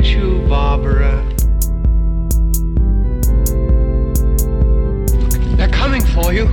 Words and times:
get 0.00 0.14
you, 0.14 0.40
Barbara. 0.48 1.22
They're 5.56 5.70
coming 5.70 6.02
for 6.02 6.32
you. 6.32 6.48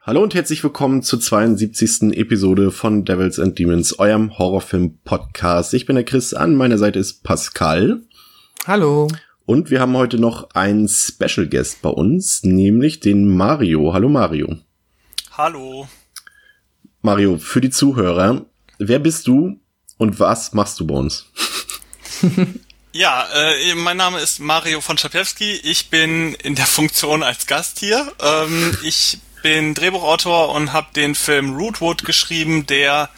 Hallo 0.00 0.22
und 0.22 0.34
herzlich 0.34 0.62
willkommen 0.62 1.02
zur 1.02 1.20
72. 1.20 2.16
Episode 2.16 2.70
von 2.70 3.04
Devils 3.04 3.38
and 3.38 3.58
Demons, 3.58 3.98
eurem 3.98 4.38
Horrorfilm-Podcast. 4.38 5.74
Ich 5.74 5.86
bin 5.86 5.96
der 5.96 6.04
Chris, 6.04 6.34
an 6.34 6.54
meiner 6.54 6.78
Seite 6.78 6.98
ist 6.98 7.22
Pascal. 7.22 8.02
Hallo. 8.66 9.08
Und 9.46 9.70
wir 9.70 9.80
haben 9.80 9.96
heute 9.96 10.18
noch 10.18 10.50
einen 10.54 10.88
Special 10.88 11.46
Guest 11.46 11.82
bei 11.82 11.90
uns, 11.90 12.42
nämlich 12.44 13.00
den 13.00 13.28
Mario. 13.28 13.92
Hallo 13.92 14.08
Mario. 14.08 14.56
Hallo. 15.32 15.86
Mario, 17.02 17.36
für 17.36 17.60
die 17.60 17.70
Zuhörer, 17.70 18.46
wer 18.78 18.98
bist 18.98 19.26
du 19.26 19.58
und 19.98 20.20
was 20.20 20.52
machst 20.52 20.80
du 20.80 20.86
bei 20.86 20.94
uns? 20.94 21.26
Ja, 22.96 23.26
äh, 23.34 23.74
mein 23.74 23.96
Name 23.96 24.20
ist 24.20 24.38
Mario 24.38 24.80
von 24.80 24.96
Schapiewski. 24.96 25.54
Ich 25.64 25.90
bin 25.90 26.34
in 26.34 26.54
der 26.54 26.64
Funktion 26.64 27.24
als 27.24 27.48
Gast 27.48 27.80
hier. 27.80 28.12
Ähm, 28.20 28.78
ich 28.84 29.18
bin 29.42 29.74
Drehbuchautor 29.74 30.54
und 30.54 30.72
habe 30.72 30.86
den 30.94 31.16
Film 31.16 31.56
Rootwood 31.56 32.04
geschrieben, 32.04 32.66
der 32.66 33.10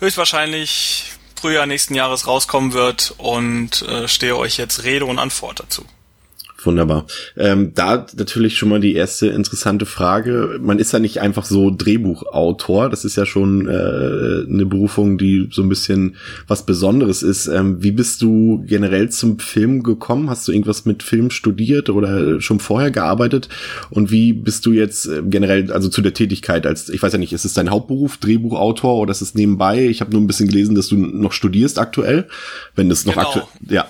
höchstwahrscheinlich 0.00 1.12
Frühjahr 1.40 1.66
nächsten 1.66 1.94
Jahres 1.94 2.26
rauskommen 2.26 2.72
wird 2.72 3.14
und 3.18 3.82
äh, 3.82 4.08
stehe 4.08 4.36
euch 4.36 4.56
jetzt 4.56 4.82
Rede 4.82 5.04
und 5.04 5.20
Antwort 5.20 5.60
dazu. 5.60 5.86
Wunderbar. 6.64 7.06
Ähm, 7.36 7.72
da 7.74 8.06
natürlich 8.16 8.56
schon 8.56 8.70
mal 8.70 8.80
die 8.80 8.94
erste 8.94 9.26
interessante 9.28 9.86
Frage. 9.86 10.58
Man 10.60 10.78
ist 10.78 10.92
ja 10.92 10.98
nicht 10.98 11.20
einfach 11.20 11.44
so 11.44 11.70
Drehbuchautor. 11.70 12.88
Das 12.88 13.04
ist 13.04 13.16
ja 13.16 13.26
schon 13.26 13.68
äh, 13.68 13.70
eine 13.70 14.66
Berufung, 14.66 15.18
die 15.18 15.48
so 15.52 15.62
ein 15.62 15.68
bisschen 15.68 16.16
was 16.48 16.64
Besonderes 16.64 17.22
ist. 17.22 17.46
Ähm, 17.46 17.82
wie 17.82 17.92
bist 17.92 18.22
du 18.22 18.64
generell 18.66 19.10
zum 19.10 19.38
Film 19.38 19.82
gekommen? 19.82 20.30
Hast 20.30 20.48
du 20.48 20.52
irgendwas 20.52 20.86
mit 20.86 21.02
Film 21.02 21.30
studiert 21.30 21.90
oder 21.90 22.40
schon 22.40 22.58
vorher 22.58 22.90
gearbeitet? 22.90 23.48
Und 23.90 24.10
wie 24.10 24.32
bist 24.32 24.64
du 24.66 24.72
jetzt 24.72 25.06
äh, 25.06 25.22
generell, 25.24 25.70
also 25.72 25.88
zu 25.88 26.00
der 26.00 26.14
Tätigkeit 26.14 26.66
als, 26.66 26.88
ich 26.88 27.02
weiß 27.02 27.12
ja 27.12 27.18
nicht, 27.18 27.32
ist 27.32 27.44
es 27.44 27.54
dein 27.54 27.70
Hauptberuf, 27.70 28.16
Drehbuchautor 28.16 28.96
oder 28.96 29.12
ist 29.12 29.20
es 29.20 29.34
nebenbei? 29.34 29.86
Ich 29.86 30.00
habe 30.00 30.10
nur 30.10 30.20
ein 30.20 30.26
bisschen 30.26 30.48
gelesen, 30.48 30.74
dass 30.74 30.88
du 30.88 30.96
noch 30.96 31.32
studierst 31.32 31.78
aktuell. 31.78 32.26
Wenn 32.74 32.88
das 32.88 33.04
noch 33.04 33.14
Genau. 33.14 33.26
aktuell, 33.28 33.46
ja. 33.68 33.86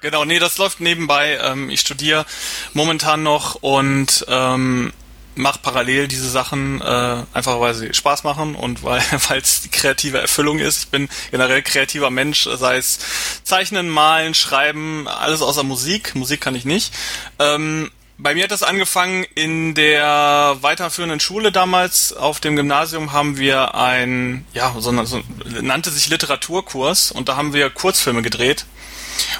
Genau, 0.00 0.24
nee, 0.24 0.38
das 0.38 0.58
läuft 0.58 0.80
nebenbei. 0.80 1.38
Ähm, 1.42 1.70
ich 1.70 1.80
studiere 1.80 2.26
momentan 2.74 3.22
noch 3.22 3.56
und 3.56 4.24
ähm, 4.28 4.92
mache 5.36 5.60
parallel 5.62 6.08
diese 6.08 6.28
Sachen, 6.28 6.80
äh, 6.80 7.24
einfach 7.32 7.60
weil 7.60 7.74
sie 7.74 7.92
Spaß 7.92 8.24
machen 8.24 8.54
und 8.54 8.82
weil 8.82 9.02
es 9.42 9.68
kreative 9.70 10.18
Erfüllung 10.18 10.58
ist. 10.58 10.84
Ich 10.84 10.88
bin 10.88 11.08
generell 11.30 11.62
kreativer 11.62 12.10
Mensch, 12.10 12.48
sei 12.54 12.76
es 12.78 12.98
Zeichnen, 13.44 13.88
Malen, 13.88 14.34
Schreiben, 14.34 15.06
alles 15.08 15.42
außer 15.42 15.62
Musik. 15.62 16.14
Musik 16.14 16.40
kann 16.40 16.54
ich 16.54 16.64
nicht. 16.64 16.92
Ähm, 17.38 17.90
bei 18.18 18.34
mir 18.34 18.44
hat 18.44 18.50
das 18.50 18.62
angefangen 18.62 19.24
in 19.34 19.74
der 19.74 20.56
weiterführenden 20.60 21.20
Schule 21.20 21.52
damals. 21.52 22.12
Auf 22.12 22.40
dem 22.40 22.56
Gymnasium 22.56 23.12
haben 23.12 23.36
wir 23.36 23.74
ein, 23.74 24.46
ja, 24.52 24.74
so, 24.78 25.04
so 25.04 25.22
nannte 25.60 25.90
sich 25.90 26.08
Literaturkurs 26.08 27.12
und 27.12 27.28
da 27.28 27.36
haben 27.36 27.52
wir 27.52 27.68
Kurzfilme 27.70 28.22
gedreht. 28.22 28.66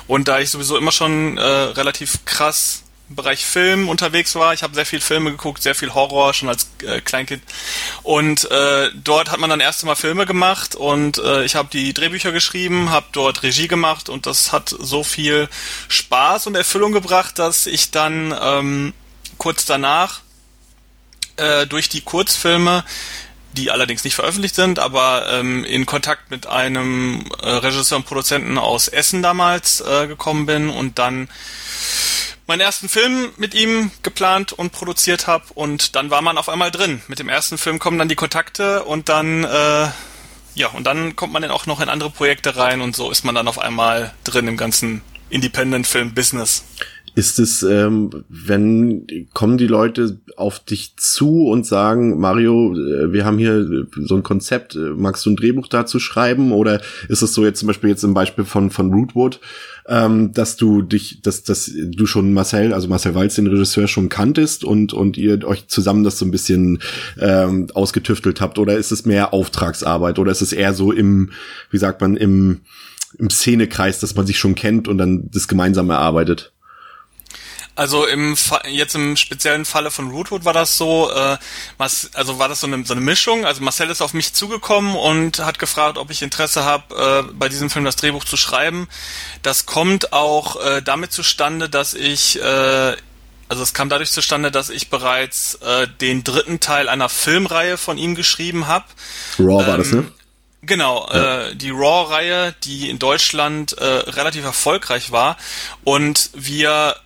Und 0.06 0.28
da 0.28 0.41
ich 0.41 0.50
sowieso 0.50 0.77
immer 0.77 0.92
schon 0.92 1.38
äh, 1.38 1.42
relativ 1.42 2.24
krass 2.24 2.82
Bereich 3.08 3.46
Film 3.46 3.88
unterwegs 3.88 4.34
war, 4.34 4.52
ich 4.52 4.62
habe 4.62 4.74
sehr 4.74 4.86
viel 4.86 5.00
Filme 5.00 5.30
geguckt, 5.30 5.62
sehr 5.62 5.76
viel 5.76 5.94
Horror 5.94 6.34
schon 6.34 6.48
als 6.48 6.68
äh, 6.82 7.00
Kleinkind. 7.00 7.42
Und 8.02 8.50
äh, 8.50 8.90
dort 8.94 9.30
hat 9.30 9.38
man 9.38 9.48
dann 9.48 9.60
erst 9.60 9.84
Mal 9.84 9.94
Filme 9.94 10.26
gemacht 10.26 10.74
und 10.74 11.18
äh, 11.18 11.44
ich 11.44 11.54
habe 11.54 11.68
die 11.72 11.94
Drehbücher 11.94 12.32
geschrieben, 12.32 12.90
habe 12.90 13.06
dort 13.12 13.44
Regie 13.44 13.69
gemacht 13.69 14.08
und 14.08 14.26
das 14.26 14.53
hat 14.53 14.75
so 14.76 15.04
viel 15.04 15.48
Spaß 15.88 16.48
und 16.48 16.56
Erfüllung 16.56 16.91
gebracht, 16.91 17.38
dass 17.38 17.66
ich 17.66 17.92
dann 17.92 18.34
ähm, 18.41 18.92
kurz 19.38 19.64
danach 19.64 20.22
äh, 21.36 21.66
durch 21.66 21.88
die 21.88 22.00
Kurzfilme 22.00 22.84
die 23.56 23.70
allerdings 23.70 24.04
nicht 24.04 24.14
veröffentlicht 24.14 24.54
sind, 24.54 24.78
aber 24.78 25.26
ähm, 25.31 25.64
in 25.64 25.86
Kontakt 25.86 26.31
mit 26.31 26.47
einem 26.47 27.25
äh, 27.42 27.48
Regisseur 27.48 27.97
und 27.97 28.04
Produzenten 28.04 28.58
aus 28.58 28.88
Essen 28.88 29.22
damals 29.22 29.81
äh, 29.81 30.06
gekommen 30.06 30.47
bin 30.47 30.69
und 30.69 30.98
dann 30.98 31.28
meinen 32.46 32.60
ersten 32.60 32.88
Film 32.88 33.32
mit 33.36 33.54
ihm 33.54 33.90
geplant 34.02 34.52
und 34.52 34.72
produziert 34.72 35.26
habe 35.26 35.44
und 35.54 35.96
dann 35.96 36.10
war 36.10 36.22
man 36.22 36.38
auf 36.38 36.48
einmal 36.48 36.70
drin. 36.70 37.02
Mit 37.08 37.18
dem 37.18 37.28
ersten 37.28 37.58
Film 37.58 37.78
kommen 37.78 37.98
dann 37.98 38.08
die 38.08 38.14
Kontakte 38.14 38.84
und 38.84 39.08
dann 39.08 39.44
äh, 39.44 39.88
ja 40.54 40.68
und 40.72 40.84
dann 40.84 41.16
kommt 41.16 41.32
man 41.32 41.42
dann 41.42 41.50
auch 41.50 41.66
noch 41.66 41.80
in 41.80 41.88
andere 41.88 42.10
Projekte 42.10 42.56
rein 42.56 42.80
und 42.80 42.96
so 42.96 43.10
ist 43.10 43.24
man 43.24 43.34
dann 43.34 43.48
auf 43.48 43.58
einmal 43.58 44.14
drin 44.24 44.48
im 44.48 44.56
ganzen 44.56 45.02
Independent-Film-Business. 45.28 46.64
Ist 47.16 47.38
es, 47.38 47.62
ähm, 47.62 48.10
wenn 48.28 49.06
kommen 49.32 49.56
die 49.56 49.66
Leute 49.66 50.21
auf 50.37 50.59
dich 50.59 50.99
zu 50.99 51.47
und 51.47 51.65
sagen, 51.65 52.21
Mario, 52.21 52.75
äh, 52.75 53.10
wir 53.10 53.25
haben 53.25 53.38
hier 53.38 53.87
so 54.04 54.16
ein 54.16 54.22
Konzept, 54.22 54.77
äh, 54.77 54.91
magst 54.94 55.25
du 55.25 55.31
ein 55.31 55.37
Drehbuch 55.37 55.66
dazu 55.69 55.99
schreiben? 55.99 56.53
Oder 56.53 56.82
ist 57.09 57.22
es 57.22 57.32
so 57.32 57.47
jetzt 57.47 57.60
zum 57.60 57.69
Beispiel 57.69 57.88
jetzt 57.88 58.05
im 58.05 58.12
Beispiel 58.12 58.44
von 58.44 58.71
von 58.71 58.93
Rootwood, 58.93 59.41
ähm, 59.88 60.34
dass 60.34 60.59
du 60.59 60.82
dich, 60.82 61.22
dass 61.22 61.43
dass 61.43 61.72
du 61.75 62.05
schon 62.05 62.34
Marcel, 62.34 62.75
also 62.75 62.87
Marcel 62.87 63.15
Walz, 63.15 63.37
den 63.37 63.47
Regisseur 63.47 63.88
schon 63.88 64.10
kanntest 64.10 64.62
und 64.62 64.93
und 64.93 65.16
ihr 65.16 65.43
euch 65.49 65.69
zusammen 65.69 66.05
das 66.05 66.19
so 66.19 66.26
ein 66.26 66.31
bisschen 66.31 66.81
ähm, 67.19 67.69
ausgetüftelt 67.72 68.43
habt? 68.43 68.59
Oder 68.59 68.76
ist 68.76 68.93
es 68.93 69.06
mehr 69.06 69.32
Auftragsarbeit? 69.32 70.19
Oder 70.19 70.32
ist 70.32 70.43
es 70.43 70.53
eher 70.53 70.75
so 70.75 70.93
im, 70.93 71.31
wie 71.71 71.78
sagt 71.78 72.03
man, 72.03 72.19
im 72.19 72.60
im 73.19 73.31
Szenekreis, 73.31 74.00
dass 74.00 74.16
man 74.16 74.26
sich 74.26 74.38
schon 74.38 74.55
kennt 74.55 74.87
und 74.87 74.99
dann 74.99 75.31
das 75.32 75.49
gemeinsam 75.49 75.88
erarbeitet? 75.88 76.53
Also 77.76 78.06
im 78.06 78.38
Fa 78.38 78.62
jetzt 78.66 78.94
im 78.94 79.16
speziellen 79.16 79.66
Falle 79.66 79.91
von 79.91 80.10
Rootwood 80.10 80.47
war 80.47 80.54
das 80.54 80.78
so, 80.78 81.10
äh, 81.10 81.37
also 81.78 82.38
war 82.38 82.48
das 82.48 82.60
so 82.60 82.66
eine, 82.66 82.84
so 82.87 82.94
eine 82.94 83.03
Mischung. 83.03 83.44
Also 83.44 83.62
Marcel 83.62 83.91
ist 83.91 84.00
auf 84.00 84.14
mich 84.14 84.32
zugekommen 84.32 84.97
und 84.97 85.41
hat 85.41 85.59
gefragt, 85.59 85.98
ob 85.98 86.10
ich 86.10 86.22
Interesse 86.22 86.64
habe, 86.64 87.26
äh, 87.28 87.32
bei 87.34 87.50
diesem 87.50 87.69
Film 87.69 87.84
das 87.84 87.97
Drehbuch 87.97 88.25
zu 88.25 88.38
schreiben. 88.38 88.88
Das 89.42 89.66
kommt 89.66 90.14
auch 90.14 90.56
äh, 90.64 90.81
damit 90.82 91.12
zustande, 91.12 91.69
dass 91.69 91.92
ich 91.92 92.41
äh, 92.41 92.97
also 93.48 93.62
es 93.62 93.75
kam 93.75 93.88
dadurch 93.88 94.10
zustande, 94.10 94.50
dass 94.50 94.70
ich 94.70 94.91
bereits 94.91 95.56
äh, 95.56 95.87
den 96.00 96.25
dritten 96.25 96.58
Teil 96.60 96.88
einer 96.88 97.08
Filmreihe 97.08 97.76
von 97.76 97.98
ihm 97.98 98.14
geschrieben 98.14 98.66
habe. 98.66 98.87
Raw 99.38 99.66
war 99.66 99.78
das, 99.78 99.93
ne? 99.93 100.10
Genau, 100.62 101.08
äh, 101.10 101.54
die 101.54 101.70
Raw-Reihe, 101.70 102.54
die 102.64 102.91
in 102.91 102.98
Deutschland 102.98 103.78
äh, 103.78 103.84
relativ 103.84 104.44
erfolgreich 104.44 105.12
war 105.12 105.37
und 105.84 106.31
wir 106.34 106.97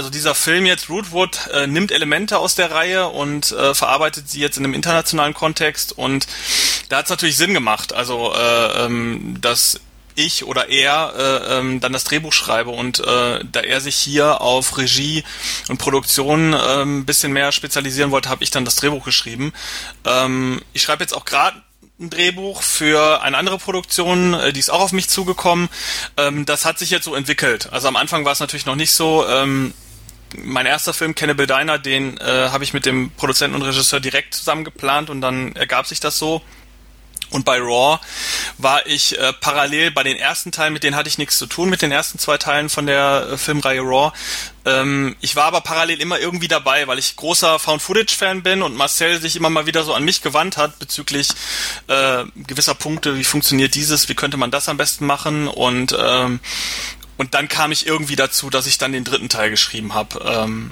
also 0.00 0.08
dieser 0.08 0.34
Film 0.34 0.64
jetzt, 0.64 0.88
Rootwood, 0.88 1.48
äh, 1.52 1.66
nimmt 1.66 1.92
Elemente 1.92 2.38
aus 2.38 2.54
der 2.54 2.70
Reihe 2.70 3.08
und 3.08 3.52
äh, 3.52 3.74
verarbeitet 3.74 4.30
sie 4.30 4.40
jetzt 4.40 4.56
in 4.56 4.64
einem 4.64 4.72
internationalen 4.72 5.34
Kontext 5.34 5.92
und 5.92 6.26
da 6.88 6.96
hat 6.96 7.04
es 7.04 7.10
natürlich 7.10 7.36
Sinn 7.36 7.52
gemacht, 7.52 7.92
also 7.92 8.32
äh, 8.34 8.86
ähm, 8.86 9.36
dass 9.42 9.78
ich 10.14 10.46
oder 10.46 10.70
er 10.70 11.12
äh, 11.18 11.58
ähm, 11.58 11.80
dann 11.80 11.92
das 11.92 12.04
Drehbuch 12.04 12.32
schreibe 12.32 12.70
und 12.70 13.00
äh, 13.00 13.44
da 13.44 13.60
er 13.60 13.82
sich 13.82 13.96
hier 13.96 14.40
auf 14.40 14.78
Regie 14.78 15.22
und 15.68 15.76
Produktion 15.76 16.54
ein 16.54 17.04
bisschen 17.04 17.34
mehr 17.34 17.52
spezialisieren 17.52 18.10
wollte, 18.10 18.30
habe 18.30 18.42
ich 18.42 18.50
dann 18.50 18.64
das 18.64 18.76
Drehbuch 18.76 19.04
geschrieben. 19.04 19.52
Ähm, 20.06 20.62
ich 20.72 20.80
schreibe 20.80 21.02
jetzt 21.02 21.12
auch 21.12 21.26
gerade 21.26 21.60
ein 22.00 22.10
Drehbuch 22.10 22.62
für 22.62 23.22
eine 23.22 23.36
andere 23.36 23.58
Produktion, 23.58 24.34
äh, 24.34 24.52
die 24.52 24.60
ist 24.60 24.70
auch 24.70 24.80
auf 24.80 24.92
mich 24.92 25.08
zugekommen. 25.08 25.68
Ähm, 26.16 26.46
das 26.46 26.64
hat 26.64 26.78
sich 26.78 26.90
jetzt 26.90 27.04
so 27.04 27.14
entwickelt. 27.14 27.68
Also 27.72 27.88
am 27.88 27.96
Anfang 27.96 28.24
war 28.24 28.32
es 28.32 28.40
natürlich 28.40 28.66
noch 28.66 28.76
nicht 28.76 28.92
so. 28.92 29.26
Mein 30.36 30.66
erster 30.66 30.94
Film, 30.94 31.14
Cannibal 31.14 31.46
Diner, 31.46 31.78
den 31.78 32.18
äh, 32.18 32.48
habe 32.50 32.64
ich 32.64 32.72
mit 32.72 32.86
dem 32.86 33.10
Produzenten 33.10 33.56
und 33.56 33.62
Regisseur 33.62 34.00
direkt 34.00 34.34
zusammen 34.34 34.64
geplant 34.64 35.10
und 35.10 35.20
dann 35.20 35.54
ergab 35.56 35.86
sich 35.86 36.00
das 36.00 36.18
so. 36.18 36.42
Und 37.30 37.44
bei 37.44 37.58
Raw 37.58 38.00
war 38.58 38.86
ich 38.86 39.16
äh, 39.16 39.32
parallel 39.32 39.92
bei 39.92 40.02
den 40.02 40.16
ersten 40.16 40.50
Teilen, 40.50 40.72
mit 40.72 40.82
denen 40.82 40.96
hatte 40.96 41.08
ich 41.08 41.16
nichts 41.16 41.38
zu 41.38 41.46
tun, 41.46 41.70
mit 41.70 41.80
den 41.80 41.92
ersten 41.92 42.18
zwei 42.18 42.38
Teilen 42.38 42.68
von 42.68 42.86
der 42.86 43.28
äh, 43.32 43.38
Filmreihe 43.38 43.80
Raw. 43.80 44.12
Ähm, 44.64 45.14
ich 45.20 45.36
war 45.36 45.44
aber 45.44 45.60
parallel 45.60 46.00
immer 46.00 46.18
irgendwie 46.18 46.48
dabei, 46.48 46.88
weil 46.88 46.98
ich 46.98 47.14
großer 47.14 47.60
Found-Footage-Fan 47.60 48.42
bin 48.42 48.62
und 48.62 48.74
Marcel 48.74 49.20
sich 49.20 49.36
immer 49.36 49.48
mal 49.48 49.66
wieder 49.66 49.84
so 49.84 49.94
an 49.94 50.04
mich 50.04 50.22
gewandt 50.22 50.56
hat 50.56 50.78
bezüglich 50.80 51.28
äh, 51.86 52.24
gewisser 52.34 52.74
Punkte, 52.74 53.16
wie 53.16 53.24
funktioniert 53.24 53.76
dieses, 53.76 54.08
wie 54.08 54.14
könnte 54.14 54.36
man 54.36 54.50
das 54.50 54.68
am 54.68 54.76
besten 54.76 55.06
machen 55.06 55.46
und 55.46 55.96
ähm, 55.98 56.40
und 57.20 57.34
dann 57.34 57.48
kam 57.48 57.70
ich 57.70 57.86
irgendwie 57.86 58.16
dazu, 58.16 58.48
dass 58.48 58.66
ich 58.66 58.78
dann 58.78 58.92
den 58.92 59.04
dritten 59.04 59.28
Teil 59.28 59.50
geschrieben 59.50 59.92
habe. 59.92 60.24
Ähm, 60.24 60.70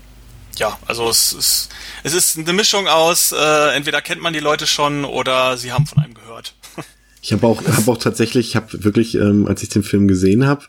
ja, 0.56 0.78
also 0.86 1.10
es 1.10 1.34
ist, 1.34 1.68
es 2.04 2.14
ist 2.14 2.38
eine 2.38 2.54
Mischung 2.54 2.88
aus, 2.88 3.32
äh, 3.32 3.76
entweder 3.76 4.00
kennt 4.00 4.22
man 4.22 4.32
die 4.32 4.40
Leute 4.40 4.66
schon 4.66 5.04
oder 5.04 5.58
sie 5.58 5.72
haben 5.72 5.84
von 5.86 6.02
einem 6.02 6.14
gehört. 6.14 6.54
Ich 7.20 7.32
habe 7.32 7.46
auch, 7.48 7.62
hab 7.64 7.88
auch 7.88 7.98
tatsächlich, 7.98 8.50
ich 8.50 8.56
habe 8.56 8.84
wirklich, 8.84 9.16
ähm, 9.16 9.46
als 9.48 9.62
ich 9.64 9.68
den 9.68 9.82
Film 9.82 10.06
gesehen 10.06 10.46
habe, 10.46 10.64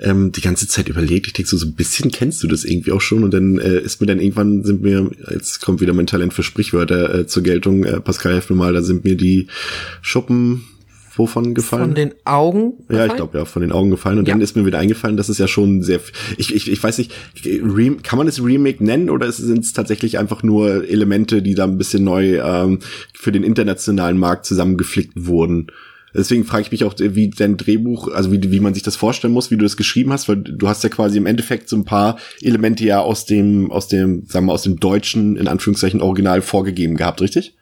ähm, 0.00 0.32
die 0.32 0.40
ganze 0.40 0.66
Zeit 0.66 0.88
überlegt. 0.88 1.28
Ich 1.28 1.32
denke 1.32 1.48
so, 1.48 1.56
so 1.56 1.64
ein 1.64 1.74
bisschen 1.74 2.10
kennst 2.10 2.42
du 2.42 2.48
das 2.48 2.64
irgendwie 2.64 2.90
auch 2.90 3.00
schon. 3.00 3.22
Und 3.22 3.30
dann 3.30 3.58
äh, 3.58 3.78
ist 3.78 4.00
mir 4.00 4.08
dann 4.08 4.20
irgendwann 4.20 4.64
sind 4.64 4.82
mir, 4.82 5.10
jetzt 5.30 5.62
kommt 5.62 5.80
wieder 5.80 5.94
mein 5.94 6.08
Talent 6.08 6.34
für 6.34 6.42
Sprichwörter 6.42 7.20
äh, 7.20 7.26
zur 7.28 7.44
Geltung. 7.44 7.84
Äh, 7.84 8.00
Pascal, 8.00 8.32
helf 8.32 8.50
mir 8.50 8.56
mal, 8.56 8.72
da 8.72 8.82
sind 8.82 9.04
mir 9.04 9.16
die 9.16 9.46
Schuppen 10.02 10.66
wovon 11.16 11.54
gefallen? 11.54 11.84
Von 11.84 11.94
den 11.94 12.14
Augen? 12.24 12.78
Gefallen? 12.88 12.98
Ja, 12.98 13.06
ich 13.06 13.16
glaube 13.16 13.38
ja, 13.38 13.44
von 13.44 13.62
den 13.62 13.72
Augen 13.72 13.90
gefallen. 13.90 14.18
Und 14.18 14.28
ja. 14.28 14.34
dann 14.34 14.40
ist 14.40 14.56
mir 14.56 14.66
wieder 14.66 14.78
eingefallen, 14.78 15.16
dass 15.16 15.28
es 15.28 15.38
ja 15.38 15.48
schon 15.48 15.82
sehr, 15.82 16.00
ich, 16.36 16.54
ich, 16.54 16.70
ich 16.70 16.82
weiß 16.82 16.98
nicht, 16.98 17.12
kann 18.02 18.18
man 18.18 18.28
es 18.28 18.42
Remake 18.42 18.84
nennen 18.84 19.10
oder 19.10 19.30
sind 19.32 19.64
es 19.64 19.72
tatsächlich 19.72 20.18
einfach 20.18 20.42
nur 20.42 20.88
Elemente, 20.88 21.42
die 21.42 21.54
da 21.54 21.64
ein 21.64 21.78
bisschen 21.78 22.04
neu 22.04 22.38
ähm, 22.38 22.80
für 23.14 23.32
den 23.32 23.42
internationalen 23.42 24.18
Markt 24.18 24.46
zusammengeflickt 24.46 25.26
wurden? 25.26 25.68
Deswegen 26.14 26.44
frage 26.44 26.62
ich 26.62 26.72
mich 26.72 26.84
auch, 26.84 26.94
wie 26.98 27.30
dein 27.30 27.56
Drehbuch, 27.56 28.08
also 28.12 28.30
wie, 28.32 28.50
wie 28.50 28.60
man 28.60 28.74
sich 28.74 28.82
das 28.82 28.96
vorstellen 28.96 29.32
muss, 29.32 29.50
wie 29.50 29.56
du 29.56 29.64
das 29.64 29.76
geschrieben 29.76 30.12
hast, 30.12 30.28
weil 30.28 30.36
du 30.36 30.68
hast 30.68 30.82
ja 30.84 30.90
quasi 30.90 31.16
im 31.16 31.26
Endeffekt 31.26 31.68
so 31.68 31.76
ein 31.76 31.84
paar 31.84 32.18
Elemente 32.42 32.84
ja 32.84 33.00
aus 33.00 33.24
dem, 33.24 33.70
aus 33.70 33.88
dem, 33.88 34.26
sagen 34.26 34.46
wir, 34.46 34.52
aus 34.52 34.62
dem 34.62 34.78
deutschen, 34.78 35.36
in 35.36 35.48
Anführungszeichen, 35.48 36.02
Original 36.02 36.42
vorgegeben 36.42 36.96
gehabt, 36.96 37.22
richtig? 37.22 37.54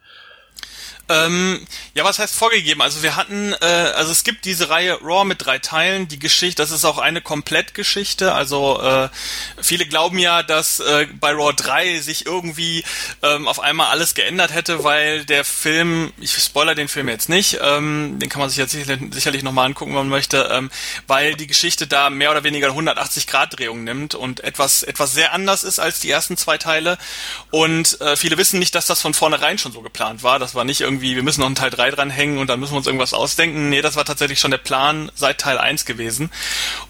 Ähm, 1.09 1.65
ja, 1.93 2.03
was 2.03 2.19
heißt 2.19 2.35
vorgegeben? 2.35 2.81
Also 2.81 3.03
wir 3.03 3.15
hatten, 3.15 3.53
äh, 3.61 3.65
also 3.65 4.11
es 4.11 4.23
gibt 4.23 4.45
diese 4.45 4.69
Reihe 4.69 4.99
Raw 5.01 5.25
mit 5.25 5.45
drei 5.45 5.59
Teilen. 5.59 6.07
Die 6.07 6.19
Geschichte, 6.19 6.61
das 6.61 6.71
ist 6.71 6.85
auch 6.85 6.97
eine 6.97 7.21
Komplettgeschichte. 7.21 8.33
Also 8.33 8.81
äh, 8.81 9.09
viele 9.61 9.85
glauben 9.85 10.19
ja, 10.19 10.43
dass 10.43 10.79
äh, 10.79 11.07
bei 11.19 11.31
Raw 11.31 11.53
3 11.53 11.99
sich 11.99 12.25
irgendwie 12.25 12.83
ähm, 13.23 13.47
auf 13.47 13.59
einmal 13.59 13.87
alles 13.87 14.13
geändert 14.13 14.53
hätte, 14.53 14.83
weil 14.83 15.25
der 15.25 15.43
Film, 15.43 16.13
ich 16.19 16.33
spoiler 16.33 16.75
den 16.75 16.87
Film 16.87 17.09
jetzt 17.09 17.29
nicht, 17.29 17.59
ähm, 17.61 18.19
den 18.19 18.29
kann 18.29 18.39
man 18.39 18.49
sich 18.49 18.57
jetzt 18.57 18.71
sicherlich, 18.71 19.13
sicherlich 19.13 19.43
nochmal 19.43 19.65
angucken, 19.65 19.91
wenn 19.91 19.99
man 19.99 20.09
möchte, 20.09 20.49
ähm, 20.51 20.71
weil 21.07 21.35
die 21.35 21.47
Geschichte 21.47 21.87
da 21.87 22.09
mehr 22.09 22.31
oder 22.31 22.43
weniger 22.43 22.67
180 22.67 23.27
Grad 23.27 23.57
Drehung 23.57 23.83
nimmt 23.83 24.15
und 24.15 24.41
etwas 24.43 24.83
etwas 24.83 25.13
sehr 25.13 25.33
anders 25.33 25.63
ist 25.63 25.79
als 25.79 25.99
die 25.99 26.09
ersten 26.09 26.37
zwei 26.37 26.57
Teile. 26.57 26.97
Und 27.49 27.99
äh, 28.01 28.15
viele 28.15 28.37
wissen 28.37 28.59
nicht, 28.59 28.75
dass 28.75 28.87
das 28.87 29.01
von 29.01 29.13
vornherein 29.13 29.57
schon 29.57 29.71
so 29.71 29.81
geplant 29.81 30.23
war. 30.23 30.39
Das 30.39 30.55
war 30.55 30.63
nicht 30.63 30.81
irgendwie 30.81 31.00
irgendwie, 31.01 31.15
wir 31.15 31.23
müssen 31.23 31.41
noch 31.41 31.47
einen 31.47 31.55
Teil 31.55 31.71
3 31.71 31.91
dranhängen 31.91 32.37
und 32.37 32.47
dann 32.47 32.59
müssen 32.59 32.73
wir 32.73 32.77
uns 32.77 32.87
irgendwas 32.87 33.13
ausdenken. 33.13 33.69
Nee, 33.69 33.81
das 33.81 33.95
war 33.95 34.05
tatsächlich 34.05 34.39
schon 34.39 34.51
der 34.51 34.59
Plan 34.59 35.11
seit 35.15 35.39
Teil 35.39 35.57
1 35.57 35.85
gewesen. 35.85 36.29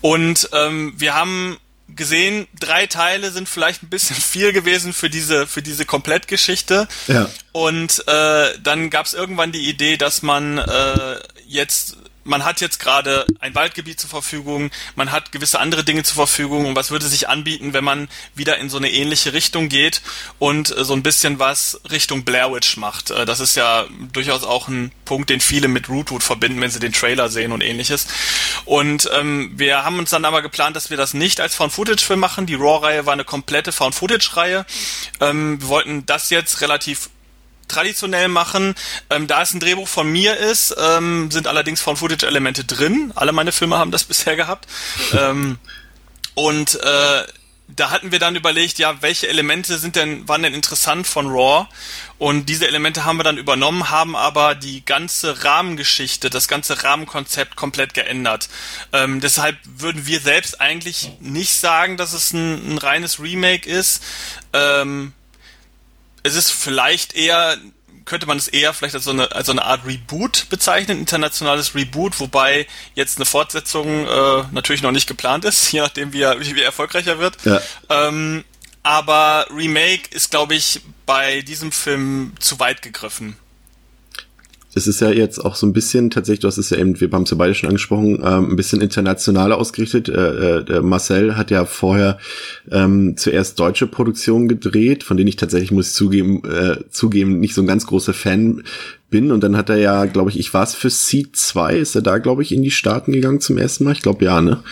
Und 0.02 0.50
ähm, 0.54 0.94
wir 0.98 1.16
haben 1.16 1.58
gesehen, 1.88 2.48
drei 2.58 2.88
Teile 2.88 3.32
sind 3.32 3.50
vielleicht 3.50 3.84
ein 3.84 3.90
bisschen 3.90 4.16
viel 4.22 4.54
gewesen 4.54 4.94
für 4.94 5.10
diese 5.10 5.48
für 5.48 5.62
diese 5.62 5.86
Komplettgeschichte. 5.86 6.88
Ja. 7.08 7.30
Und 7.54 8.06
äh, 8.08 8.50
dann 8.62 8.90
gab 8.90 9.06
es 9.06 9.14
irgendwann 9.14 9.52
die 9.52 9.70
Idee, 9.70 9.98
dass 9.98 10.22
man 10.22 10.58
äh, 10.58 11.20
jetzt 11.48 11.98
man 12.24 12.46
hat 12.46 12.62
jetzt 12.62 12.80
gerade 12.80 13.26
ein 13.40 13.56
Waldgebiet 13.56 14.00
zur 14.00 14.10
Verfügung, 14.10 14.72
man 14.96 15.12
hat 15.12 15.32
gewisse 15.32 15.60
andere 15.60 15.84
Dinge 15.84 16.04
zur 16.04 16.16
Verfügung 16.16 16.66
und 16.66 16.76
was 16.76 16.92
würde 16.92 17.08
sich 17.08 17.30
anbieten, 17.30 17.74
wenn 17.74 17.84
man 17.84 18.10
wieder 18.36 18.58
in 18.58 18.70
so 18.70 18.78
eine 18.78 18.92
ähnliche 18.92 19.34
Richtung 19.34 19.70
geht 19.70 20.02
und 20.40 20.76
äh, 20.76 20.84
so 20.84 20.94
ein 20.94 21.04
bisschen 21.04 21.40
was 21.40 21.82
Richtung 21.90 22.24
Blair 22.24 22.52
Witch 22.54 22.78
macht. 22.78 23.12
Äh, 23.12 23.26
das 23.26 23.40
ist 23.40 23.56
ja 23.56 23.86
durchaus 24.14 24.44
auch 24.44 24.68
ein 24.68 24.92
Punkt, 25.06 25.30
den 25.30 25.42
viele 25.42 25.68
mit 25.68 25.90
Rootwood 25.90 26.24
verbinden, 26.24 26.62
wenn 26.62 26.72
sie 26.72 26.80
den 26.80 26.94
Trailer 26.94 27.30
sehen 27.30 27.52
und 27.52 27.62
ähnliches. 27.62 28.08
Und 28.66 29.10
ähm, 29.14 29.52
wir 29.56 29.84
haben 29.84 30.00
uns 30.00 30.12
dann 30.12 30.26
aber 30.26 30.42
geplant, 30.42 30.76
dass 30.76 30.90
wir 30.90 30.98
das 30.98 31.14
nicht 31.14 31.42
als 31.42 31.56
Found-Footage-Film 31.56 32.20
machen. 32.20 32.46
Die 32.46 32.56
Raw-Reihe 32.56 33.06
war 33.06 33.14
eine 33.14 33.26
komplette 33.26 33.72
Found-Footage-Reihe. 33.72 34.66
Ähm, 35.20 35.62
wir 35.62 35.68
wollten 35.68 36.06
das 36.06 36.30
jetzt 36.30 36.62
relativ 36.62 37.10
traditionell 37.72 38.28
machen. 38.28 38.76
Ähm, 39.10 39.28
da 39.28 39.42
es 39.42 39.54
ein 39.54 39.60
Drehbuch 39.60 39.88
von 39.88 40.12
mir 40.12 40.38
ist, 40.38 40.76
ähm, 40.80 41.32
sind 41.32 41.48
allerdings 41.48 41.82
von 41.82 41.98
Footage-Elemente 41.98 42.64
drin. 42.64 43.12
Alle 43.16 43.32
meine 43.32 43.52
Filme 43.52 43.78
haben 43.78 43.92
das 43.92 44.04
bisher 44.12 44.36
gehabt. 44.36 44.68
ähm, 45.18 45.58
und 46.36 46.76
äh, 46.82 47.24
da 47.76 47.90
hatten 47.90 48.12
wir 48.12 48.20
dann 48.20 48.36
überlegt, 48.36 48.80
ja, 48.80 49.02
welche 49.02 49.28
Elemente 49.28 49.78
sind 49.78 49.96
denn, 49.96 50.28
waren 50.28 50.44
denn 50.44 50.54
interessant 50.54 51.08
von 51.08 51.28
Raw? 51.28 51.68
Und 52.18 52.48
diese 52.50 52.68
Elemente 52.68 53.06
haben 53.06 53.18
wir 53.18 53.24
dann 53.24 53.38
übernommen, 53.38 53.90
haben 53.90 54.16
aber 54.16 54.56
die 54.56 54.86
ganze 54.86 55.44
Rahmengeschichte, 55.44 56.30
das 56.30 56.48
ganze 56.48 56.84
Rahmenkonzept 56.84 57.56
komplett 57.56 57.94
geändert. 57.94 58.50
Ähm, 58.94 59.22
deshalb 59.22 59.58
würden 59.66 60.06
wir 60.06 60.20
selbst 60.20 60.60
eigentlich 60.62 61.12
nicht 61.20 61.54
sagen, 61.54 61.98
dass 61.98 62.14
es 62.14 62.34
ein, 62.34 62.74
ein 62.74 62.78
reines 62.78 63.20
Remake 63.20 63.70
ist. 63.70 64.04
Ähm, 64.54 65.14
es 66.24 66.36
ist 66.36 66.52
vielleicht 66.52 67.14
eher, 67.14 67.58
könnte 68.06 68.26
man 68.26 68.38
es 68.38 68.48
eher 68.48 68.74
vielleicht 68.74 68.96
als 68.96 69.04
so 69.04 69.12
eine, 69.12 69.32
als 69.32 69.48
so 69.48 69.52
eine 69.52 69.64
Art 69.64 69.86
Reboot 69.86 70.48
bezeichnen, 70.50 71.00
internationales 71.00 71.76
Reboot, 71.76 72.20
wobei 72.20 72.68
jetzt 72.96 73.18
eine 73.18 73.26
Fortsetzung 73.26 74.08
äh, 74.08 74.44
natürlich 74.52 74.82
noch 74.82 74.92
nicht 74.92 75.08
geplant 75.08 75.46
ist, 75.46 75.72
je 75.72 75.82
nachdem 75.82 76.14
wie 76.14 76.22
er, 76.22 76.40
wie, 76.40 76.56
wie 76.56 76.62
erfolgreicher 76.62 77.20
wird. 77.20 77.38
Ja. 77.46 77.62
Ähm, 77.90 78.44
aber 78.84 79.46
Remake 79.52 80.10
ist, 80.10 80.32
glaube 80.32 80.56
ich, 80.56 80.82
bei 81.06 81.42
diesem 81.44 81.72
Film 81.72 82.34
zu 82.40 82.60
weit 82.60 82.82
gegriffen 82.82 83.38
es 84.74 84.88
ist 84.88 85.02
ja 85.02 85.10
jetzt 85.10 85.40
auch 85.40 85.56
so 85.56 85.68
ein 85.68 85.74
bisschen, 85.74 86.10
tatsächlich, 86.10 86.40
du 86.40 86.48
hast 86.48 86.58
es 86.58 86.70
ja 86.70 86.78
eben, 86.78 87.00
wir 87.00 87.10
haben 87.12 87.24
es 87.24 87.32
ja 87.32 87.38
beide 87.38 87.54
schon 87.54 87.70
angesprochen, 87.70 88.22
ähm, 88.24 88.52
ein 88.52 88.56
bisschen 88.56 88.80
internationaler 88.80 89.58
ausgerichtet. 89.58 90.08
Äh, 90.08 90.60
äh, 90.60 90.82
Marcel 90.82 91.36
hat 91.36 91.52
ja 91.52 91.66
vorher 91.66 92.20
ähm, 92.72 93.18
zuerst 93.18 93.60
deutsche 93.60 93.88
Produktionen 93.88 94.48
gedreht, 94.48 95.04
von 95.04 95.18
denen 95.18 95.28
ich 95.28 95.36
tatsächlich, 95.36 95.72
muss 95.72 95.90
ich 95.90 95.94
zugeben, 95.94 96.44
äh, 96.50 96.90
zugeben, 96.90 97.40
nicht 97.40 97.54
so 97.54 97.62
ein 97.62 97.68
ganz 97.68 97.86
großer 97.86 98.14
Fan 98.14 98.64
bin. 99.10 99.32
Und 99.32 99.42
dann 99.42 99.58
hat 99.58 99.70
er 99.70 99.78
ja, 99.78 100.06
glaube 100.06 100.30
ich, 100.30 100.40
ich 100.40 100.54
war 100.54 100.64
es 100.64 100.74
für 100.74 100.90
Seed 100.90 101.36
2, 101.36 101.76
ist 101.76 101.96
er 101.96 102.02
da, 102.02 102.20
glaube 102.20 102.42
ich, 102.42 102.54
in 102.54 102.64
die 102.64 102.72
Staaten 102.72 103.12
gegangen 103.12 103.42
zum 103.42 103.58
ersten 103.58 103.84
Mal? 103.84 103.92
Ich 103.92 104.02
glaube 104.02 104.24
ja, 104.24 104.42
ne? 104.42 104.64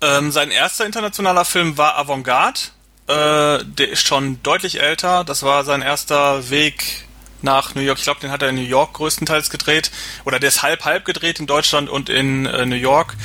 Ähm, 0.00 0.30
sein 0.30 0.50
erster 0.50 0.86
internationaler 0.86 1.44
Film 1.44 1.76
war 1.78 1.98
Avantgarde. 1.98 2.60
Äh, 3.06 3.64
der 3.64 3.90
ist 3.90 4.06
schon 4.06 4.38
deutlich 4.42 4.80
älter. 4.80 5.24
Das 5.24 5.42
war 5.42 5.64
sein 5.64 5.82
erster 5.82 6.48
Weg 6.50 7.03
nach 7.44 7.74
New 7.74 7.82
York. 7.82 7.98
Ich 7.98 8.04
glaube, 8.04 8.20
den 8.20 8.30
hat 8.30 8.42
er 8.42 8.48
in 8.48 8.56
New 8.56 8.62
York 8.62 8.94
größtenteils 8.94 9.50
gedreht. 9.50 9.90
Oder 10.24 10.40
der 10.40 10.48
ist 10.48 10.62
halb-halb 10.62 11.04
gedreht 11.04 11.38
in 11.38 11.46
Deutschland 11.46 11.88
und 11.88 12.08
in 12.08 12.46
äh, 12.46 12.66
New 12.66 12.74
York. 12.74 13.16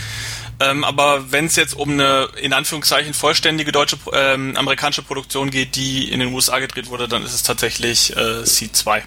Ähm, 0.60 0.84
aber 0.84 1.32
wenn 1.32 1.46
es 1.46 1.56
jetzt 1.56 1.74
um 1.74 1.92
eine 1.92 2.30
in 2.42 2.54
Anführungszeichen 2.54 3.14
vollständige 3.14 3.72
deutsche 3.72 3.98
ähm, 4.14 4.56
amerikanische 4.58 5.04
Produktion 5.04 5.50
geht, 5.50 5.76
die 5.76 6.12
in 6.12 6.20
den 6.20 6.34
USA 6.34 6.60
gedreht 6.60 6.88
wurde, 6.88 7.08
dann 7.08 7.24
ist 7.24 7.34
es 7.34 7.44
tatsächlich 7.44 8.16
äh, 8.16 8.44
C2. 8.44 9.04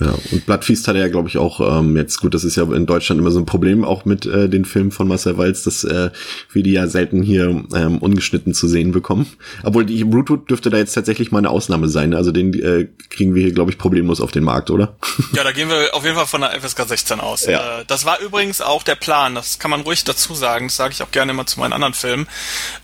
Ja, 0.00 0.14
und 0.30 0.46
Bloodfeast 0.46 0.88
hat 0.88 0.96
er 0.96 1.02
ja, 1.02 1.08
glaube 1.08 1.28
ich, 1.28 1.38
auch 1.38 1.60
ähm, 1.60 1.96
jetzt, 1.96 2.20
gut, 2.20 2.34
das 2.34 2.44
ist 2.44 2.56
ja 2.56 2.64
in 2.64 2.86
Deutschland 2.86 3.20
immer 3.20 3.30
so 3.30 3.38
ein 3.38 3.46
Problem, 3.46 3.84
auch 3.84 4.04
mit 4.04 4.24
äh, 4.26 4.48
den 4.48 4.64
Filmen 4.64 4.90
von 4.90 5.06
Marcel 5.06 5.36
Walz, 5.36 5.62
dass 5.62 5.84
äh, 5.84 6.10
wir 6.50 6.62
die 6.62 6.72
ja 6.72 6.86
selten 6.86 7.22
hier 7.22 7.64
ähm, 7.74 7.98
ungeschnitten 7.98 8.54
zu 8.54 8.68
sehen 8.68 8.92
bekommen. 8.92 9.26
Obwohl 9.62 9.84
die 9.84 10.02
Rootwood 10.02 10.48
dürfte 10.48 10.70
da 10.70 10.78
jetzt 10.78 10.94
tatsächlich 10.94 11.30
mal 11.30 11.38
eine 11.38 11.50
Ausnahme 11.50 11.88
sein. 11.88 12.14
Also 12.14 12.32
den 12.32 12.54
äh, 12.54 12.88
kriegen 13.10 13.34
wir 13.34 13.42
hier, 13.42 13.52
glaube 13.52 13.70
ich, 13.70 13.78
problemlos 13.78 14.20
auf 14.20 14.32
den 14.32 14.44
Markt, 14.44 14.70
oder? 14.70 14.96
Ja, 15.34 15.44
da 15.44 15.52
gehen 15.52 15.68
wir 15.68 15.94
auf 15.94 16.04
jeden 16.04 16.16
Fall 16.16 16.26
von 16.26 16.40
der 16.40 16.58
FSK 16.60 16.88
16 16.88 17.20
aus. 17.20 17.46
Ja. 17.46 17.80
Äh, 17.80 17.84
das 17.86 18.04
war 18.04 18.20
übrigens 18.20 18.60
auch 18.60 18.82
der 18.82 18.94
Plan, 18.94 19.34
das 19.34 19.58
kann 19.58 19.70
man 19.70 19.82
ruhig 19.82 20.04
dazu 20.04 20.34
sagen, 20.34 20.68
das 20.68 20.76
sage 20.76 20.92
ich 20.92 21.02
auch 21.02 21.10
gerne 21.10 21.32
immer 21.32 21.46
zu 21.46 21.60
meinen 21.60 21.72
anderen 21.72 21.94
Filmen. 21.94 22.26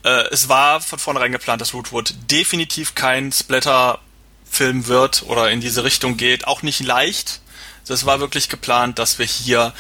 Äh, 0.03 0.25
es 0.31 0.49
war 0.49 0.81
von 0.81 0.99
vornherein 0.99 1.33
geplant, 1.33 1.61
dass 1.61 1.75
Rootwood 1.75 2.15
definitiv 2.31 2.95
kein 2.95 3.33
Splatter 3.33 3.99
Film 4.51 4.87
wird 4.87 5.23
oder 5.25 5.51
in 5.51 5.61
diese 5.61 5.85
Richtung 5.85 6.17
geht, 6.17 6.47
auch 6.47 6.63
nicht 6.63 6.81
leicht. 6.81 7.41
Das 7.87 8.05
war 8.05 8.21
wirklich 8.21 8.49
geplant, 8.49 8.99
dass 8.99 9.19
wir 9.19 9.27
hier 9.27 9.73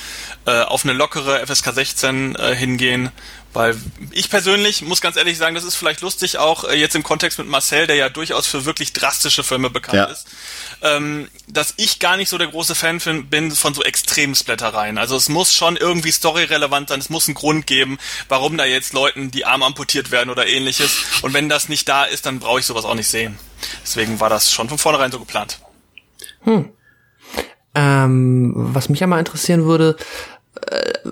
äh, 0.46 0.62
auf 0.62 0.84
eine 0.84 0.94
lockere 0.94 1.46
FSK 1.46 1.74
16 1.74 2.36
äh, 2.36 2.54
hingehen, 2.54 3.10
weil 3.58 3.76
ich 4.12 4.30
persönlich 4.30 4.82
muss 4.82 5.00
ganz 5.00 5.16
ehrlich 5.16 5.36
sagen, 5.36 5.56
das 5.56 5.64
ist 5.64 5.74
vielleicht 5.74 6.00
lustig 6.00 6.38
auch 6.38 6.62
äh, 6.62 6.78
jetzt 6.78 6.94
im 6.94 7.02
Kontext 7.02 7.40
mit 7.40 7.48
Marcel, 7.48 7.88
der 7.88 7.96
ja 7.96 8.08
durchaus 8.08 8.46
für 8.46 8.64
wirklich 8.64 8.92
drastische 8.92 9.42
Filme 9.42 9.68
bekannt 9.68 9.96
ja. 9.96 10.04
ist, 10.04 10.28
ähm, 10.80 11.28
dass 11.48 11.74
ich 11.76 11.98
gar 11.98 12.16
nicht 12.16 12.28
so 12.28 12.38
der 12.38 12.46
große 12.46 12.76
Fan 12.76 13.00
bin 13.28 13.50
von 13.50 13.74
so 13.74 13.82
extremen 13.82 14.36
Splattereien. 14.36 14.96
Also 14.96 15.16
es 15.16 15.28
muss 15.28 15.52
schon 15.52 15.76
irgendwie 15.76 16.12
storyrelevant 16.12 16.90
sein, 16.90 17.00
es 17.00 17.10
muss 17.10 17.26
einen 17.26 17.34
Grund 17.34 17.66
geben, 17.66 17.98
warum 18.28 18.56
da 18.56 18.64
jetzt 18.64 18.92
Leuten 18.92 19.32
die 19.32 19.44
Arme 19.44 19.64
amputiert 19.64 20.12
werden 20.12 20.30
oder 20.30 20.46
ähnliches. 20.46 20.92
Und 21.22 21.34
wenn 21.34 21.48
das 21.48 21.68
nicht 21.68 21.88
da 21.88 22.04
ist, 22.04 22.26
dann 22.26 22.38
brauche 22.38 22.60
ich 22.60 22.66
sowas 22.66 22.84
auch 22.84 22.94
nicht 22.94 23.08
sehen. 23.08 23.40
Deswegen 23.82 24.20
war 24.20 24.30
das 24.30 24.52
schon 24.52 24.68
von 24.68 24.78
vornherein 24.78 25.10
so 25.10 25.18
geplant. 25.18 25.58
Hm. 26.42 26.70
Ähm, 27.74 28.52
was 28.54 28.88
mich 28.88 29.00
ja 29.00 29.08
mal 29.08 29.18
interessieren 29.18 29.64
würde, 29.64 29.96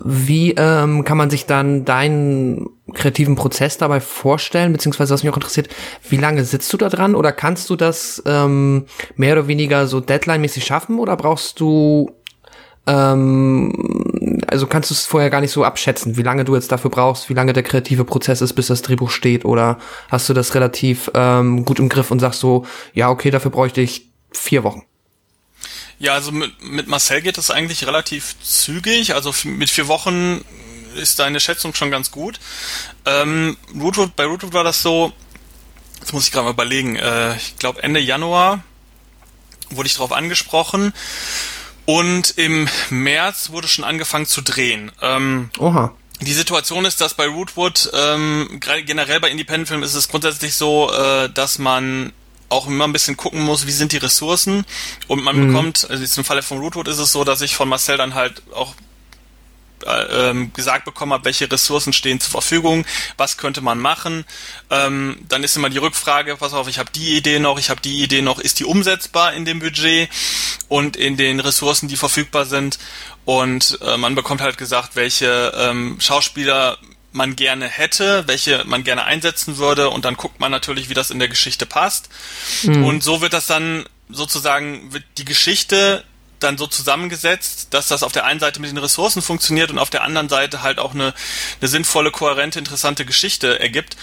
wie 0.05 0.53
ähm, 0.53 1.05
kann 1.05 1.17
man 1.17 1.31
sich 1.31 1.47
dann 1.47 1.85
deinen 1.85 2.69
kreativen 2.95 3.37
Prozess 3.37 3.79
dabei 3.79 4.01
vorstellen, 4.01 4.73
beziehungsweise 4.73 5.13
was 5.15 5.23
mich 5.23 5.33
auch 5.33 5.37
interessiert, 5.37 5.69
wie 6.09 6.17
lange 6.17 6.45
sitzt 6.45 6.73
du 6.73 6.77
da 6.77 6.89
dran? 6.89 7.15
Oder 7.15 7.33
kannst 7.33 7.71
du 7.71 7.77
das 7.77 8.23
ähm, 8.27 8.87
mehr 9.17 9.35
oder 9.35 9.49
weniger 9.49 9.87
so 9.87 10.01
deadline-mäßig 10.01 10.65
schaffen? 10.65 10.99
Oder 10.99 11.17
brauchst 11.17 11.61
du 11.61 12.11
ähm, 12.87 13.73
also 14.47 14.67
kannst 14.67 14.91
du 14.91 14.95
es 14.95 15.07
vorher 15.07 15.31
gar 15.31 15.41
nicht 15.41 15.51
so 15.51 15.65
abschätzen, 15.65 16.17
wie 16.17 16.23
lange 16.23 16.45
du 16.45 16.55
jetzt 16.55 16.71
dafür 16.71 16.91
brauchst, 16.91 17.29
wie 17.29 17.35
lange 17.35 17.53
der 17.53 17.63
kreative 17.63 18.05
Prozess 18.05 18.41
ist, 18.41 18.53
bis 18.55 18.69
das 18.69 18.83
Drehbuch 18.83 19.11
steht? 19.11 19.45
Oder 19.45 19.79
hast 20.09 20.29
du 20.29 20.35
das 20.35 20.55
relativ 20.55 21.11
ähm, 21.15 21.65
gut 21.65 21.79
im 21.81 21.89
Griff 21.89 22.11
und 22.11 22.21
sagst 22.21 22.41
so, 22.41 22.65
ja 22.95 23.11
okay, 23.11 23.31
dafür 23.31 23.51
bräuchte 23.51 23.81
ich 23.81 24.11
vier 24.31 24.63
Wochen? 24.65 24.83
Ja, 25.99 26.13
also 26.13 26.33
mit, 26.33 26.63
mit 26.63 26.87
Marcel 26.89 27.23
geht 27.23 27.39
das 27.39 27.51
eigentlich 27.51 27.87
relativ 27.87 28.37
zügig. 28.43 29.15
Also 29.15 29.35
mit 29.45 29.71
vier 29.71 29.89
Wochen 29.89 30.45
ist 30.95 31.19
deine 31.19 31.41
Schätzung 31.41 31.75
schon 31.75 31.91
ganz 31.91 32.11
gut. 32.11 32.39
Ähm, 33.05 33.57
Rootwood, 33.75 34.17
bei 34.17 34.25
Rootwood 34.25 34.53
war 34.53 34.65
das 34.65 34.83
so, 34.83 35.13
jetzt 36.01 36.13
muss 36.13 36.27
ich 36.27 36.33
gerade 36.33 36.45
mal 36.45 36.53
überlegen, 36.53 36.97
äh, 36.97 37.37
ich 37.37 37.57
glaube 37.59 37.83
Ende 37.83 38.01
Januar 38.01 38.63
wurde 39.71 39.87
ich 39.89 39.95
darauf 39.95 40.13
angesprochen 40.13 40.93
Und 41.87 42.37
im 42.37 42.69
März 42.91 43.51
wurde 43.51 43.69
schon 43.69 43.85
angefangen 43.85 44.27
zu 44.27 44.43
drehen. 44.43 44.91
Ähm, 45.01 45.51
Oha. 45.59 45.95
Die 46.21 46.33
Situation 46.33 46.85
ist, 46.85 47.01
dass 47.01 47.15
bei 47.15 47.27
Rootwood, 47.27 47.91
ähm, 47.95 48.61
generell 48.85 49.21
bei 49.21 49.31
Independent-Filmen 49.31 49.85
ist 49.85 49.95
es 49.95 50.09
grundsätzlich 50.09 50.55
so, 50.55 50.93
äh, 50.93 51.31
dass 51.31 51.59
man 51.59 52.13
auch 52.49 52.67
immer 52.67 52.85
ein 52.85 52.93
bisschen 52.93 53.17
gucken 53.17 53.43
muss, 53.43 53.67
wie 53.67 53.73
sind 53.73 53.93
die 53.93 53.97
Ressourcen 53.97 54.65
und 55.09 55.23
man 55.23 55.37
mhm. 55.37 55.49
bekommt, 55.49 55.87
also 55.91 56.03
jetzt 56.03 56.17
im 56.17 56.25
Falle 56.25 56.43
von 56.43 56.59
Rootwood 56.59 56.89
ist 56.89 56.99
es 56.99 57.13
so, 57.13 57.25
dass 57.25 57.41
ich 57.41 57.57
von 57.57 57.69
Marcel 57.69 57.97
dann 57.97 58.15
halt 58.15 58.43
auch 58.53 58.75
äh, 59.85 60.31
ähm, 60.31 60.53
gesagt 60.53 60.85
bekommen 60.85 61.13
habe, 61.13 61.27
welche 61.27 61.51
Ressourcen 61.51 61.93
stehen 61.93 62.19
zur 62.19 62.31
Verfügung, 62.31 62.87
was 63.19 63.37
könnte 63.37 63.61
man 63.61 63.79
machen. 63.79 64.25
Ähm, 64.71 65.19
dann 65.29 65.45
ist 65.45 65.57
immer 65.57 65.71
die 65.71 65.79
Rückfrage, 65.79 66.37
pass 66.37 66.55
auf, 66.55 66.67
ich 66.67 66.79
habe 66.79 66.91
die 66.93 67.17
Idee 67.17 67.39
noch, 67.39 67.59
ich 67.59 67.71
habe 67.71 67.81
die 67.81 68.03
Idee 68.03 68.23
noch, 68.23 68.39
ist 68.39 68.59
die 68.59 68.65
umsetzbar 68.65 69.35
in 69.35 69.45
dem 69.45 69.61
Budget 69.61 70.09
und 70.69 70.97
in 70.97 71.17
den 71.17 71.41
Ressourcen, 71.41 71.89
die 71.89 71.97
verfügbar 71.97 72.47
sind. 72.47 72.79
Und 73.25 73.79
äh, 73.83 73.97
man 73.97 74.15
bekommt 74.15 74.41
halt 74.41 74.57
gesagt, 74.57 74.97
welche 74.97 75.53
ähm, 75.57 75.99
Schauspieler 76.01 76.79
man 77.17 77.35
gerne 77.35 77.67
hätte, 77.67 78.25
welche 78.29 78.63
man 78.67 78.85
gerne 78.85 79.05
einsetzen 79.05 79.57
würde 79.57 79.91
und 79.91 80.05
dann 80.05 80.17
guckt 80.17 80.39
man 80.39 80.53
natürlich, 80.53 80.89
wie 80.89 80.95
das 80.95 81.11
in 81.11 81.19
der 81.19 81.29
Geschichte 81.29 81.67
passt. 81.67 82.09
Mhm. 82.63 82.85
Und 82.85 83.03
so 83.03 83.21
wird 83.21 83.33
das 83.33 83.47
dann 83.47 83.87
sozusagen, 84.09 84.93
wird 84.93 85.05
die 85.19 85.25
Geschichte 85.25 86.05
dann 86.39 86.59
so 86.59 86.67
zusammengesetzt, 86.67 87.69
dass 87.73 87.89
das 87.89 88.03
auf 88.03 88.13
der 88.13 88.25
einen 88.25 88.41
Seite 88.41 88.61
mit 88.61 88.71
den 88.71 88.79
Ressourcen 88.79 89.23
funktioniert 89.23 89.71
und 89.71 89.79
auf 89.79 89.91
der 89.91 90.03
anderen 90.03 90.29
Seite 90.29 90.63
halt 90.63 90.79
auch 90.79 90.95
eine, 90.95 91.15
eine 91.61 91.69
sinnvolle, 91.69 92.11
kohärente, 92.11 92.59
interessante 92.59 93.07
Geschichte 93.07 93.59
ergibt. 93.59 93.97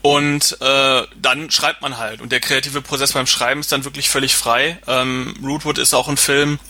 Und 0.00 0.56
äh, 0.60 1.02
dann 1.20 1.50
schreibt 1.50 1.82
man 1.82 1.98
halt. 1.98 2.20
Und 2.20 2.30
der 2.30 2.40
kreative 2.40 2.82
Prozess 2.82 3.12
beim 3.12 3.26
Schreiben 3.26 3.60
ist 3.60 3.72
dann 3.72 3.84
wirklich 3.84 4.08
völlig 4.08 4.36
frei. 4.36 4.78
Ähm, 4.86 5.34
Rootwood 5.42 5.78
ist 5.78 5.94
auch 5.94 6.08
ein 6.08 6.16
Film, 6.16 6.60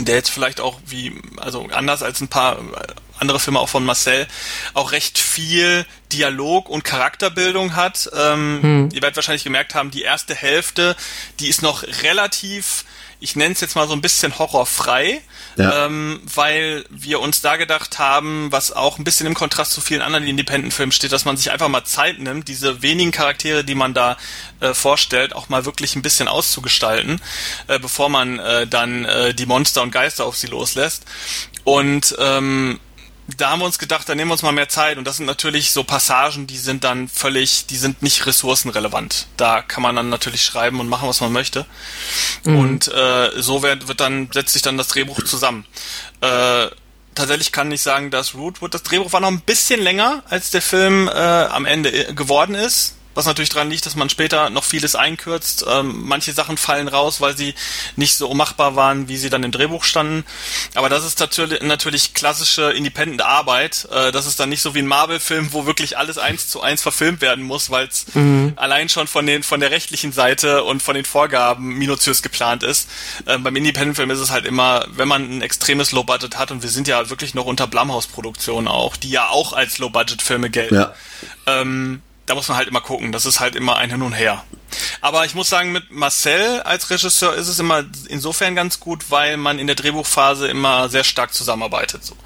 der 0.00 0.16
jetzt 0.16 0.30
vielleicht 0.30 0.60
auch 0.60 0.80
wie, 0.86 1.12
also 1.36 1.68
anders 1.72 2.02
als 2.02 2.20
ein 2.20 2.28
paar 2.28 2.58
andere 3.18 3.38
Filme 3.38 3.60
auch 3.60 3.68
von 3.68 3.84
Marcel, 3.84 4.26
auch 4.74 4.92
recht 4.92 5.18
viel 5.18 5.86
Dialog 6.12 6.68
und 6.68 6.84
Charakterbildung 6.84 7.76
hat. 7.76 8.10
Ähm, 8.14 8.58
hm. 8.62 8.88
Ihr 8.92 9.02
werdet 9.02 9.16
wahrscheinlich 9.16 9.44
gemerkt 9.44 9.74
haben, 9.74 9.90
die 9.90 10.02
erste 10.02 10.34
Hälfte, 10.34 10.96
die 11.38 11.48
ist 11.48 11.62
noch 11.62 11.84
relativ 12.02 12.84
ich 13.24 13.36
nenne 13.36 13.54
es 13.54 13.60
jetzt 13.62 13.74
mal 13.74 13.88
so 13.88 13.94
ein 13.94 14.02
bisschen 14.02 14.38
horrorfrei, 14.38 15.22
ja. 15.56 15.86
ähm, 15.86 16.20
weil 16.34 16.84
wir 16.90 17.20
uns 17.20 17.40
da 17.40 17.56
gedacht 17.56 17.98
haben, 17.98 18.52
was 18.52 18.70
auch 18.70 18.98
ein 18.98 19.04
bisschen 19.04 19.26
im 19.26 19.32
Kontrast 19.32 19.72
zu 19.72 19.80
vielen 19.80 20.02
anderen 20.02 20.26
Independent-Filmen 20.26 20.92
steht, 20.92 21.10
dass 21.10 21.24
man 21.24 21.38
sich 21.38 21.50
einfach 21.50 21.68
mal 21.68 21.84
Zeit 21.84 22.18
nimmt, 22.18 22.48
diese 22.48 22.82
wenigen 22.82 23.12
Charaktere, 23.12 23.64
die 23.64 23.74
man 23.74 23.94
da 23.94 24.18
äh, 24.60 24.74
vorstellt, 24.74 25.34
auch 25.34 25.48
mal 25.48 25.64
wirklich 25.64 25.96
ein 25.96 26.02
bisschen 26.02 26.28
auszugestalten, 26.28 27.18
äh, 27.66 27.78
bevor 27.78 28.10
man 28.10 28.38
äh, 28.38 28.66
dann 28.66 29.06
äh, 29.06 29.32
die 29.32 29.46
Monster 29.46 29.80
und 29.80 29.90
Geister 29.90 30.26
auf 30.26 30.36
sie 30.36 30.48
loslässt. 30.48 31.04
Und 31.64 32.14
ähm, 32.18 32.78
da 33.26 33.50
haben 33.50 33.60
wir 33.60 33.66
uns 33.66 33.78
gedacht, 33.78 34.08
da 34.08 34.14
nehmen 34.14 34.28
wir 34.28 34.32
uns 34.32 34.42
mal 34.42 34.52
mehr 34.52 34.68
Zeit 34.68 34.98
und 34.98 35.04
das 35.04 35.16
sind 35.16 35.26
natürlich 35.26 35.72
so 35.72 35.82
Passagen, 35.82 36.46
die 36.46 36.58
sind 36.58 36.84
dann 36.84 37.08
völlig, 37.08 37.66
die 37.66 37.76
sind 37.76 38.02
nicht 38.02 38.26
ressourcenrelevant. 38.26 39.28
Da 39.36 39.62
kann 39.62 39.82
man 39.82 39.96
dann 39.96 40.10
natürlich 40.10 40.42
schreiben 40.42 40.80
und 40.80 40.88
machen, 40.88 41.08
was 41.08 41.20
man 41.20 41.32
möchte. 41.32 41.64
Mhm. 42.44 42.58
Und 42.58 42.88
äh, 42.88 43.30
so 43.36 43.62
wird, 43.62 43.88
wird 43.88 44.00
dann, 44.00 44.28
setzt 44.32 44.52
sich 44.52 44.62
dann 44.62 44.76
das 44.76 44.88
Drehbuch 44.88 45.22
zusammen. 45.24 45.64
Äh, 46.20 46.66
tatsächlich 47.14 47.52
kann 47.52 47.72
ich 47.72 47.80
sagen, 47.80 48.10
dass 48.10 48.34
Rootwood, 48.34 48.74
das 48.74 48.82
Drehbuch 48.82 49.12
war 49.12 49.20
noch 49.20 49.28
ein 49.28 49.40
bisschen 49.40 49.80
länger, 49.80 50.22
als 50.28 50.50
der 50.50 50.62
Film 50.62 51.08
äh, 51.08 51.10
am 51.12 51.64
Ende 51.64 51.92
äh, 51.92 52.12
geworden 52.12 52.54
ist 52.54 52.93
was 53.14 53.26
natürlich 53.26 53.50
daran 53.50 53.70
liegt, 53.70 53.86
dass 53.86 53.96
man 53.96 54.08
später 54.08 54.50
noch 54.50 54.64
vieles 54.64 54.94
einkürzt. 54.94 55.64
Ähm, 55.68 56.02
manche 56.04 56.32
Sachen 56.32 56.56
fallen 56.56 56.88
raus, 56.88 57.20
weil 57.20 57.36
sie 57.36 57.54
nicht 57.96 58.16
so 58.16 58.32
machbar 58.34 58.76
waren, 58.76 59.08
wie 59.08 59.16
sie 59.16 59.30
dann 59.30 59.42
im 59.42 59.52
Drehbuch 59.52 59.84
standen. 59.84 60.24
Aber 60.74 60.88
das 60.88 61.04
ist 61.04 61.20
natürlich, 61.20 61.62
natürlich 61.62 62.14
klassische 62.14 62.72
independent 62.72 63.22
Arbeit. 63.22 63.88
Äh, 63.90 64.12
das 64.12 64.26
ist 64.26 64.40
dann 64.40 64.48
nicht 64.48 64.62
so 64.62 64.74
wie 64.74 64.80
ein 64.80 64.86
Marvel-Film, 64.86 65.52
wo 65.52 65.66
wirklich 65.66 65.96
alles 65.96 66.18
eins 66.18 66.48
zu 66.48 66.60
eins 66.60 66.82
verfilmt 66.82 67.20
werden 67.20 67.44
muss, 67.44 67.70
weil 67.70 67.86
es 67.86 68.06
mhm. 68.14 68.54
allein 68.56 68.88
schon 68.88 69.06
von 69.06 69.26
den 69.26 69.42
von 69.42 69.60
der 69.60 69.70
rechtlichen 69.70 70.12
Seite 70.12 70.64
und 70.64 70.82
von 70.82 70.94
den 70.94 71.04
Vorgaben 71.04 71.74
minutiös 71.78 72.22
geplant 72.22 72.62
ist. 72.62 72.88
Ähm, 73.26 73.42
beim 73.42 73.56
Independent-Film 73.56 74.10
ist 74.10 74.18
es 74.18 74.30
halt 74.30 74.46
immer, 74.46 74.86
wenn 74.90 75.08
man 75.08 75.38
ein 75.38 75.42
extremes 75.42 75.92
Low-Budget 75.92 76.36
hat 76.36 76.50
und 76.50 76.62
wir 76.62 76.70
sind 76.70 76.88
ja 76.88 77.10
wirklich 77.10 77.34
noch 77.34 77.44
unter 77.44 77.66
Blumhouse-Produktionen 77.66 78.68
auch, 78.68 78.96
die 78.96 79.10
ja 79.10 79.28
auch 79.28 79.52
als 79.52 79.78
Low-Budget-Filme 79.78 80.50
gelten. 80.50 80.74
Ja. 80.74 80.94
Ähm, 81.46 82.02
da 82.26 82.34
muss 82.34 82.48
man 82.48 82.56
halt 82.56 82.68
immer 82.68 82.80
gucken. 82.80 83.12
Das 83.12 83.26
ist 83.26 83.40
halt 83.40 83.54
immer 83.54 83.76
ein 83.76 83.90
Hin 83.90 84.02
und 84.02 84.12
Her. 84.12 84.44
Aber 85.00 85.24
ich 85.24 85.34
muss 85.34 85.48
sagen, 85.48 85.72
mit 85.72 85.90
Marcel 85.90 86.60
als 86.62 86.90
Regisseur 86.90 87.34
ist 87.34 87.48
es 87.48 87.58
immer 87.58 87.84
insofern 88.08 88.54
ganz 88.54 88.80
gut, 88.80 89.10
weil 89.10 89.36
man 89.36 89.58
in 89.58 89.66
der 89.66 89.76
Drehbuchphase 89.76 90.48
immer 90.48 90.88
sehr 90.88 91.04
stark 91.04 91.34
zusammenarbeitet. 91.34 92.04
So. 92.04 92.16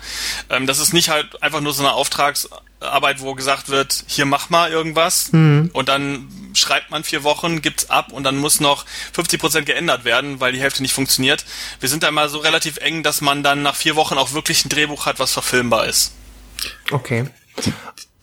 Ähm, 0.49 0.67
das 0.67 0.79
ist 0.79 0.93
nicht 0.93 1.09
halt 1.09 1.43
einfach 1.43 1.61
nur 1.61 1.73
so 1.73 1.83
eine 1.83 1.93
Auftragsarbeit, 1.93 3.21
wo 3.21 3.35
gesagt 3.35 3.69
wird, 3.69 4.05
hier 4.07 4.25
mach 4.25 4.51
mal 4.51 4.71
irgendwas 4.71 5.33
mhm. 5.33 5.71
und 5.73 5.89
dann 5.89 6.29
schreibt 6.55 6.91
man 6.91 7.05
vier 7.05 7.23
Wochen, 7.25 7.61
gibt's 7.61 7.91
ab 7.91 8.13
und 8.13 8.23
dann 8.25 8.39
muss 8.39 8.61
noch 8.61 8.87
50 9.13 9.41
Prozent 9.41 9.67
geändert 9.67 10.05
werden, 10.05 10.41
weil 10.41 10.53
die 10.53 10.61
Hälfte 10.61 10.83
nicht 10.83 10.95
funktioniert. 10.95 11.45
Wir 11.81 11.89
sind 11.89 12.03
da 12.03 12.09
immer 12.09 12.29
so 12.29 12.39
relativ 12.39 12.79
eng, 12.79 13.03
dass 13.03 13.21
man 13.21 13.43
dann 13.43 13.63
nach 13.63 13.77
vier 13.77 13.97
Wochen 13.97 14.17
auch 14.17 14.33
wirklich 14.33 14.65
ein 14.65 14.69
Drehbuch 14.69 15.07
hat, 15.07 15.19
was 15.19 15.33
verfilmbar 15.33 15.87
ist. 15.87 16.13
Okay 16.91 17.27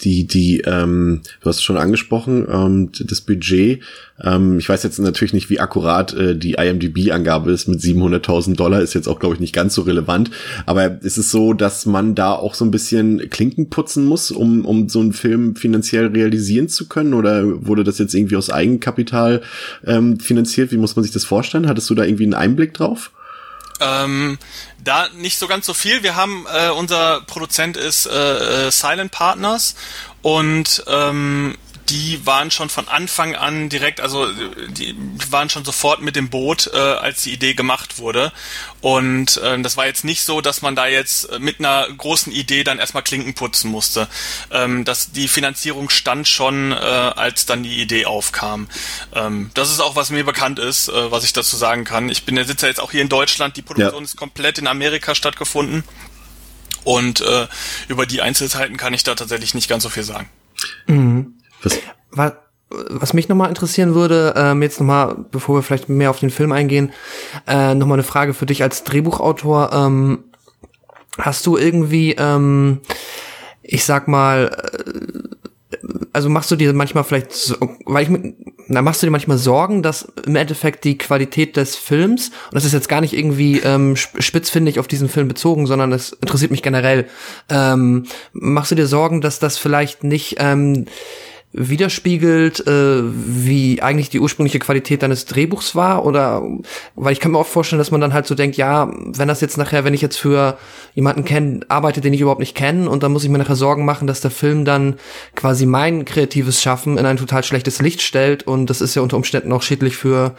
die, 0.02 0.28
die, 0.28 0.62
ähm, 0.62 1.22
du 1.42 1.50
hast 1.50 1.58
es 1.58 1.64
schon 1.64 1.78
angesprochen, 1.78 2.46
ähm, 2.52 2.90
das 3.00 3.22
Budget. 3.22 3.82
Ähm, 4.22 4.60
ich 4.60 4.68
weiß 4.68 4.84
jetzt 4.84 5.00
natürlich 5.00 5.34
nicht, 5.34 5.50
wie 5.50 5.60
akkurat 5.60 6.14
äh, 6.14 6.36
die 6.36 6.54
IMDb-Angabe 6.54 7.52
ist 7.52 7.68
mit 7.68 7.80
700.000 7.80 8.56
Dollar, 8.56 8.82
ist 8.82 8.94
jetzt 8.94 9.08
auch, 9.08 9.20
glaube 9.20 9.36
ich, 9.36 9.42
nicht 9.42 9.54
ganz 9.54 9.74
so 9.74 9.84
relevant. 9.84 10.32
Aber 10.66 11.02
ist 11.02 11.18
es 11.18 11.32
so, 11.32 11.54
dass 11.54 11.86
man 11.86 12.14
da 12.14 12.34
auch 12.34 12.56
so 12.56 12.66
ein 12.66 12.72
bisschen 12.72 13.30
Klinken 13.30 13.70
putzen 13.70 14.06
muss, 14.06 14.32
um, 14.32 14.66
um 14.66 14.90
so 14.90 15.00
einen 15.00 15.14
Film 15.14 15.56
finanziell 15.56 16.08
realisieren 16.08 16.68
zu 16.68 16.88
können? 16.90 17.14
Oder 17.14 17.66
wurde 17.66 17.86
das 17.86 17.98
jetzt 17.98 18.14
irgendwie 18.14 18.36
aus 18.36 18.50
Eigenkapital 18.50 19.42
ähm, 19.86 20.20
finanziert? 20.20 20.72
Wie 20.72 20.78
muss 20.78 20.96
man 20.98 21.04
sich 21.04 21.14
das 21.14 21.24
vorstellen? 21.24 21.68
Hattest 21.68 21.90
du 21.90 21.96
da 21.96 22.04
irgendwie 22.04 22.24
einen 22.24 22.34
Einblick 22.34 22.74
drauf? 22.74 23.12
Ähm, 23.82 24.38
da 24.86 25.10
nicht 25.10 25.38
so 25.38 25.48
ganz 25.48 25.66
so 25.66 25.74
viel. 25.74 26.04
Wir 26.04 26.16
haben, 26.16 26.46
äh, 26.54 26.70
unser 26.70 27.22
Produzent 27.22 27.76
ist 27.76 28.06
äh, 28.06 28.68
äh 28.68 28.72
Silent 28.72 29.12
Partners 29.12 29.76
und 30.22 30.84
ähm, 30.88 31.58
die 31.90 32.26
waren 32.26 32.52
schon 32.52 32.70
von 32.70 32.88
Anfang 32.88 33.36
an 33.36 33.70
direkt, 33.70 34.02
also 34.02 34.28
die 34.70 34.96
waren 35.30 35.50
schon 35.50 35.66
sofort 35.66 36.02
mit 36.02 36.16
dem 36.16 36.30
Boot, 36.30 36.70
äh, 36.74 36.78
als 36.78 37.22
die 37.24 37.34
Idee 37.34 37.54
gemacht 37.54 38.00
wurde. 38.00 38.32
Und 38.82 39.38
äh, 39.38 39.62
das 39.62 39.78
war 39.78 39.86
jetzt 39.86 40.04
nicht 40.04 40.24
so, 40.24 40.42
dass 40.42 40.62
man 40.62 40.76
da 40.76 40.88
jetzt 40.88 41.40
mit 41.40 41.60
einer 41.60 41.88
großen 41.96 42.32
Idee 42.32 42.64
dann 42.64 42.80
erstmal 42.80 43.04
Klinken 43.04 43.36
putzen 43.36 43.70
musste. 43.70 44.08
Ähm, 44.52 44.84
dass 44.86 45.12
die 45.12 45.28
Finanzierung 45.28 45.90
stand 45.90 46.28
schon, 46.28 46.72
äh, 46.72 46.76
als 46.76 47.46
dann 47.46 47.64
die 47.64 47.82
Idee 47.82 48.06
aufkam. 48.06 48.68
Ähm, 49.14 49.52
das 49.54 49.70
ist 49.70 49.80
auch, 49.80 49.96
was 49.96 50.10
mir 50.10 50.24
bekannt 50.24 50.60
ist, 50.60 50.90
äh, 50.90 51.12
was 51.12 51.24
ich 51.24 51.34
dazu 51.34 51.56
sagen 51.56 51.84
kann. 51.84 52.10
Ich 52.10 52.26
bin 52.26 52.36
der 52.36 52.46
Sitzer 52.46 52.68
jetzt 52.68 52.80
auch 52.80 52.92
hier 52.92 53.02
in 53.02 53.10
Deutschland, 53.10 53.58
die 53.58 53.62
Produktion 53.62 54.04
ja. 54.04 54.06
ist 54.06 54.18
komplett 54.18 54.58
in 54.58 54.68
Amerika 54.68 55.14
stattgefunden. 55.14 55.84
Und 56.84 57.22
äh, 57.22 57.48
über 57.88 58.06
die 58.06 58.22
Einzelheiten 58.22 58.78
kann 58.78 58.94
ich 58.94 59.04
da 59.04 59.16
tatsächlich 59.16 59.54
nicht 59.54 59.68
ganz 59.68 59.84
so 59.84 59.90
viel 59.90 60.04
sagen. 60.04 60.30
Mhm. 60.88 61.35
Was, 61.64 61.80
was, 62.12 62.34
was 62.70 63.14
mich 63.14 63.30
nochmal 63.30 63.50
interessieren 63.50 63.94
würde, 63.94 64.34
ähm, 64.36 64.62
jetzt 64.62 64.80
nochmal, 64.80 65.16
bevor 65.32 65.58
wir 65.58 65.64
vielleicht 65.64 65.90
mehr 65.90 66.10
auf 66.10 66.20
den 66.20 66.30
Film 66.30 66.52
eingehen, 66.52 66.92
äh, 67.48 67.76
nochmal 67.76 67.96
eine 67.96 68.04
Frage 68.04 68.34
für 68.34 68.46
dich 68.46 68.64
als 68.64 68.84
Drehbuchautor. 68.84 69.72
Ähm, 69.74 70.26
hast 71.18 71.46
du 71.46 71.58
irgendwie, 71.58 72.16
ähm, 72.18 72.82
ich 73.62 73.86
sag 73.86 74.08
mal, 74.08 74.52
äh, 74.74 75.78
also 76.14 76.30
machst 76.30 76.50
du 76.52 76.56
dir 76.56 76.74
manchmal 76.74 77.04
vielleicht, 77.04 77.58
weil 77.86 78.04
ich 78.04 78.10
mit, 78.10 78.36
na, 78.68 78.82
machst 78.82 79.02
du 79.02 79.08
dir 79.08 79.12
manchmal 79.12 79.38
Sorgen, 79.38 79.84
dass 79.84 80.08
im 80.26 80.36
Endeffekt 80.36 80.86
die 80.86 80.98
Qualität 80.98 81.58
des 81.58 81.76
Films, 81.76 82.30
und 82.30 82.56
das 82.56 82.66
ist 82.66 82.74
jetzt 82.74 82.90
gar 82.90 83.02
nicht 83.02 83.14
irgendwie 83.14 83.60
ähm, 83.60 83.96
spitzfindig 83.96 84.80
auf 84.80 84.88
diesen 84.88 85.10
Film 85.10 85.28
bezogen, 85.28 85.68
sondern 85.68 85.92
es 85.92 86.14
interessiert 86.14 86.52
mich 86.52 86.64
generell, 86.64 87.06
ähm, 87.50 88.06
machst 88.34 88.72
du 88.72 88.76
dir 88.76 88.88
Sorgen, 88.88 89.22
dass 89.22 89.40
das 89.40 89.58
vielleicht 89.58 90.04
nicht 90.04 90.38
ähm, 90.40 90.86
widerspiegelt, 91.58 92.68
äh, 92.68 93.02
wie 93.04 93.82
eigentlich 93.82 94.10
die 94.10 94.20
ursprüngliche 94.20 94.60
Qualität 94.60 95.04
deines 95.04 95.26
Drehbuchs 95.26 95.76
war? 95.76 96.06
Oder 96.06 96.44
weil 96.96 97.14
ich 97.14 97.20
kann 97.20 97.32
mir 97.32 97.40
auch 97.40 97.48
vorstellen, 97.48 97.80
dass 97.80 97.92
man 97.92 98.02
dann 98.02 98.14
halt 98.14 98.28
so 98.28 98.36
denkt, 98.36 98.58
ja, 98.58 98.92
wenn 98.94 99.28
das 99.28 99.42
jetzt 99.42 99.58
nachher, 99.58 99.86
wenn 99.86 99.94
ich 99.94 100.02
jetzt 100.02 100.18
für 100.18 100.58
jemanden 100.94 101.24
kenne, 101.24 101.62
arbeite, 101.70 102.02
den 102.02 102.14
ich 102.14 102.22
überhaupt 102.22 102.42
nicht 102.42 102.56
kenne, 102.56 102.90
und 102.90 103.04
dann 103.04 103.12
muss 103.12 103.24
ich 103.24 103.30
mir 103.30 103.38
nachher 103.38 103.56
Sorgen 103.56 103.86
machen, 103.86 104.08
dass 104.08 104.22
der 104.22 104.32
Film 104.32 104.66
dann 104.66 104.96
quasi 105.36 105.66
mein 105.66 106.06
kreatives 106.06 106.62
Schaffen 106.62 106.98
in 106.98 107.06
ein 107.06 107.18
total 107.18 107.44
schlechtes 107.44 107.82
Licht 107.82 108.02
stellt 108.02 108.44
und 108.44 108.70
das 108.70 108.82
ist 108.82 108.96
ja 108.96 109.02
unter 109.02 109.18
Umständen 109.18 109.52
auch 109.54 109.62
schädlich 109.62 109.96
für 109.96 110.36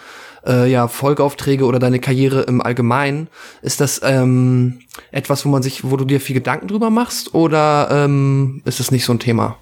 äh, 0.47 0.71
ja, 0.71 0.89
Folgeaufträge 0.89 1.65
oder 1.65 1.79
deine 1.79 1.99
Karriere 1.99 2.43
im 2.43 2.61
Allgemeinen. 2.61 3.29
Ist 3.63 3.81
das 3.81 4.01
ähm, 4.05 4.81
etwas, 5.11 5.45
wo 5.45 5.49
man 5.49 5.63
sich, 5.63 5.91
wo 5.91 5.97
du 5.97 6.05
dir 6.05 6.21
viel 6.21 6.35
Gedanken 6.35 6.69
drüber 6.69 6.91
machst 6.91 7.35
oder 7.35 7.89
ähm, 7.91 8.63
ist 8.65 8.81
das 8.81 8.91
nicht 8.91 9.05
so 9.05 9.13
ein 9.13 9.19
Thema? 9.19 9.57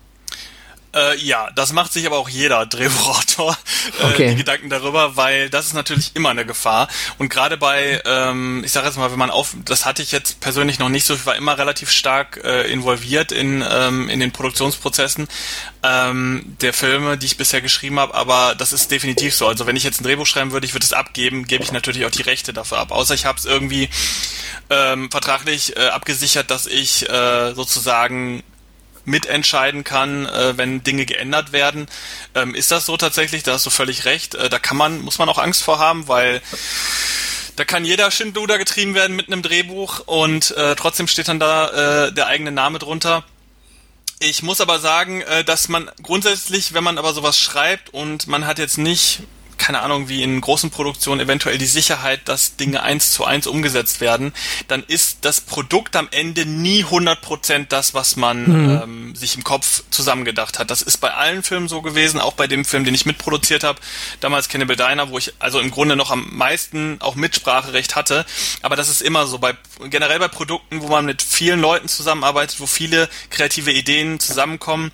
Äh, 0.94 1.18
ja, 1.18 1.50
das 1.54 1.72
macht 1.72 1.92
sich 1.92 2.06
aber 2.06 2.18
auch 2.18 2.28
jeder 2.28 2.66
Drehbuchautor 2.66 3.56
äh, 4.00 4.04
Okay. 4.04 4.30
die 4.30 4.36
Gedanken 4.36 4.70
darüber, 4.70 5.16
weil 5.16 5.50
das 5.50 5.66
ist 5.66 5.74
natürlich 5.74 6.12
immer 6.14 6.30
eine 6.30 6.46
Gefahr. 6.46 6.88
Und 7.18 7.28
gerade 7.28 7.56
bei, 7.56 8.00
ähm, 8.04 8.62
ich 8.64 8.72
sage 8.72 8.86
jetzt 8.86 8.96
mal, 8.96 9.10
wenn 9.10 9.18
man 9.18 9.30
auf, 9.30 9.54
das 9.64 9.84
hatte 9.84 10.02
ich 10.02 10.12
jetzt 10.12 10.40
persönlich 10.40 10.78
noch 10.78 10.88
nicht 10.88 11.04
so, 11.04 11.14
ich 11.14 11.26
war 11.26 11.36
immer 11.36 11.58
relativ 11.58 11.90
stark 11.90 12.40
äh, 12.44 12.70
involviert 12.70 13.32
in, 13.32 13.64
ähm, 13.68 14.08
in 14.08 14.20
den 14.20 14.30
Produktionsprozessen 14.32 15.28
ähm, 15.82 16.56
der 16.60 16.72
Filme, 16.72 17.18
die 17.18 17.26
ich 17.26 17.36
bisher 17.36 17.60
geschrieben 17.60 17.98
habe, 17.98 18.14
aber 18.14 18.54
das 18.56 18.72
ist 18.72 18.90
definitiv 18.90 19.34
so. 19.34 19.46
Also 19.46 19.66
wenn 19.66 19.76
ich 19.76 19.82
jetzt 19.84 20.00
ein 20.00 20.04
Drehbuch 20.04 20.26
schreiben 20.26 20.52
würde, 20.52 20.66
ich 20.66 20.74
würde 20.74 20.84
es 20.84 20.92
abgeben, 20.92 21.46
gebe 21.46 21.64
ich 21.64 21.72
natürlich 21.72 22.06
auch 22.06 22.10
die 22.10 22.22
Rechte 22.22 22.52
dafür 22.52 22.78
ab. 22.78 22.90
Außer 22.92 23.14
ich 23.14 23.26
habe 23.26 23.38
es 23.38 23.44
irgendwie 23.44 23.88
ähm, 24.70 25.10
vertraglich 25.10 25.76
äh, 25.76 25.88
abgesichert, 25.88 26.50
dass 26.50 26.66
ich 26.66 27.08
äh, 27.08 27.52
sozusagen 27.54 28.42
mitentscheiden 29.04 29.84
kann, 29.84 30.26
äh, 30.26 30.56
wenn 30.56 30.82
Dinge 30.82 31.06
geändert 31.06 31.52
werden. 31.52 31.86
Ähm, 32.34 32.54
ist 32.54 32.70
das 32.70 32.86
so 32.86 32.96
tatsächlich? 32.96 33.42
Da 33.42 33.52
hast 33.52 33.66
du 33.66 33.70
völlig 33.70 34.04
recht. 34.04 34.34
Äh, 34.34 34.48
da 34.48 34.58
kann 34.58 34.76
man, 34.76 35.00
muss 35.00 35.18
man 35.18 35.28
auch 35.28 35.38
Angst 35.38 35.62
vor 35.62 35.78
haben, 35.78 36.08
weil 36.08 36.40
da 37.56 37.64
kann 37.64 37.84
jeder 37.84 38.10
Schindluder 38.10 38.58
getrieben 38.58 38.94
werden 38.94 39.14
mit 39.14 39.28
einem 39.28 39.42
Drehbuch 39.42 40.00
und 40.06 40.50
äh, 40.56 40.74
trotzdem 40.74 41.06
steht 41.06 41.28
dann 41.28 41.38
da 41.38 42.06
äh, 42.06 42.12
der 42.12 42.26
eigene 42.26 42.50
Name 42.50 42.78
drunter. 42.78 43.24
Ich 44.18 44.42
muss 44.42 44.60
aber 44.60 44.78
sagen, 44.78 45.20
äh, 45.22 45.44
dass 45.44 45.68
man 45.68 45.90
grundsätzlich, 46.02 46.74
wenn 46.74 46.84
man 46.84 46.98
aber 46.98 47.12
sowas 47.12 47.38
schreibt 47.38 47.92
und 47.92 48.26
man 48.26 48.46
hat 48.46 48.58
jetzt 48.58 48.78
nicht, 48.78 49.20
keine 49.64 49.80
Ahnung, 49.80 50.10
wie 50.10 50.22
in 50.22 50.42
großen 50.42 50.68
Produktionen 50.68 51.22
eventuell 51.22 51.56
die 51.56 51.64
Sicherheit, 51.64 52.28
dass 52.28 52.56
Dinge 52.56 52.82
eins 52.82 53.12
zu 53.12 53.24
eins 53.24 53.46
umgesetzt 53.46 54.02
werden, 54.02 54.34
dann 54.68 54.82
ist 54.82 55.24
das 55.24 55.40
Produkt 55.40 55.96
am 55.96 56.06
Ende 56.10 56.44
nie 56.44 56.84
100% 56.84 57.68
das, 57.70 57.94
was 57.94 58.16
man 58.16 58.44
ähm, 58.84 59.14
sich 59.14 59.36
im 59.36 59.42
Kopf 59.42 59.82
zusammengedacht 59.88 60.58
hat. 60.58 60.70
Das 60.70 60.82
ist 60.82 60.98
bei 60.98 61.14
allen 61.14 61.42
Filmen 61.42 61.68
so 61.68 61.80
gewesen, 61.80 62.20
auch 62.20 62.34
bei 62.34 62.46
dem 62.46 62.66
Film, 62.66 62.84
den 62.84 62.94
ich 62.94 63.06
mitproduziert 63.06 63.64
habe, 63.64 63.80
damals 64.20 64.50
Cannibal 64.50 64.76
Diner, 64.76 65.08
wo 65.08 65.16
ich 65.16 65.32
also 65.38 65.60
im 65.60 65.70
Grunde 65.70 65.96
noch 65.96 66.10
am 66.10 66.28
meisten 66.30 66.98
auch 67.00 67.14
Mitspracherecht 67.14 67.96
hatte. 67.96 68.26
Aber 68.60 68.76
das 68.76 68.90
ist 68.90 69.00
immer 69.00 69.26
so, 69.26 69.38
bei 69.38 69.56
generell 69.88 70.18
bei 70.18 70.28
Produkten, 70.28 70.82
wo 70.82 70.88
man 70.88 71.06
mit 71.06 71.22
vielen 71.22 71.62
Leuten 71.62 71.88
zusammenarbeitet, 71.88 72.60
wo 72.60 72.66
viele 72.66 73.08
kreative 73.30 73.72
Ideen 73.72 74.20
zusammenkommen, 74.20 74.92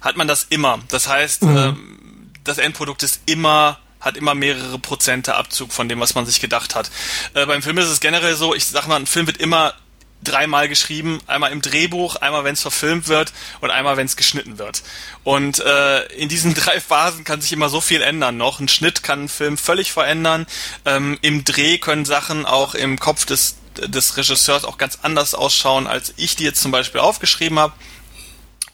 hat 0.00 0.16
man 0.16 0.26
das 0.26 0.46
immer. 0.48 0.78
Das 0.88 1.06
heißt, 1.06 1.42
ähm, 1.42 1.98
das 2.44 2.56
Endprodukt 2.56 3.02
ist 3.02 3.20
immer 3.26 3.78
hat 4.06 4.16
immer 4.16 4.34
mehrere 4.34 4.78
Prozente 4.78 5.34
Abzug 5.34 5.72
von 5.72 5.88
dem, 5.88 6.00
was 6.00 6.14
man 6.14 6.24
sich 6.24 6.40
gedacht 6.40 6.74
hat. 6.74 6.90
Äh, 7.34 7.44
beim 7.44 7.62
Film 7.62 7.76
ist 7.78 7.88
es 7.88 8.00
generell 8.00 8.36
so, 8.36 8.54
ich 8.54 8.64
sag 8.64 8.86
mal, 8.86 8.96
ein 8.96 9.06
Film 9.06 9.26
wird 9.26 9.36
immer 9.36 9.74
dreimal 10.22 10.68
geschrieben, 10.68 11.20
einmal 11.26 11.52
im 11.52 11.60
Drehbuch, 11.60 12.16
einmal 12.16 12.44
wenn 12.44 12.54
es 12.54 12.62
verfilmt 12.62 13.08
wird 13.08 13.32
und 13.60 13.70
einmal 13.70 13.96
wenn 13.96 14.06
es 14.06 14.16
geschnitten 14.16 14.58
wird. 14.58 14.82
Und 15.24 15.60
äh, 15.60 16.06
in 16.14 16.28
diesen 16.28 16.54
drei 16.54 16.80
Phasen 16.80 17.24
kann 17.24 17.40
sich 17.40 17.52
immer 17.52 17.68
so 17.68 17.80
viel 17.80 18.02
ändern 18.02 18.36
noch. 18.36 18.60
Ein 18.60 18.68
Schnitt 18.68 19.02
kann 19.02 19.20
einen 19.20 19.28
Film 19.28 19.58
völlig 19.58 19.92
verändern. 19.92 20.46
Ähm, 20.84 21.18
Im 21.22 21.44
Dreh 21.44 21.78
können 21.78 22.04
Sachen 22.04 22.46
auch 22.46 22.74
im 22.74 22.98
Kopf 22.98 23.26
des, 23.26 23.56
des 23.76 24.16
Regisseurs 24.16 24.64
auch 24.64 24.78
ganz 24.78 25.00
anders 25.02 25.34
ausschauen, 25.34 25.86
als 25.86 26.14
ich 26.16 26.36
die 26.36 26.44
jetzt 26.44 26.62
zum 26.62 26.70
Beispiel 26.70 27.00
aufgeschrieben 27.00 27.58
habe. 27.58 27.74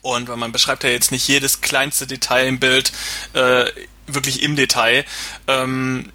Und 0.01 0.27
weil 0.27 0.37
man 0.37 0.51
beschreibt 0.51 0.83
ja 0.83 0.89
jetzt 0.89 1.11
nicht 1.11 1.27
jedes 1.29 1.61
kleinste 1.61 2.05
Detail 2.05 2.47
im 2.47 2.59
Bild 2.59 2.91
äh, 3.33 3.65
wirklich 4.07 4.41
im 4.43 4.55
Detail. 4.55 5.05
Ähm, 5.47 6.11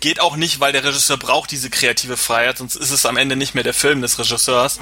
geht 0.00 0.20
auch 0.20 0.36
nicht, 0.36 0.60
weil 0.60 0.72
der 0.72 0.84
Regisseur 0.84 1.16
braucht 1.16 1.50
diese 1.50 1.70
kreative 1.70 2.16
Freiheit, 2.16 2.58
sonst 2.58 2.76
ist 2.76 2.90
es 2.90 3.06
am 3.06 3.16
Ende 3.16 3.36
nicht 3.36 3.54
mehr 3.54 3.64
der 3.64 3.74
Film 3.74 4.02
des 4.02 4.18
Regisseurs. 4.18 4.78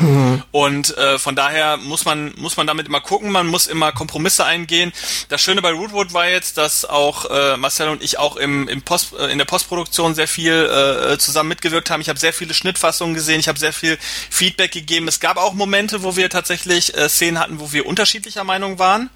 Und 0.51 0.97
äh, 0.97 1.19
von 1.19 1.37
daher 1.37 1.77
muss 1.77 2.05
man 2.05 2.33
muss 2.37 2.57
man 2.57 2.67
damit 2.67 2.87
immer 2.87 3.01
gucken, 3.01 3.31
man 3.31 3.47
muss 3.47 3.67
immer 3.67 3.93
Kompromisse 3.93 4.45
eingehen. 4.45 4.93
Das 5.29 5.41
Schöne 5.41 5.63
bei 5.63 5.71
Rootwood 5.71 6.13
war 6.13 6.29
jetzt, 6.29 6.59
dass 6.59 6.85
auch 6.85 7.27
äh, 7.31 7.57
Marcel 7.57 7.89
und 7.89 8.03
ich 8.03 8.19
auch 8.19 8.37
im, 8.37 8.69
im 8.69 8.83
Post, 8.83 9.15
äh, 9.19 9.27
in 9.27 9.39
der 9.39 9.45
Postproduktion 9.45 10.15
sehr 10.15 10.29
viel 10.29 10.53
äh, 10.53 11.19
zusammen 11.19 11.51
mitgewirkt 11.51 11.91
haben. 11.91 12.01
Ich 12.01 12.09
habe 12.09 12.19
sehr 12.19 12.33
viele 12.33 12.55
Schnittfassungen 12.55 13.15
gesehen, 13.15 13.41
ich 13.41 13.49
habe 13.49 13.59
sehr 13.59 13.73
viel 13.73 13.99
Feedback 14.31 14.73
gegeben. 14.73 15.07
Es 15.07 15.21
gab 15.21 15.37
auch 15.37 15.53
Momente, 15.53 16.03
wo 16.03 16.17
wir 16.17 16.31
tatsächlich 16.31 16.97
äh, 16.97 17.09
Szenen 17.09 17.39
hatten, 17.39 17.61
wo 17.61 17.73
wir 17.73 17.87
unterschiedlicher 17.87 18.45
Meinung 18.45 18.79
waren 18.79 19.11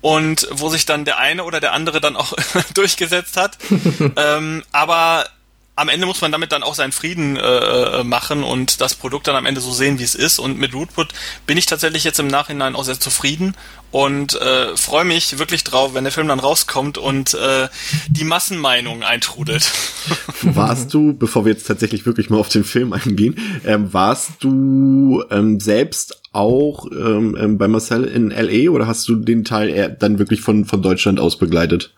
und 0.00 0.46
wo 0.50 0.68
sich 0.68 0.86
dann 0.86 1.04
der 1.04 1.18
eine 1.18 1.44
oder 1.44 1.60
der 1.60 1.72
andere 1.72 2.00
dann 2.00 2.16
auch 2.16 2.32
durchgesetzt 2.74 3.36
hat. 3.36 3.58
ähm, 4.16 4.62
aber 4.72 5.26
am 5.76 5.90
Ende 5.90 6.06
muss 6.06 6.22
man 6.22 6.32
damit 6.32 6.52
dann 6.52 6.62
auch 6.62 6.74
seinen 6.74 6.92
Frieden 6.92 7.36
äh, 7.36 8.02
machen 8.02 8.42
und 8.42 8.80
das 8.80 8.94
Produkt 8.94 9.28
dann 9.28 9.36
am 9.36 9.44
Ende 9.44 9.60
so 9.60 9.70
sehen, 9.70 9.98
wie 9.98 10.04
es 10.04 10.14
ist. 10.14 10.38
Und 10.38 10.58
mit 10.58 10.74
Rootwood 10.74 11.08
bin 11.46 11.58
ich 11.58 11.66
tatsächlich 11.66 12.02
jetzt 12.02 12.18
im 12.18 12.28
Nachhinein 12.28 12.74
auch 12.74 12.84
sehr 12.84 12.98
zufrieden 12.98 13.54
und 13.90 14.40
äh, 14.40 14.74
freue 14.74 15.04
mich 15.04 15.38
wirklich 15.38 15.64
drauf, 15.64 15.92
wenn 15.92 16.04
der 16.04 16.12
Film 16.14 16.28
dann 16.28 16.40
rauskommt 16.40 16.96
und 16.96 17.34
äh, 17.34 17.68
die 18.08 18.24
Massenmeinung 18.24 19.02
eintrudelt. 19.02 19.70
Warst 20.42 20.94
du, 20.94 21.12
bevor 21.12 21.44
wir 21.44 21.52
jetzt 21.52 21.66
tatsächlich 21.66 22.06
wirklich 22.06 22.30
mal 22.30 22.38
auf 22.38 22.48
den 22.48 22.64
Film 22.64 22.94
eingehen, 22.94 23.36
ähm, 23.64 23.92
warst 23.92 24.32
du 24.40 25.24
ähm, 25.30 25.60
selbst 25.60 26.22
auch 26.32 26.86
ähm, 26.90 27.36
ähm, 27.38 27.58
bei 27.58 27.68
Marcel 27.68 28.04
in 28.04 28.30
LA 28.30 28.70
oder 28.70 28.86
hast 28.86 29.06
du 29.08 29.16
den 29.16 29.44
Teil 29.44 29.96
dann 29.98 30.18
wirklich 30.18 30.40
von, 30.40 30.64
von 30.64 30.80
Deutschland 30.80 31.20
aus 31.20 31.38
begleitet? 31.38 31.92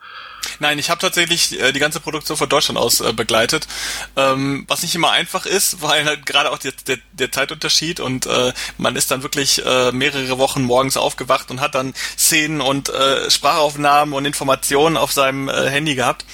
Nein, 0.59 0.77
ich 0.77 0.89
habe 0.89 0.99
tatsächlich 0.99 1.59
äh, 1.59 1.71
die 1.71 1.79
ganze 1.79 1.99
Produktion 1.99 2.37
von 2.37 2.49
Deutschland 2.49 2.77
aus 2.77 2.99
äh, 2.99 3.13
begleitet, 3.13 3.67
ähm, 4.15 4.65
was 4.67 4.81
nicht 4.81 4.93
immer 4.93 5.11
einfach 5.11 5.45
ist, 5.45 5.81
weil 5.81 6.05
halt 6.05 6.25
gerade 6.25 6.51
auch 6.51 6.57
der, 6.57 6.73
der, 6.87 6.97
der 7.13 7.31
Zeitunterschied 7.31 7.99
und 7.99 8.25
äh, 8.25 8.53
man 8.77 8.95
ist 8.95 9.11
dann 9.11 9.23
wirklich 9.23 9.65
äh, 9.65 9.91
mehrere 9.91 10.37
Wochen 10.37 10.63
morgens 10.63 10.97
aufgewacht 10.97 11.49
und 11.51 11.61
hat 11.61 11.75
dann 11.75 11.93
Szenen 12.17 12.61
und 12.61 12.89
äh, 12.89 13.31
Sprachaufnahmen 13.31 14.13
und 14.13 14.25
Informationen 14.25 14.97
auf 14.97 15.11
seinem 15.11 15.49
äh, 15.49 15.69
Handy 15.69 15.95
gehabt. 15.95 16.25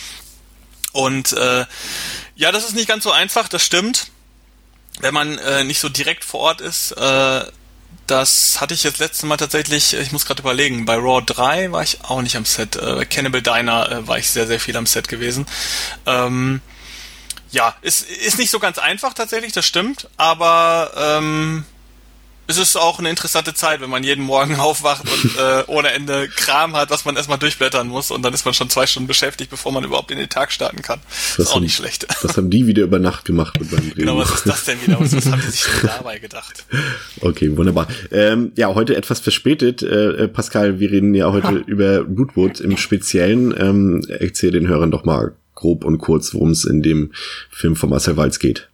Und 0.91 1.33
äh, 1.33 1.65
ja, 2.35 2.51
das 2.51 2.65
ist 2.65 2.75
nicht 2.75 2.87
ganz 2.87 3.03
so 3.03 3.11
einfach, 3.11 3.47
das 3.49 3.63
stimmt. 3.63 4.11
Wenn 5.01 5.13
man 5.13 5.37
äh, 5.37 5.65
nicht 5.65 5.79
so 5.79 5.89
direkt 5.89 6.23
vor 6.23 6.39
Ort 6.39 6.61
ist, 6.61 6.91
äh, 6.91 7.45
das 8.07 8.61
hatte 8.61 8.73
ich 8.73 8.83
jetzt 8.83 8.99
letztes 8.99 9.23
Mal 9.23 9.37
tatsächlich, 9.37 9.93
ich 9.93 10.11
muss 10.11 10.25
gerade 10.25 10.41
überlegen, 10.41 10.85
bei 10.85 10.95
Raw 10.95 11.21
3 11.25 11.71
war 11.71 11.83
ich 11.83 12.03
auch 12.03 12.21
nicht 12.21 12.35
am 12.35 12.45
Set. 12.45 12.75
Äh, 12.75 12.95
bei 12.95 13.05
Cannibal 13.05 13.41
Diner 13.41 13.91
äh, 13.91 14.07
war 14.07 14.17
ich 14.17 14.29
sehr, 14.29 14.47
sehr 14.47 14.59
viel 14.59 14.77
am 14.77 14.85
Set 14.85 15.07
gewesen. 15.07 15.45
Ähm, 16.05 16.61
ja, 17.51 17.75
ist, 17.81 18.09
ist 18.09 18.37
nicht 18.37 18.51
so 18.51 18.59
ganz 18.59 18.77
einfach 18.77 19.13
tatsächlich, 19.13 19.53
das 19.53 19.65
stimmt, 19.65 20.09
aber 20.17 20.91
ähm, 20.97 21.65
es 22.47 22.57
ist 22.57 22.75
auch 22.75 22.99
eine 22.99 23.09
interessante 23.09 23.53
Zeit, 23.53 23.81
wenn 23.81 23.89
man 23.89 24.03
jeden 24.03 24.23
Morgen 24.23 24.55
aufwacht 24.59 25.03
und 25.03 25.37
äh, 25.37 25.63
ohne 25.67 25.91
Ende 25.91 26.27
Kram 26.29 26.75
hat, 26.75 26.89
was 26.91 27.05
man 27.05 27.15
erstmal 27.15 27.37
durchblättern 27.39 27.87
muss 27.87 28.11
und 28.11 28.21
dann 28.23 28.33
ist 28.33 28.45
man 28.45 28.53
schon 28.53 28.69
zwei 28.69 28.85
Stunden 28.85 29.07
beschäftigt, 29.07 29.49
bevor 29.49 29.71
man 29.71 29.83
überhaupt 29.83 30.11
in 30.11 30.17
den 30.17 30.29
Tag 30.29 30.51
starten 30.51 30.81
kann. 30.81 30.99
Das 31.09 31.39
ist 31.39 31.47
auch 31.51 31.55
haben- 31.55 31.63
nicht 31.63 31.75
schlecht. 31.75 32.05
Das 32.21 32.37
haben 32.37 32.49
die 32.49 32.65
wieder 32.67 32.83
über 32.83 32.99
Nacht 32.99 33.25
gemacht 33.25 33.59
mit 33.59 33.71
meinem 33.71 33.81
Drehbuch. 33.91 33.95
Genau, 33.97 34.17
was 34.17 34.31
ist 34.31 34.45
das 34.47 34.63
denn 34.65 34.81
wieder? 34.85 34.99
Was, 34.99 35.15
was 35.15 35.25
haben 35.31 35.41
die 35.45 35.51
sich 35.51 35.63
denn 35.63 35.89
dabei 35.97 36.19
gedacht? 36.19 36.65
Okay, 37.21 37.55
wunderbar. 37.57 37.87
Ähm, 38.11 38.51
ja, 38.55 38.73
heute 38.73 38.95
etwas 38.95 39.19
verspätet. 39.19 39.83
Äh, 39.83 40.23
äh, 40.23 40.27
Pascal, 40.27 40.79
wir 40.79 40.91
reden 40.91 41.13
ja 41.15 41.31
heute 41.31 41.55
über 41.67 41.99
Rootwood 41.99 42.59
im 42.59 42.77
Speziellen. 42.77 43.53
Ähm, 43.57 44.05
erzähl 44.07 44.51
den 44.51 44.67
Hörern 44.67 44.91
doch 44.91 45.05
mal 45.05 45.33
grob 45.55 45.85
und 45.85 45.99
kurz, 45.99 46.33
worum 46.33 46.51
es 46.51 46.65
in 46.65 46.81
dem 46.83 47.11
Film 47.49 47.75
von 47.75 47.89
Marcel 47.89 48.17
Walz 48.17 48.39
geht. 48.39 48.69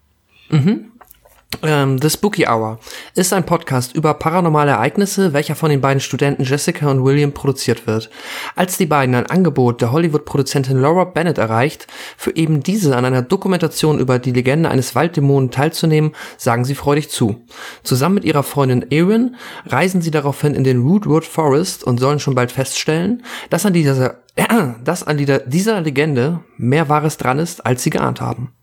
Ähm, 1.63 1.99
The 2.01 2.09
Spooky 2.09 2.47
Hour 2.47 2.79
ist 3.15 3.33
ein 3.33 3.45
Podcast 3.45 3.95
über 3.95 4.13
paranormale 4.13 4.71
Ereignisse, 4.71 5.33
welcher 5.33 5.55
von 5.55 5.69
den 5.69 5.81
beiden 5.81 5.99
Studenten 5.99 6.43
Jessica 6.43 6.89
und 6.89 7.03
William 7.03 7.33
produziert 7.33 7.87
wird. 7.87 8.09
Als 8.55 8.77
die 8.77 8.85
beiden 8.85 9.15
ein 9.15 9.27
Angebot 9.27 9.81
der 9.81 9.91
Hollywood-Produzentin 9.91 10.79
Laura 10.79 11.03
Bennett 11.03 11.37
erreicht, 11.37 11.87
für 12.17 12.35
eben 12.35 12.63
diese 12.63 12.95
an 12.95 13.05
einer 13.05 13.21
Dokumentation 13.21 13.99
über 13.99 14.17
die 14.17 14.31
Legende 14.31 14.69
eines 14.69 14.95
Walddämonen 14.95 15.51
teilzunehmen, 15.51 16.13
sagen 16.37 16.65
sie 16.65 16.75
freudig 16.75 17.09
zu. 17.09 17.45
Zusammen 17.83 18.15
mit 18.15 18.25
ihrer 18.25 18.43
Freundin 18.43 18.89
Erin 18.89 19.35
reisen 19.65 20.01
sie 20.01 20.11
daraufhin 20.11 20.55
in 20.55 20.63
den 20.63 20.81
Rootwood 20.81 21.25
Forest 21.25 21.83
und 21.83 21.99
sollen 21.99 22.19
schon 22.19 22.35
bald 22.35 22.51
feststellen, 22.51 23.23
dass 23.49 23.65
an 23.65 23.73
dieser, 23.73 24.19
dass 24.83 25.03
an 25.03 25.17
dieser, 25.17 25.39
dieser 25.39 25.81
Legende 25.81 26.39
mehr 26.57 26.89
Wahres 26.89 27.17
dran 27.17 27.39
ist, 27.39 27.65
als 27.65 27.83
sie 27.83 27.89
geahnt 27.89 28.21
haben. 28.21 28.53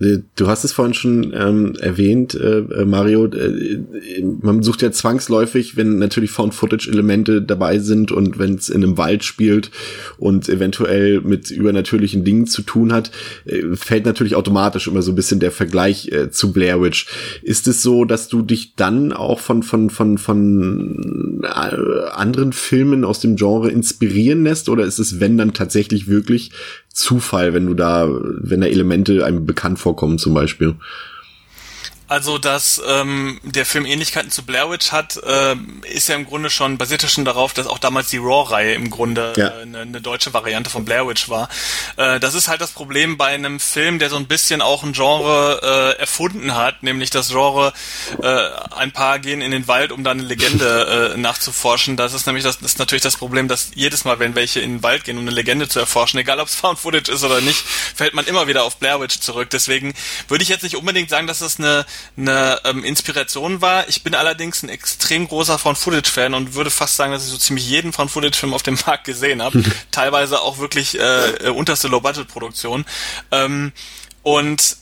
Äh, 0.00 0.18
Du 0.36 0.48
hast 0.48 0.64
es 0.64 0.72
vorhin 0.72 0.94
schon 0.94 1.32
ähm, 1.36 1.74
erwähnt, 1.78 2.34
äh, 2.34 2.58
äh, 2.58 2.84
Mario. 2.84 3.26
Äh, 3.26 3.82
man 4.42 4.64
sucht 4.64 4.82
ja 4.82 4.90
zwangsläufig, 4.90 5.76
wenn 5.76 5.98
natürlich 5.98 6.32
Found-Footage-Elemente 6.32 7.40
dabei 7.40 7.78
sind 7.78 8.10
und 8.10 8.38
wenn 8.38 8.56
es 8.56 8.68
in 8.68 8.82
einem 8.82 8.98
Wald 8.98 9.22
spielt 9.22 9.70
und 10.18 10.48
eventuell 10.48 11.20
mit 11.20 11.52
übernatürlichen 11.52 12.24
Dingen 12.24 12.48
zu 12.48 12.62
tun 12.62 12.92
hat, 12.92 13.12
äh, 13.44 13.76
fällt 13.76 14.06
natürlich 14.06 14.34
automatisch 14.34 14.88
immer 14.88 15.02
so 15.02 15.12
ein 15.12 15.14
bisschen 15.14 15.38
der 15.38 15.52
Vergleich 15.52 16.10
äh, 16.10 16.30
zu 16.30 16.52
Blair 16.52 16.82
Witch. 16.82 17.06
Ist 17.42 17.68
es 17.68 17.80
so, 17.82 18.04
dass 18.04 18.26
du 18.28 18.42
dich 18.42 18.74
dann 18.74 19.12
auch 19.12 19.38
von 19.38 19.62
von 19.62 19.88
von 19.88 20.18
von 20.18 21.42
äh, 21.44 22.08
anderen 22.12 22.52
Filmen 22.52 23.04
aus 23.04 23.20
dem 23.20 23.36
Genre 23.36 23.70
inspirieren 23.70 24.42
lässt 24.42 24.68
oder 24.68 24.84
ist 24.84 24.98
es 24.98 25.20
wenn 25.20 25.38
dann 25.38 25.52
tatsächlich 25.52 26.08
wirklich 26.08 26.50
Zufall, 26.94 27.52
wenn 27.52 27.66
du 27.66 27.74
da, 27.74 28.08
wenn 28.08 28.60
da 28.60 28.68
Elemente 28.68 29.24
einem 29.24 29.44
bekannt 29.44 29.78
vorkommen 29.78 30.18
zum 30.18 30.32
Beispiel. 30.32 30.76
Also, 32.06 32.38
dass 32.38 32.82
ähm, 32.86 33.40
der 33.42 33.64
Film 33.64 33.86
Ähnlichkeiten 33.86 34.30
zu 34.30 34.44
Blair 34.44 34.70
Witch 34.70 34.92
hat, 34.92 35.16
äh, 35.16 35.56
ist 35.90 36.08
ja 36.08 36.14
im 36.16 36.26
Grunde 36.26 36.50
schon, 36.50 36.76
basierte 36.76 37.08
schon 37.08 37.24
darauf, 37.24 37.54
dass 37.54 37.66
auch 37.66 37.78
damals 37.78 38.10
die 38.10 38.18
Raw-Reihe 38.18 38.74
im 38.74 38.90
Grunde 38.90 39.32
Ja. 39.36 39.48
äh, 39.48 39.62
eine, 39.62 39.78
eine 39.80 40.00
deutsche 40.00 40.34
Variante 40.34 40.68
von 40.70 40.84
Blair 40.84 41.08
Witch 41.08 41.28
war. 41.30 41.48
Äh, 41.96 42.20
das 42.20 42.34
ist 42.34 42.48
halt 42.48 42.60
das 42.60 42.72
Problem 42.72 43.16
bei 43.16 43.28
einem 43.28 43.58
Film, 43.58 43.98
der 43.98 44.10
so 44.10 44.16
ein 44.16 44.26
bisschen 44.26 44.60
auch 44.60 44.82
ein 44.82 44.92
Genre 44.92 45.94
äh, 45.96 46.00
erfunden 46.00 46.54
hat, 46.54 46.82
nämlich 46.82 47.10
das 47.10 47.28
Genre, 47.28 47.72
äh, 48.22 48.48
ein 48.76 48.92
paar 48.92 49.18
gehen 49.18 49.40
in 49.40 49.50
den 49.50 49.66
Wald, 49.66 49.90
um 49.90 50.04
da 50.04 50.10
eine 50.10 50.22
Legende 50.22 51.12
äh, 51.14 51.18
nachzuforschen. 51.18 51.96
Das 51.96 52.12
ist 52.12 52.26
nämlich 52.26 52.44
das, 52.44 52.58
das 52.58 52.72
ist 52.72 52.78
natürlich 52.78 53.02
das 53.02 53.16
Problem, 53.16 53.48
dass 53.48 53.70
jedes 53.74 54.04
Mal, 54.04 54.18
wenn 54.18 54.34
welche 54.34 54.60
in 54.60 54.76
den 54.76 54.82
Wald 54.82 55.04
gehen, 55.04 55.16
um 55.16 55.24
eine 55.24 55.30
Legende 55.34 55.68
zu 55.68 55.78
erforschen, 55.80 56.18
egal 56.20 56.38
ob 56.40 56.48
es 56.48 56.54
Found 56.64 56.78
Footage 56.78 57.10
ist 57.10 57.24
oder 57.24 57.40
nicht, 57.40 57.60
fällt 57.94 58.12
man 58.14 58.26
immer 58.26 58.46
wieder 58.46 58.64
auf 58.64 58.76
Blair 58.76 59.00
Witch 59.00 59.20
zurück. 59.20 59.48
Deswegen 59.50 59.94
würde 60.28 60.42
ich 60.42 60.48
jetzt 60.50 60.62
nicht 60.62 60.76
unbedingt 60.76 61.08
sagen, 61.10 61.26
dass 61.26 61.38
das 61.38 61.58
eine, 61.58 61.86
eine 62.16 62.60
ähm, 62.64 62.84
Inspiration 62.84 63.60
war. 63.60 63.88
Ich 63.88 64.02
bin 64.02 64.14
allerdings 64.14 64.62
ein 64.62 64.68
extrem 64.68 65.28
großer 65.28 65.58
Found 65.58 65.78
Footage 65.78 66.10
Fan 66.10 66.34
und 66.34 66.54
würde 66.54 66.70
fast 66.70 66.96
sagen, 66.96 67.12
dass 67.12 67.24
ich 67.24 67.30
so 67.30 67.38
ziemlich 67.38 67.68
jeden 67.68 67.92
Found 67.92 68.10
Footage 68.10 68.38
Film 68.38 68.54
auf 68.54 68.62
dem 68.62 68.78
Markt 68.86 69.04
gesehen 69.04 69.42
habe. 69.42 69.62
Teilweise 69.90 70.40
auch 70.40 70.58
wirklich 70.58 70.98
äh, 70.98 71.30
äh, 71.30 71.48
unterste 71.48 71.88
Low 71.88 72.00
Budget 72.00 72.28
Produktion. 72.28 72.84
Ähm, 73.30 73.72
und 74.22 74.76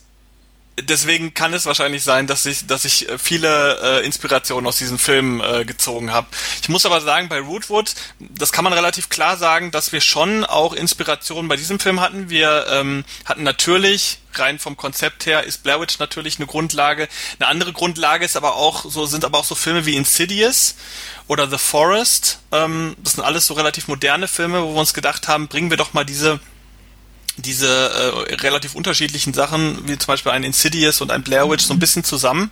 deswegen 0.81 1.33
kann 1.33 1.53
es 1.53 1.65
wahrscheinlich 1.65 2.03
sein, 2.03 2.27
dass 2.27 2.45
ich, 2.45 2.67
dass 2.67 2.85
ich 2.85 3.09
äh, 3.09 3.17
viele 3.17 3.79
äh, 4.01 4.05
Inspirationen 4.05 4.67
aus 4.67 4.77
diesen 4.77 4.97
Filmen 4.97 5.39
äh, 5.41 5.65
gezogen 5.65 6.11
habe. 6.11 6.27
Ich 6.61 6.69
muss 6.69 6.85
aber 6.85 7.01
sagen, 7.01 7.29
bei 7.29 7.39
Rootwood, 7.39 7.93
das 8.19 8.51
kann 8.51 8.63
man 8.63 8.73
relativ 8.73 9.09
klar 9.09 9.37
sagen, 9.37 9.71
dass 9.71 9.91
wir 9.91 10.01
schon 10.01 10.45
auch 10.45 10.73
Inspirationen 10.73 11.47
bei 11.47 11.55
diesem 11.55 11.79
Film 11.79 12.01
hatten. 12.01 12.29
Wir 12.29 12.65
ähm, 12.69 13.05
hatten 13.25 13.43
natürlich 13.43 14.19
rein 14.35 14.57
vom 14.57 14.75
Konzept 14.75 15.27
her 15.27 15.43
ist 15.43 15.61
Blair 15.61 15.79
Witch 15.79 15.99
natürlich 15.99 16.37
eine 16.37 16.47
Grundlage. 16.47 17.07
Eine 17.39 17.49
andere 17.49 17.71
Grundlage 17.71 18.25
ist 18.25 18.35
aber 18.35 18.55
auch 18.55 18.85
so 18.89 19.05
sind 19.05 19.25
aber 19.25 19.37
auch 19.37 19.45
so 19.45 19.53
Filme 19.53 19.85
wie 19.85 19.95
Insidious 19.95 20.75
oder 21.27 21.47
The 21.47 21.59
Forest. 21.59 22.39
Ähm, 22.51 22.95
das 23.03 23.13
sind 23.13 23.23
alles 23.23 23.45
so 23.45 23.53
relativ 23.53 23.87
moderne 23.87 24.27
Filme, 24.27 24.63
wo 24.63 24.73
wir 24.73 24.79
uns 24.79 24.95
gedacht 24.95 25.27
haben, 25.27 25.47
bringen 25.47 25.69
wir 25.69 25.77
doch 25.77 25.93
mal 25.93 26.03
diese 26.03 26.39
diese 27.37 27.67
äh, 27.67 28.35
relativ 28.35 28.75
unterschiedlichen 28.75 29.33
Sachen, 29.33 29.87
wie 29.87 29.97
zum 29.97 30.07
Beispiel 30.07 30.31
ein 30.31 30.43
Insidious 30.43 31.01
und 31.01 31.11
ein 31.11 31.23
Blair 31.23 31.49
Witch, 31.49 31.65
so 31.65 31.73
ein 31.73 31.79
bisschen 31.79 32.03
zusammen 32.03 32.51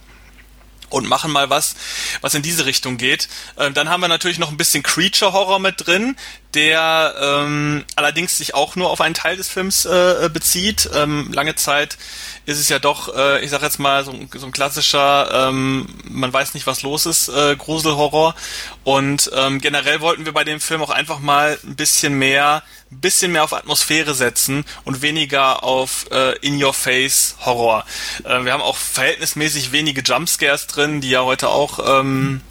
und 0.91 1.07
machen 1.07 1.31
mal 1.31 1.49
was, 1.49 1.75
was 2.21 2.33
in 2.33 2.41
diese 2.41 2.65
Richtung 2.65 2.97
geht. 2.97 3.29
Ähm, 3.57 3.73
dann 3.73 3.89
haben 3.89 4.01
wir 4.01 4.07
natürlich 4.07 4.39
noch 4.39 4.49
ein 4.49 4.57
bisschen 4.57 4.83
Creature 4.83 5.33
Horror 5.33 5.59
mit 5.59 5.85
drin, 5.85 6.15
der 6.53 7.15
ähm, 7.19 7.85
allerdings 7.95 8.37
sich 8.37 8.53
auch 8.53 8.75
nur 8.75 8.89
auf 8.89 9.01
einen 9.01 9.15
Teil 9.15 9.37
des 9.37 9.47
Films 9.49 9.85
äh, 9.85 10.29
bezieht. 10.31 10.89
Ähm, 10.93 11.31
lange 11.31 11.55
Zeit 11.55 11.97
ist 12.45 12.59
es 12.59 12.69
ja 12.69 12.79
doch, 12.79 13.15
äh, 13.15 13.43
ich 13.43 13.49
sag 13.51 13.61
jetzt 13.61 13.79
mal, 13.79 14.03
so, 14.03 14.11
ein- 14.11 14.29
so 14.33 14.45
ein 14.45 14.51
klassischer, 14.51 15.47
ähm, 15.49 15.87
man 16.09 16.33
weiß 16.33 16.53
nicht, 16.53 16.65
was 16.67 16.81
los 16.81 17.05
ist, 17.05 17.29
äh, 17.29 17.55
Gruselhorror. 17.55 18.35
Und 18.83 19.29
ähm, 19.35 19.61
generell 19.61 20.01
wollten 20.01 20.25
wir 20.25 20.33
bei 20.33 20.43
dem 20.43 20.59
Film 20.59 20.81
auch 20.81 20.89
einfach 20.89 21.19
mal 21.19 21.57
ein 21.63 21.75
bisschen 21.75 22.13
mehr, 22.15 22.63
ein 22.91 22.99
bisschen 22.99 23.31
mehr 23.31 23.43
auf 23.43 23.53
Atmosphäre 23.53 24.13
setzen 24.15 24.65
und 24.85 25.01
weniger 25.01 25.63
auf 25.63 26.07
äh, 26.11 26.35
In-Your-Face-Horror. 26.39 27.85
Äh, 28.23 28.43
wir 28.45 28.53
haben 28.53 28.61
auch 28.61 28.77
verhältnismäßig 28.77 29.71
wenige 29.71 30.01
Jumpscares 30.01 30.67
drin, 30.67 31.01
die 31.01 31.09
ja 31.11 31.23
heute 31.23 31.49
auch 31.49 31.79
ähm, 31.99 32.41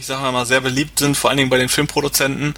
ich 0.00 0.06
sage 0.06 0.32
mal, 0.32 0.46
sehr 0.46 0.62
beliebt 0.62 0.98
sind, 0.98 1.14
vor 1.14 1.28
allen 1.28 1.36
Dingen 1.36 1.50
bei 1.50 1.58
den 1.58 1.68
Filmproduzenten. 1.68 2.54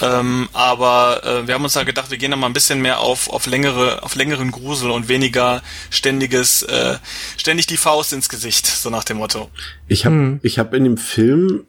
Ähm, 0.00 0.48
aber 0.54 1.20
äh, 1.24 1.46
wir 1.46 1.54
haben 1.54 1.62
uns 1.62 1.74
da 1.74 1.84
gedacht, 1.84 2.10
wir 2.10 2.16
gehen 2.16 2.30
da 2.30 2.38
mal 2.38 2.46
ein 2.46 2.54
bisschen 2.54 2.80
mehr 2.80 3.00
auf, 3.00 3.28
auf 3.28 3.46
längere, 3.46 4.02
auf 4.02 4.14
längeren 4.14 4.50
Grusel 4.50 4.90
und 4.90 5.06
weniger 5.08 5.62
ständiges, 5.90 6.62
äh, 6.62 6.96
ständig 7.36 7.66
die 7.66 7.76
Faust 7.76 8.14
ins 8.14 8.30
Gesicht, 8.30 8.66
so 8.66 8.88
nach 8.88 9.04
dem 9.04 9.18
Motto. 9.18 9.50
Ich 9.88 10.06
habe 10.06 10.40
ich 10.42 10.58
hab 10.58 10.72
in 10.72 10.84
dem 10.84 10.96
Film 10.96 11.66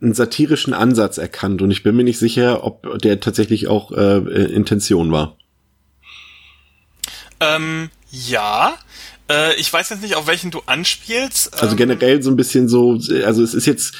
einen 0.00 0.14
satirischen 0.14 0.72
Ansatz 0.72 1.18
erkannt 1.18 1.60
und 1.60 1.70
ich 1.70 1.82
bin 1.82 1.94
mir 1.94 2.04
nicht 2.04 2.18
sicher, 2.18 2.64
ob 2.64 2.98
der 3.00 3.20
tatsächlich 3.20 3.68
auch 3.68 3.92
äh, 3.92 4.16
äh, 4.16 4.52
Intention 4.54 5.12
war. 5.12 5.36
Ähm, 7.40 7.90
ja. 8.10 8.78
Äh, 9.28 9.54
ich 9.56 9.72
weiß 9.72 9.90
jetzt 9.90 10.02
nicht, 10.02 10.14
auf 10.14 10.26
welchen 10.26 10.50
du 10.50 10.62
anspielst. 10.66 11.54
Also 11.54 11.72
ähm, 11.72 11.76
generell 11.76 12.22
so 12.22 12.30
ein 12.30 12.36
bisschen 12.36 12.68
so, 12.68 12.98
also 13.24 13.42
es 13.42 13.54
ist 13.54 13.66
jetzt 13.66 13.94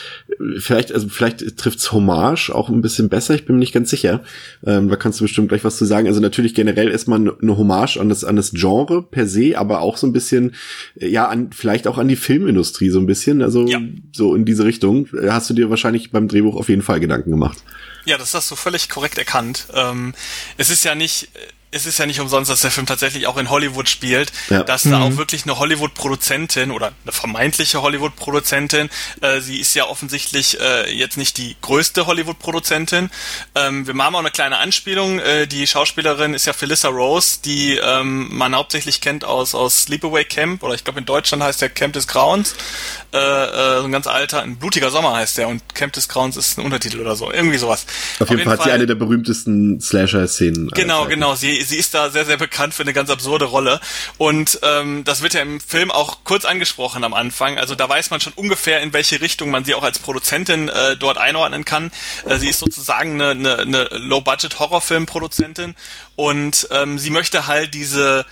vielleicht, 0.58 0.92
also 0.92 1.08
vielleicht 1.08 1.56
trifft's 1.56 1.90
Hommage 1.92 2.50
auch 2.50 2.68
ein 2.68 2.80
bisschen 2.80 3.08
besser, 3.08 3.34
ich 3.34 3.44
bin 3.44 3.56
mir 3.56 3.60
nicht 3.60 3.72
ganz 3.72 3.90
sicher. 3.90 4.22
Ähm, 4.64 4.88
da 4.88 4.96
kannst 4.96 5.20
du 5.20 5.24
bestimmt 5.24 5.48
gleich 5.48 5.64
was 5.64 5.76
zu 5.76 5.84
sagen. 5.84 6.06
Also 6.06 6.20
natürlich 6.20 6.54
generell 6.54 6.90
erstmal 6.90 7.18
eine 7.18 7.36
eine 7.40 7.56
Hommage 7.56 7.96
an 7.98 8.08
das, 8.08 8.24
an 8.24 8.36
das 8.36 8.52
Genre 8.52 9.02
per 9.02 9.26
se, 9.26 9.58
aber 9.58 9.80
auch 9.80 9.96
so 9.96 10.06
ein 10.06 10.12
bisschen, 10.12 10.54
äh, 11.00 11.08
ja, 11.08 11.26
an, 11.28 11.50
vielleicht 11.52 11.86
auch 11.88 11.98
an 11.98 12.08
die 12.08 12.16
Filmindustrie 12.16 12.90
so 12.90 12.98
ein 12.98 13.06
bisschen, 13.06 13.42
also 13.42 13.66
Ja. 13.66 13.80
so 14.12 14.34
in 14.34 14.44
diese 14.44 14.64
Richtung. 14.64 15.08
Äh, 15.14 15.30
Hast 15.30 15.50
du 15.50 15.54
dir 15.54 15.70
wahrscheinlich 15.70 16.10
beim 16.12 16.28
Drehbuch 16.28 16.56
auf 16.56 16.68
jeden 16.68 16.82
Fall 16.82 17.00
Gedanken 17.00 17.30
gemacht. 17.30 17.58
Ja, 18.04 18.16
das 18.16 18.34
hast 18.34 18.50
du 18.50 18.54
völlig 18.56 18.88
korrekt 18.88 19.18
erkannt. 19.18 19.66
Ähm, 19.74 20.14
es 20.56 20.70
ist 20.70 20.84
ja 20.84 20.94
nicht, 20.94 21.28
es 21.76 21.86
ist 21.86 21.98
ja 21.98 22.06
nicht 22.06 22.20
umsonst, 22.20 22.50
dass 22.50 22.62
der 22.62 22.70
Film 22.70 22.86
tatsächlich 22.86 23.26
auch 23.26 23.36
in 23.36 23.50
Hollywood 23.50 23.88
spielt, 23.88 24.32
Ja. 24.50 24.62
dass 24.62 24.82
da 24.82 25.00
auch 25.00 25.16
wirklich 25.16 25.44
eine 25.44 25.58
Hollywood-Produzentin 25.58 26.70
oder 26.70 26.92
eine 27.04 27.12
vermeintliche 27.12 27.82
Hollywood-Produzentin, 27.82 28.88
äh, 29.20 29.40
sie 29.40 29.60
ist 29.60 29.74
ja 29.74 29.86
offensichtlich 29.86 30.58
äh, 30.60 30.92
jetzt 30.92 31.16
nicht 31.16 31.38
die 31.38 31.56
größte 31.60 32.06
Hollywood-Produzentin. 32.06 33.10
Ähm, 33.54 33.86
wir 33.86 33.94
haben 33.94 34.14
auch 34.14 34.20
eine 34.20 34.30
kleine 34.30 34.58
Anspielung. 34.58 35.18
Äh, 35.18 35.46
die 35.46 35.66
Schauspielerin 35.66 36.34
ist 36.34 36.46
ja 36.46 36.52
Felissa 36.52 36.88
Rose, 36.88 37.38
die 37.44 37.76
ähm, 37.76 38.28
man 38.36 38.54
hauptsächlich 38.54 39.00
kennt 39.00 39.24
aus 39.24 39.54
aus 39.54 39.82
Sleepaway 39.82 40.24
Camp 40.24 40.62
oder 40.62 40.74
ich 40.74 40.84
glaube 40.84 41.00
in 41.00 41.06
Deutschland 41.06 41.42
heißt 41.42 41.60
der 41.60 41.68
Camp 41.68 41.92
des 41.92 42.06
Grauens. 42.08 42.54
Äh, 43.12 43.18
äh, 43.18 43.78
so 43.80 43.84
ein 43.84 43.92
ganz 43.92 44.06
alter, 44.06 44.42
ein 44.42 44.56
blutiger 44.56 44.90
Sommer 44.90 45.14
heißt 45.14 45.38
der 45.38 45.48
und 45.48 45.74
Camp 45.74 45.92
des 45.92 46.08
Grauens 46.08 46.36
ist 46.36 46.58
ein 46.58 46.64
Untertitel 46.64 47.00
oder 47.00 47.16
so, 47.16 47.30
irgendwie 47.30 47.58
sowas. 47.58 47.86
Auf 48.18 48.30
jeden, 48.30 48.42
Fall 48.42 48.54
hat 48.54 48.62
sie 48.64 48.70
eine 48.70 48.86
der 48.86 48.94
berühmtesten 48.94 49.80
Slasher-Szenen. 49.80 50.68
Genau, 50.68 51.06
genau. 51.06 51.34
Sie, 51.34 51.62
sie 51.66 51.76
ist 51.76 51.94
da 51.94 52.10
sehr, 52.10 52.24
sehr 52.24 52.36
bekannt 52.36 52.74
für 52.74 52.82
eine 52.82 52.92
ganz 52.92 53.10
absurde 53.10 53.46
Rolle. 53.46 53.80
Und 54.18 54.58
ähm, 54.62 55.04
das 55.04 55.22
wird 55.22 55.34
ja 55.34 55.42
im 55.42 55.60
Film 55.60 55.90
auch 55.90 56.18
kurz 56.24 56.44
angesprochen 56.44 57.04
am 57.04 57.14
Anfang. 57.14 57.58
Also 57.58 57.74
da 57.74 57.88
weiß 57.88 58.10
man 58.10 58.20
schon 58.20 58.32
ungefähr, 58.34 58.80
in 58.80 58.92
welche 58.92 59.20
Richtung 59.20 59.50
man 59.50 59.64
sie 59.64 59.74
auch 59.74 59.82
als 59.82 59.98
Produzentin 59.98 60.68
äh, 60.68 60.96
dort 60.96 61.18
einordnen 61.18 61.64
kann. 61.64 61.90
Äh, 62.26 62.36
sie 62.36 62.48
ist 62.48 62.58
sozusagen 62.58 63.20
eine, 63.20 63.30
eine, 63.30 63.58
eine 63.58 63.84
Low-Budget-Horrorfilm-Produzentin 63.92 65.74
und 66.14 66.68
ähm, 66.70 66.98
sie 66.98 67.10
möchte 67.10 67.46
halt 67.46 67.74
diese 67.74 68.24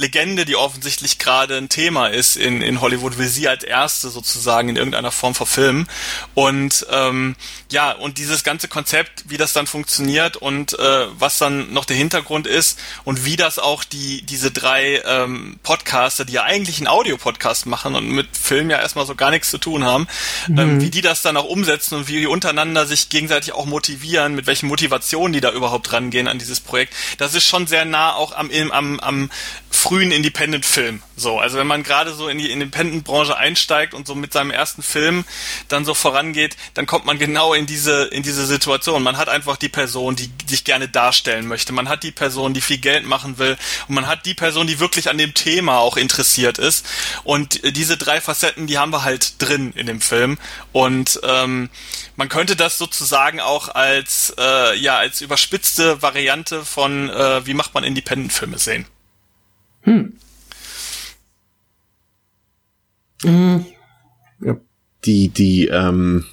Legende, 0.00 0.44
die 0.44 0.56
offensichtlich 0.56 1.18
gerade 1.18 1.56
ein 1.56 1.68
Thema 1.68 2.08
ist 2.08 2.36
in, 2.36 2.62
in 2.62 2.80
Hollywood, 2.80 3.18
will 3.18 3.28
sie 3.28 3.48
als 3.48 3.62
erste 3.62 4.08
sozusagen 4.08 4.68
in 4.68 4.76
irgendeiner 4.76 5.12
Form 5.12 5.34
verfilmen. 5.34 5.86
Und 6.34 6.86
ähm, 6.90 7.36
ja, 7.70 7.92
und 7.92 8.18
dieses 8.18 8.42
ganze 8.42 8.66
Konzept, 8.66 9.24
wie 9.28 9.36
das 9.36 9.52
dann 9.52 9.66
funktioniert 9.66 10.36
und 10.36 10.78
äh, 10.78 11.06
was 11.18 11.38
dann 11.38 11.72
noch 11.72 11.84
der 11.84 11.96
Hintergrund 11.96 12.46
ist 12.46 12.78
und 13.04 13.24
wie 13.24 13.36
das 13.36 13.58
auch 13.58 13.84
die 13.84 14.22
diese 14.22 14.50
drei 14.50 15.02
ähm, 15.04 15.58
Podcaster, 15.62 16.24
die 16.24 16.32
ja 16.32 16.44
eigentlich 16.44 16.78
einen 16.78 16.88
Audiopodcast 16.88 17.66
machen 17.66 17.94
und 17.94 18.08
mit 18.08 18.36
Film 18.36 18.70
ja 18.70 18.78
erstmal 18.78 19.06
so 19.06 19.14
gar 19.14 19.30
nichts 19.30 19.50
zu 19.50 19.58
tun 19.58 19.84
haben, 19.84 20.08
ähm, 20.48 20.80
wie 20.80 20.90
die 20.90 21.02
das 21.02 21.22
dann 21.22 21.36
auch 21.36 21.44
umsetzen 21.44 21.96
und 21.96 22.08
wie 22.08 22.20
die 22.20 22.26
untereinander 22.26 22.86
sich 22.86 23.08
gegenseitig 23.10 23.52
auch 23.52 23.66
motivieren, 23.66 24.34
mit 24.34 24.46
welchen 24.46 24.66
Motivationen 24.68 25.32
die 25.32 25.40
da 25.40 25.52
überhaupt 25.52 25.92
rangehen 25.92 26.26
an 26.26 26.38
dieses 26.38 26.60
Projekt. 26.60 26.94
Das 27.18 27.34
ist 27.34 27.46
schon 27.46 27.66
sehr 27.66 27.84
nah 27.84 28.14
auch 28.14 28.32
am, 28.32 28.50
am, 28.70 29.00
am 29.00 29.30
frühen 29.70 30.10
Independent-Film. 30.10 31.00
So, 31.16 31.38
also 31.38 31.56
wenn 31.56 31.66
man 31.66 31.84
gerade 31.84 32.12
so 32.12 32.28
in 32.28 32.38
die 32.38 32.50
Independent-Branche 32.50 33.36
einsteigt 33.36 33.94
und 33.94 34.06
so 34.06 34.16
mit 34.16 34.32
seinem 34.32 34.50
ersten 34.50 34.82
Film 34.82 35.24
dann 35.68 35.84
so 35.84 35.94
vorangeht, 35.94 36.56
dann 36.74 36.86
kommt 36.86 37.06
man 37.06 37.18
genau 37.18 37.54
in 37.54 37.66
diese 37.66 38.04
in 38.06 38.24
diese 38.24 38.46
Situation. 38.46 39.02
Man 39.02 39.16
hat 39.16 39.28
einfach 39.28 39.56
die 39.56 39.68
Person, 39.68 40.16
die 40.16 40.30
sich 40.46 40.64
gerne 40.64 40.88
darstellen 40.88 41.46
möchte. 41.46 41.72
Man 41.72 41.88
hat 41.88 42.02
die 42.02 42.10
Person, 42.10 42.52
die 42.52 42.60
viel 42.60 42.78
Geld 42.78 43.06
machen 43.06 43.38
will 43.38 43.56
und 43.86 43.94
man 43.94 44.08
hat 44.08 44.26
die 44.26 44.34
Person, 44.34 44.66
die 44.66 44.80
wirklich 44.80 45.08
an 45.08 45.18
dem 45.18 45.34
Thema 45.34 45.78
auch 45.78 45.96
interessiert 45.96 46.58
ist. 46.58 46.84
Und 47.22 47.62
äh, 47.62 47.70
diese 47.70 47.96
drei 47.96 48.20
Facetten, 48.20 48.66
die 48.66 48.76
haben 48.76 48.92
wir 48.92 49.04
halt 49.04 49.40
drin 49.40 49.72
in 49.76 49.86
dem 49.86 50.00
Film. 50.00 50.38
Und 50.72 51.20
ähm, 51.22 51.70
man 52.16 52.28
könnte 52.28 52.56
das 52.56 52.76
sozusagen 52.76 53.40
auch 53.40 53.68
als 53.68 54.34
äh, 54.36 54.76
ja 54.76 54.98
als 54.98 55.20
überspitzte 55.20 56.02
Variante 56.02 56.64
von 56.64 57.08
äh, 57.08 57.46
wie 57.46 57.54
macht 57.54 57.72
man 57.72 57.84
Independent-Filme 57.84 58.58
sehen. 58.58 58.86
Die, 65.04 65.28
die, 65.28 65.66
ähm, 65.68 66.24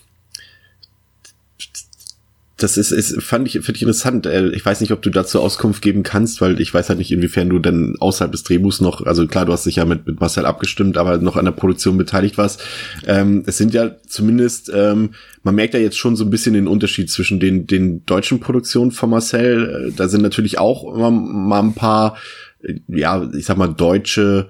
das 2.57 2.75
ist, 2.75 2.91
ist 2.91 3.21
fand 3.21 3.47
ich, 3.47 3.53
finde 3.53 3.75
ich 3.75 3.83
interessant. 3.83 4.25
Äh, 4.25 4.49
Ich 4.49 4.65
weiß 4.65 4.81
nicht, 4.81 4.91
ob 4.91 5.01
du 5.03 5.11
dazu 5.11 5.39
Auskunft 5.39 5.81
geben 5.83 6.01
kannst, 6.01 6.41
weil 6.41 6.59
ich 6.59 6.73
weiß 6.73 6.89
halt 6.89 6.97
nicht, 6.97 7.11
inwiefern 7.11 7.49
du 7.49 7.59
dann 7.59 7.95
außerhalb 7.99 8.31
des 8.31 8.43
Drehbuchs 8.43 8.81
noch, 8.81 9.05
also 9.05 9.27
klar, 9.27 9.45
du 9.45 9.53
hast 9.53 9.67
dich 9.67 9.75
ja 9.75 9.85
mit, 9.85 10.07
mit 10.07 10.19
Marcel 10.19 10.45
abgestimmt, 10.45 10.97
aber 10.97 11.19
noch 11.19 11.35
an 11.35 11.45
der 11.45 11.51
Produktion 11.51 11.97
beteiligt 11.97 12.37
warst. 12.37 12.63
Ähm, 13.05 13.43
es 13.45 13.57
sind 13.57 13.73
ja 13.75 13.95
zumindest, 14.07 14.71
ähm, 14.73 15.11
man 15.43 15.53
merkt 15.53 15.75
ja 15.75 15.79
jetzt 15.79 15.99
schon 15.99 16.15
so 16.15 16.23
ein 16.23 16.31
bisschen 16.31 16.55
den 16.55 16.67
Unterschied 16.67 17.11
zwischen 17.11 17.39
den, 17.39 17.67
den 17.67 18.05
deutschen 18.05 18.39
Produktionen 18.39 18.91
von 18.91 19.11
Marcel. 19.11 19.89
Äh, 19.89 19.91
Da 19.95 20.07
sind 20.07 20.23
natürlich 20.23 20.57
auch 20.57 20.95
immer 20.95 21.11
mal 21.11 21.59
ein 21.61 21.75
paar, 21.75 22.17
ja, 22.87 23.29
ich 23.33 23.45
sag 23.45 23.57
mal, 23.57 23.73
deutsche 23.73 24.49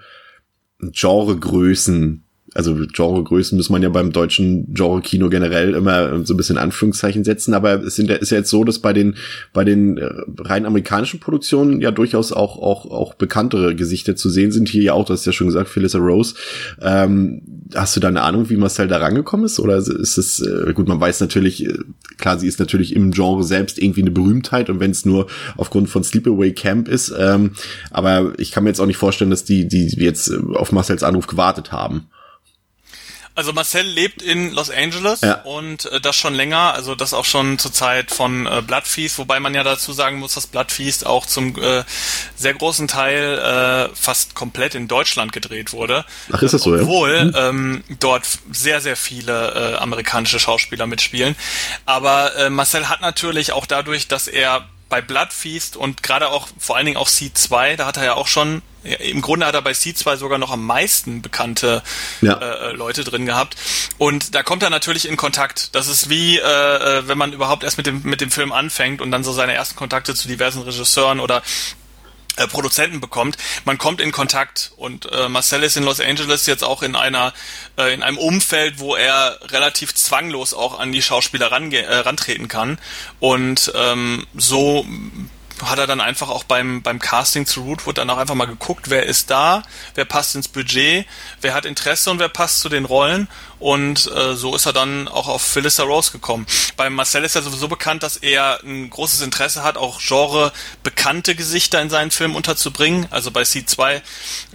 Genregrößen 0.80 2.24
also 2.58 2.76
Genregrößen 2.76 3.56
muss 3.56 3.70
man 3.70 3.84
ja 3.84 3.90
beim 3.90 4.12
deutschen 4.12 4.74
Genre-Kino 4.74 5.30
generell 5.30 5.76
immer 5.76 6.26
so 6.26 6.34
ein 6.34 6.38
bisschen 6.38 6.58
Anführungszeichen 6.58 7.24
setzen, 7.24 7.54
aber 7.54 7.84
es 7.84 7.96
sind, 7.96 8.10
ist 8.10 8.32
ja 8.32 8.40
jetzt 8.40 8.50
so, 8.50 8.64
dass 8.64 8.80
bei 8.80 8.94
den, 8.94 9.16
bei 9.54 9.64
den 9.64 10.00
äh, 10.00 10.10
rein 10.40 10.66
amerikanischen 10.66 11.20
Produktionen 11.20 11.82
ja 11.82 11.92
durchaus 11.92 12.34
auch, 12.34 12.58
auch, 12.58 12.90
auch 12.90 13.14
bekanntere 13.14 13.76
Gesichter 13.76 14.16
zu 14.16 14.32
sehen 14.32 14.52
sind. 14.52 14.70
Hier 14.70 14.82
ja 14.82 14.94
auch, 14.94 15.06
du 15.06 15.14
hast 15.14 15.28
ja 15.28 15.34
schon 15.34 15.46
gesagt, 15.46 15.70
Phyllis 15.70 15.94
Rose. 15.94 16.34
Ähm, 16.82 17.44
hast 17.76 17.96
du 17.96 18.00
da 18.00 18.08
eine 18.08 18.22
Ahnung, 18.22 18.50
wie 18.50 18.58
Marcel 18.58 18.88
da 18.88 18.98
rangekommen 18.98 19.46
ist? 19.46 19.60
Oder 19.60 19.78
ist 19.78 20.18
es, 20.18 20.40
äh, 20.40 20.74
gut, 20.74 20.88
man 20.88 21.00
weiß 21.00 21.20
natürlich, 21.22 21.64
äh, 21.64 21.78
klar, 22.18 22.40
sie 22.40 22.48
ist 22.48 22.60
natürlich 22.60 22.96
im 22.96 23.12
Genre 23.12 23.44
selbst 23.44 23.78
irgendwie 23.78 24.02
eine 24.02 24.12
Berühmtheit 24.12 24.72
und 24.72 24.80
wenn 24.80 24.90
es 24.90 25.06
nur 25.06 25.28
aufgrund 25.58 25.90
von 25.90 26.04
Sleepaway 26.04 26.54
Camp 26.54 26.88
ist, 26.88 27.14
ähm, 27.16 27.52
aber 27.92 28.34
ich 28.40 28.52
kann 28.52 28.64
mir 28.64 28.72
jetzt 28.72 28.80
auch 28.80 28.88
nicht 28.88 28.98
vorstellen, 28.98 29.30
dass 29.30 29.44
die, 29.44 29.68
die 29.68 29.90
jetzt 29.98 30.32
äh, 30.32 30.40
auf 30.56 30.72
Marcels 30.72 31.04
Anruf 31.04 31.28
gewartet 31.28 31.72
haben. 31.72 32.08
Also 33.38 33.54
Marcel 33.54 33.86
lebt 33.86 34.24
in 34.24 34.52
Los 34.52 34.72
Angeles 34.72 35.22
Ja. 35.22 35.36
und 35.44 35.86
äh, 35.86 36.02
das 36.02 36.16
schon 36.16 36.34
länger, 36.34 36.74
also 36.74 36.96
das 36.96 37.14
auch 37.14 37.24
schon 37.24 37.60
zur 37.60 37.72
Zeit 37.72 38.10
von 38.10 38.48
äh, 38.48 38.64
Blood 38.66 38.88
Feast, 38.88 39.20
wobei 39.20 39.40
man 39.40 39.54
ja 39.54 39.64
dazu 39.64 39.94
sagen 39.94 40.18
muss, 40.18 40.34
dass 40.34 40.48
Blood 40.48 40.72
Feast 40.72 41.06
auch 41.06 41.28
zum 41.28 41.56
äh, 41.62 41.84
sehr 42.36 42.56
großen 42.56 42.88
Teil 42.88 43.38
äh, 43.92 43.96
fast 43.96 44.34
komplett 44.34 44.74
in 44.74 44.88
Deutschland 44.88 45.34
gedreht 45.34 45.72
wurde. 45.72 46.04
Ach, 46.34 46.42
ist 46.42 46.56
das 46.56 46.64
so, 46.64 46.76
ja? 46.76 46.82
Obwohl 46.82 47.32
ähm, 47.38 47.84
dort 48.00 48.28
sehr, 48.52 48.82
sehr 48.82 48.96
viele 48.98 49.74
äh, 49.74 49.78
amerikanische 49.78 50.40
Schauspieler 50.40 50.88
mitspielen. 50.88 51.36
Aber 51.86 52.36
äh, 52.38 52.50
Marcel 52.50 52.90
hat 52.90 53.02
natürlich 53.02 53.52
auch 53.52 53.68
dadurch, 53.68 54.08
dass 54.08 54.28
er 54.28 54.68
bei 54.90 55.02
Blood 55.02 55.34
Feast 55.34 55.76
und 55.76 56.02
gerade 56.04 56.30
auch 56.30 56.48
vor 56.58 56.76
allen 56.78 56.86
Dingen 56.86 56.98
auch 56.98 57.10
C2, 57.10 57.76
da 57.76 57.86
hat 57.86 57.98
er 57.98 58.06
ja 58.06 58.14
auch 58.14 58.28
schon, 58.28 58.62
im 58.84 59.22
Grunde 59.22 59.46
hat 59.46 59.54
er 59.54 59.62
bei 59.62 59.72
C2 59.72 60.16
sogar 60.16 60.38
noch 60.38 60.52
am 60.52 60.66
meisten 60.66 61.22
bekannte 61.22 61.84
Ja. 62.22 62.34
äh, 62.36 62.72
Leute 62.72 63.04
drin 63.04 63.26
gehabt. 63.26 63.56
Und 63.98 64.34
da 64.34 64.44
kommt 64.44 64.64
er 64.64 64.70
natürlich 64.70 65.08
in 65.08 65.18
Kontakt. 65.18 65.76
Das 65.76 65.88
ist 65.88 66.10
wie, 66.10 66.38
äh, 66.38 66.42
äh, 66.42 67.08
wenn 67.08 67.18
man 67.18 67.34
überhaupt 67.34 67.64
erst 67.64 67.78
mit 67.78 67.86
dem, 67.86 68.02
mit 68.04 68.22
dem 68.22 68.32
Film 68.32 68.52
anfängt 68.54 69.02
und 69.02 69.12
dann 69.12 69.24
so 69.26 69.34
seine 69.34 69.54
ersten 69.54 69.76
Kontakte 69.76 70.16
zu 70.16 70.28
diversen 70.28 70.62
Regisseuren 70.62 71.20
oder 71.20 71.38
äh, 71.38 71.42
Produzenten 72.46 73.02
bekommt. 73.02 73.38
Man 73.66 73.80
kommt 73.80 74.00
in 74.02 74.12
Kontakt. 74.12 74.72
Und 74.78 75.12
äh, 75.12 75.28
Marcel 75.28 75.64
ist 75.64 75.78
in 75.78 75.84
Los 75.84 76.00
Angeles 76.00 76.46
jetzt 76.46 76.64
auch 76.64 76.84
in 76.84 76.96
einer 76.96 77.34
äh, 77.78 77.94
in 77.94 78.04
einem 78.04 78.20
Umfeld, 78.20 78.78
wo 78.78 78.96
er 78.96 79.40
relativ 79.50 79.96
zwanglos 79.96 80.54
auch 80.54 80.80
an 80.80 80.92
die 80.92 81.02
Schauspieler 81.02 81.52
range 81.52 81.82
äh, 81.82 81.96
rantreten 81.98 82.48
kann. 82.48 82.78
Und 83.20 83.72
ähm, 83.76 84.28
so 84.36 84.86
hat 85.66 85.80
er 85.80 85.88
dann 85.88 86.02
einfach 86.02 86.30
auch 86.30 86.44
beim 86.44 86.84
beim 86.84 87.00
Casting 87.00 87.48
zu 87.48 87.62
Rootwood 87.62 87.98
dann 87.98 88.10
auch 88.12 88.18
einfach 88.18 88.36
mal 88.36 88.46
geguckt, 88.46 88.90
wer 88.90 89.08
ist 89.08 89.32
da, 89.32 89.64
wer 89.96 90.06
passt 90.06 90.36
ins 90.36 90.48
Budget, 90.48 91.08
wer 91.42 91.56
hat 91.56 91.66
Interesse 91.66 92.12
und 92.12 92.20
wer 92.20 92.30
passt 92.30 92.60
zu 92.60 92.70
den 92.70 92.86
Rollen 92.86 93.28
und 93.60 94.12
äh, 94.12 94.36
so 94.36 94.56
ist 94.56 94.66
er 94.66 94.74
dann 94.74 95.08
auch 95.08 95.28
auf 95.28 95.42
Phyllis 95.42 95.80
Rose 95.80 96.12
gekommen. 96.12 96.46
Bei 96.76 96.90
Marcel 96.90 97.24
ist 97.24 97.36
ja 97.36 97.42
sowieso 97.42 97.68
bekannt, 97.68 98.04
dass 98.04 98.18
er 98.18 98.60
ein 98.64 98.90
großes 98.90 99.22
Interesse 99.22 99.64
hat, 99.64 99.78
auch 99.78 100.00
Genre 100.00 100.52
bekannte 100.84 101.36
Gesichter 101.36 101.82
in 101.82 101.90
seinen 101.90 102.12
Filmen 102.12 102.36
unterzubringen. 102.36 103.08
Also 103.10 103.32
bei 103.32 103.42
C2 103.42 104.02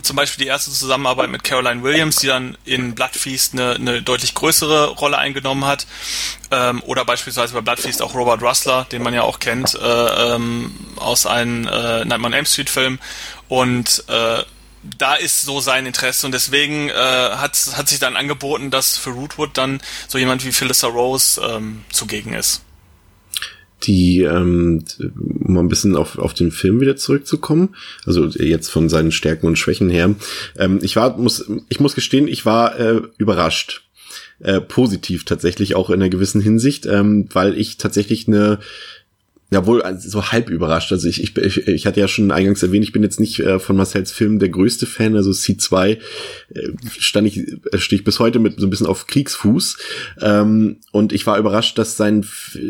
zum 0.02 0.16
Beispiel 0.16 0.44
die 0.44 0.48
erste 0.48 0.70
Zusammenarbeit 0.70 1.30
mit 1.30 1.42
Caroline 1.42 1.82
Williams, 1.82 2.16
die 2.16 2.28
dann 2.28 2.56
in 2.64 2.94
Blood 2.94 3.16
Feast 3.16 3.54
eine, 3.54 3.74
eine 3.74 4.02
deutlich 4.02 4.34
größere 4.34 4.90
Rolle 4.90 5.18
eingenommen 5.18 5.64
hat. 5.64 5.86
Ähm, 6.50 6.82
oder 6.86 7.04
beispielsweise 7.04 7.54
bei 7.54 7.60
Blood 7.60 7.80
Feast 7.80 8.02
auch 8.02 8.14
Robert 8.14 8.42
Russler, 8.42 8.86
den 8.92 9.02
man 9.02 9.14
ja 9.14 9.22
auch 9.22 9.40
kennt 9.40 9.74
äh, 9.74 10.34
ähm, 10.34 10.74
aus 10.96 11.26
einem 11.26 11.66
äh, 11.66 12.04
Nightmare 12.04 12.26
on 12.26 12.32
Elm 12.34 12.46
Street 12.46 12.70
Film. 12.70 12.98
Und 13.48 14.04
äh, 14.08 14.42
da 14.98 15.14
ist 15.14 15.42
so 15.42 15.60
sein 15.60 15.86
Interesse 15.86 16.26
und 16.26 16.32
deswegen 16.32 16.88
äh, 16.88 16.92
hat, 16.92 17.56
hat 17.76 17.88
sich 17.88 17.98
dann 17.98 18.16
angeboten, 18.16 18.70
dass 18.70 18.96
für 18.96 19.10
Rootwood 19.10 19.56
dann 19.56 19.80
so 20.08 20.18
jemand 20.18 20.44
wie 20.44 20.52
Phyllis 20.52 20.84
Rose 20.84 21.40
ähm, 21.40 21.84
zugegen 21.90 22.34
ist. 22.34 22.62
die, 23.84 24.20
ähm, 24.22 24.84
um 25.44 25.58
ein 25.58 25.68
bisschen 25.68 25.96
auf, 25.96 26.18
auf 26.18 26.34
den 26.34 26.50
Film 26.50 26.80
wieder 26.80 26.96
zurückzukommen, 26.96 27.74
also 28.06 28.26
jetzt 28.26 28.70
von 28.70 28.88
seinen 28.88 29.12
Stärken 29.12 29.46
und 29.46 29.58
Schwächen 29.58 29.90
her. 29.90 30.14
Ähm, 30.56 30.78
ich 30.82 30.96
war, 30.96 31.16
muss, 31.16 31.50
ich 31.68 31.80
muss 31.80 31.94
gestehen, 31.94 32.28
ich 32.28 32.44
war 32.44 32.78
äh, 32.78 33.02
überrascht. 33.18 33.82
Äh, 34.40 34.60
positiv 34.60 35.24
tatsächlich 35.24 35.76
auch 35.76 35.88
in 35.88 35.94
einer 35.96 36.08
gewissen 36.08 36.40
Hinsicht, 36.40 36.84
ähm, 36.86 37.28
weil 37.32 37.56
ich 37.56 37.76
tatsächlich 37.76 38.26
eine 38.26 38.58
ja, 39.52 39.66
wohl 39.66 39.82
also 39.82 40.08
so 40.08 40.32
halb 40.32 40.48
überrascht. 40.48 40.92
Also 40.92 41.06
ich, 41.08 41.22
ich, 41.22 41.36
ich, 41.36 41.68
ich 41.68 41.86
hatte 41.86 42.00
ja 42.00 42.08
schon 42.08 42.30
eingangs 42.30 42.62
erwähnt, 42.62 42.84
ich 42.84 42.92
bin 42.92 43.02
jetzt 43.02 43.20
nicht 43.20 43.38
äh, 43.40 43.58
von 43.58 43.76
Marcells 43.76 44.10
Film 44.10 44.38
der 44.38 44.48
größte 44.48 44.86
Fan. 44.86 45.14
Also 45.14 45.30
C2 45.30 45.90
äh, 45.90 45.98
stand 46.98 47.28
ich, 47.28 47.38
äh, 47.70 47.76
stehe 47.76 47.98
ich 47.98 48.04
bis 48.04 48.18
heute 48.18 48.38
mit 48.38 48.58
so 48.58 48.66
ein 48.66 48.70
bisschen 48.70 48.86
auf 48.86 49.06
Kriegsfuß. 49.06 49.76
Ähm, 50.22 50.76
und 50.90 51.12
ich 51.12 51.26
war 51.26 51.38
überrascht, 51.38 51.76
dass 51.76 51.98
sein, 51.98 52.24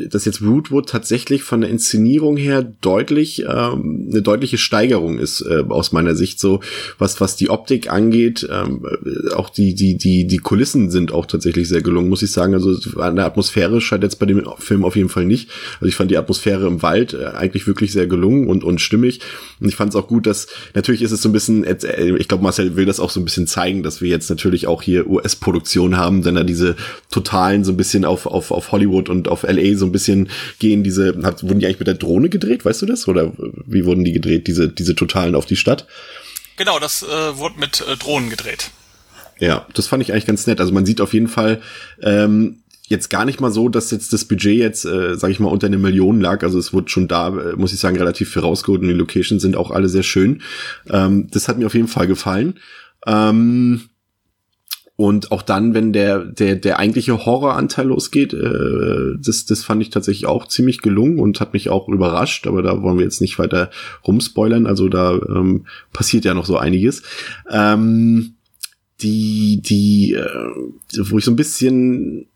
dass 0.09 0.25
jetzt 0.25 0.43
Rootwood 0.43 0.89
tatsächlich 0.89 1.45
von 1.45 1.61
der 1.61 1.71
Inszenierung 1.71 2.37
her 2.37 2.63
deutlich 2.81 3.45
ähm, 3.49 4.09
eine 4.11 4.23
deutliche 4.23 4.59
Steigerung 4.59 5.21
ist 5.21 5.41
äh, 5.43 5.63
aus 5.69 5.93
meiner 5.93 6.17
Sicht. 6.17 6.41
So 6.41 6.59
was 6.99 7.21
was 7.21 7.37
die 7.37 7.49
Optik 7.49 7.93
angeht, 7.93 8.49
ähm, 8.51 8.85
äh, 8.85 9.35
auch 9.35 9.51
die 9.51 9.77
die 9.77 9.97
die 9.97 10.27
die 10.27 10.39
Kulissen 10.39 10.91
sind 10.91 11.13
auch 11.13 11.27
tatsächlich 11.27 11.69
sehr 11.69 11.83
gelungen, 11.83 12.09
muss 12.09 12.23
ich 12.23 12.33
sagen. 12.33 12.55
Also 12.55 12.77
an 13.01 13.15
der 13.15 13.27
Atmosphäre 13.27 13.81
scheint 13.81 14.03
jetzt 14.03 14.19
bei 14.19 14.27
dem 14.27 14.45
Film 14.59 14.85
auf 14.85 14.97
jeden 14.97 15.11
Fall 15.11 15.27
nicht. 15.27 15.49
Also 15.75 15.87
ich 15.87 15.95
fand 15.95 16.11
die 16.11 16.17
Atmosphäre 16.17 16.72
im 16.73 16.83
Wald 16.83 17.15
äh, 17.15 17.27
eigentlich 17.27 17.67
wirklich 17.67 17.93
sehr 17.93 18.07
gelungen 18.07 18.49
und, 18.49 18.65
und 18.65 18.81
stimmig. 18.81 19.21
Und 19.61 19.69
ich 19.69 19.77
fand 19.77 19.91
es 19.91 19.97
auch 19.97 20.09
gut, 20.09 20.27
dass 20.27 20.49
natürlich 20.75 21.03
ist 21.03 21.13
es 21.13 21.23
so 21.23 21.29
ein 21.29 21.33
bisschen, 21.33 21.65
äh, 21.65 22.17
ich 22.17 22.29
glaube, 22.29 22.43
Marcel 22.43 22.77
will 22.77 22.87
das 22.87 23.01
auch 23.01 23.11
so 23.11 23.21
ein 23.21 23.25
bisschen 23.25 23.47
zeigen, 23.47 23.83
dass 23.83 24.01
wir 24.01 24.09
jetzt 24.09 24.31
natürlich 24.31 24.67
auch 24.67 24.83
hier 24.83 25.09
US-Produktion 25.09 25.97
haben, 25.97 26.23
denn 26.23 26.35
da 26.35 26.45
diese 26.45 26.77
totalen 27.11 27.65
so 27.65 27.73
ein 27.73 27.77
bisschen 27.77 28.05
auf, 28.05 28.27
auf, 28.27 28.51
auf 28.51 28.73
Hollywood 28.73 29.09
und 29.09 29.29
auf 29.29 29.43
LA 29.43 29.77
so 29.77 29.87
ein 29.87 29.93
bisschen 29.93 30.29
gehen. 30.59 30.83
Diese, 30.83 31.19
hat, 31.23 31.43
wurden 31.43 31.61
die 31.61 31.67
eigentlich 31.67 31.81
mit 31.81 31.89
der 31.89 31.95
Drohne 31.95 32.29
gedreht, 32.29 32.65
weißt 32.65 32.83
du 32.83 32.87
das? 32.87 33.09
Oder 33.09 33.33
wie 33.67 33.85
wurden 33.85 34.05
die 34.05 34.13
gedreht, 34.13 34.47
diese, 34.47 34.69
diese 34.69 34.95
totalen 34.95 35.35
auf 35.35 35.47
die 35.47 35.57
Stadt? 35.57 35.87
Genau, 36.57 36.79
das 36.79 37.03
äh, 37.03 37.37
wurde 37.37 37.59
mit 37.59 37.81
äh, 37.81 37.97
Drohnen 37.97 38.31
gedreht. 38.31 38.71
Ja, 39.39 39.67
das 39.75 39.89
fand 39.89 40.03
ich 40.03 40.13
eigentlich 40.13 40.27
ganz 40.27 40.47
nett. 40.47 40.61
Also 40.61 40.73
man 40.73 40.87
sieht 40.87 41.01
auf 41.01 41.15
jeden 41.15 41.27
Fall 41.27 41.61
ähm, 42.01 42.62
jetzt 42.93 43.11
gar 43.11 43.25
nicht 43.25 43.41
mal 43.41 43.51
so, 43.51 43.69
dass 43.69 43.91
jetzt 43.91 44.13
das 44.13 44.25
Budget 44.25 44.59
jetzt, 44.59 44.85
äh, 44.85 45.17
sage 45.17 45.33
ich 45.33 45.41
mal, 45.41 45.49
unter 45.49 45.67
eine 45.67 45.79
Million 45.79 46.21
lag. 46.21 46.45
Also 46.45 46.59
es 46.59 46.73
wurde 46.73 46.89
schon 46.89 47.09
da, 47.09 47.29
äh, 47.29 47.57
muss 47.57 47.73
ich 47.73 47.81
sagen, 47.81 47.97
relativ 47.97 48.31
viel 48.31 48.43
rausgeholt 48.43 48.83
und 48.83 48.89
die 48.89 48.95
Locations 48.95 49.43
sind 49.43 49.57
auch 49.57 49.73
alle 49.73 49.89
sehr 49.89 50.05
schön. 50.05 50.43
Ähm, 50.89 51.29
das 51.33 51.49
hat 51.49 51.59
mir 51.59 51.67
auf 51.67 51.75
jeden 51.75 51.89
Fall 51.89 52.07
gefallen. 52.07 52.61
Ähm, 53.07 53.83
und 54.95 55.33
auch 55.33 55.43
dann, 55.43 55.75
wenn 55.75 55.93
der, 55.93 56.21
der, 56.21 56.55
der 56.55 56.79
eigentliche 56.79 57.25
Horroranteil 57.27 57.87
losgeht, 57.87 58.35
äh, 58.35 59.17
das, 59.19 59.47
das 59.47 59.65
fand 59.65 59.83
ich 59.83 59.91
tatsächlich 59.91 60.27
auch 60.27 60.47
ziemlich 60.47 60.83
gelungen 60.83 61.19
und 61.19 61.41
hat 61.41 61.55
mich 61.55 61.71
auch 61.71 61.89
überrascht, 61.89 62.47
aber 62.47 62.63
da 62.63 62.83
wollen 62.83 62.99
wir 62.99 63.05
jetzt 63.05 63.21
nicht 63.21 63.39
weiter 63.39 63.71
rumspoilern, 64.07 64.67
also 64.67 64.89
da 64.89 65.15
ähm, 65.15 65.67
passiert 65.93 66.25
ja 66.25 66.35
noch 66.35 66.47
so 66.47 66.57
einiges. 66.57 67.03
Ähm, 67.51 68.35
die, 69.01 69.61
die, 69.63 70.13
äh, 70.13 71.09
wo 71.11 71.19
ich 71.19 71.25
so 71.25 71.33
ein 71.33 71.37
bisschen 71.37 72.29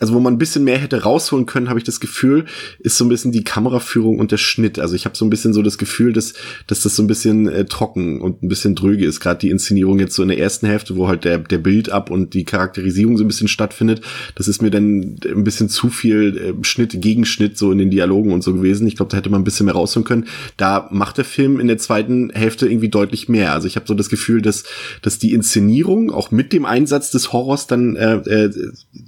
also 0.00 0.14
wo 0.14 0.20
man 0.20 0.34
ein 0.34 0.38
bisschen 0.38 0.64
mehr 0.64 0.78
hätte 0.78 1.02
rausholen 1.02 1.46
können, 1.46 1.68
habe 1.68 1.78
ich 1.78 1.84
das 1.84 2.00
Gefühl, 2.00 2.44
ist 2.80 2.96
so 2.98 3.04
ein 3.04 3.08
bisschen 3.08 3.32
die 3.32 3.44
Kameraführung 3.44 4.18
und 4.18 4.32
der 4.32 4.36
Schnitt. 4.36 4.78
Also 4.78 4.94
ich 4.94 5.04
habe 5.04 5.16
so 5.16 5.24
ein 5.24 5.30
bisschen 5.30 5.52
so 5.52 5.62
das 5.62 5.78
Gefühl, 5.78 6.12
dass, 6.12 6.34
dass 6.66 6.80
das 6.80 6.96
so 6.96 7.02
ein 7.02 7.06
bisschen 7.06 7.48
äh, 7.48 7.64
trocken 7.64 8.20
und 8.20 8.42
ein 8.42 8.48
bisschen 8.48 8.74
dröge 8.74 9.04
ist. 9.04 9.20
Gerade 9.20 9.40
die 9.40 9.50
Inszenierung 9.50 9.98
jetzt 9.98 10.14
so 10.14 10.22
in 10.22 10.28
der 10.28 10.38
ersten 10.38 10.66
Hälfte, 10.66 10.96
wo 10.96 11.08
halt 11.08 11.24
der, 11.24 11.38
der 11.38 11.58
Bild 11.58 11.90
ab 11.90 12.10
und 12.10 12.34
die 12.34 12.44
Charakterisierung 12.44 13.16
so 13.16 13.24
ein 13.24 13.28
bisschen 13.28 13.48
stattfindet. 13.48 14.02
Das 14.34 14.48
ist 14.48 14.62
mir 14.62 14.70
dann 14.70 15.18
ein 15.24 15.44
bisschen 15.44 15.68
zu 15.68 15.88
viel 15.88 16.36
äh, 16.36 16.64
Schnitt, 16.64 17.00
Gegenschnitt 17.00 17.56
so 17.56 17.72
in 17.72 17.78
den 17.78 17.90
Dialogen 17.90 18.32
und 18.32 18.42
so 18.42 18.54
gewesen. 18.54 18.86
Ich 18.86 18.96
glaube, 18.96 19.10
da 19.10 19.16
hätte 19.16 19.30
man 19.30 19.40
ein 19.40 19.44
bisschen 19.44 19.66
mehr 19.66 19.74
rausholen 19.74 20.04
können. 20.04 20.26
Da 20.56 20.88
macht 20.90 21.18
der 21.18 21.24
Film 21.24 21.60
in 21.60 21.68
der 21.68 21.78
zweiten 21.78 22.30
Hälfte 22.30 22.66
irgendwie 22.66 22.88
deutlich 22.88 23.28
mehr. 23.28 23.52
Also 23.52 23.66
ich 23.66 23.76
habe 23.76 23.86
so 23.86 23.94
das 23.94 24.08
Gefühl, 24.08 24.42
dass, 24.42 24.64
dass 25.00 25.18
die 25.18 25.32
Inszenierung 25.32 26.10
auch 26.10 26.30
mit 26.30 26.52
dem 26.52 26.64
Einsatz 26.64 27.10
des 27.10 27.32
Horrors 27.32 27.66
dann 27.66 27.96
äh, 27.96 28.16
äh, 28.16 28.50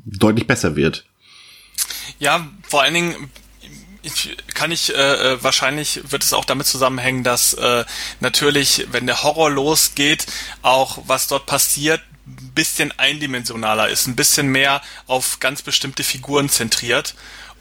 deutlich 0.05 0.47
besser 0.47 0.54
wird. 0.77 1.05
Ja, 2.19 2.47
vor 2.69 2.83
allen 2.83 2.95
Dingen 2.95 3.31
ich, 4.05 4.37
kann 4.55 4.71
ich 4.71 4.95
äh, 4.95 5.43
wahrscheinlich 5.43 6.01
wird 6.11 6.23
es 6.23 6.33
auch 6.33 6.45
damit 6.45 6.67
zusammenhängen, 6.67 7.25
dass 7.25 7.55
äh, 7.55 7.85
natürlich, 8.21 8.87
wenn 8.93 9.07
der 9.07 9.23
Horror 9.23 9.51
losgeht, 9.51 10.27
auch 10.63 10.99
was 11.07 11.27
dort 11.27 11.47
passiert, 11.47 12.03
ein 12.27 12.53
bisschen 12.55 12.93
eindimensionaler 12.99 13.89
ist, 13.89 14.07
ein 14.07 14.17
bisschen 14.17 14.49
mehr 14.49 14.83
auf 15.07 15.41
ganz 15.41 15.63
bestimmte 15.63 16.05
Figuren 16.05 16.49
zentriert. 16.49 17.15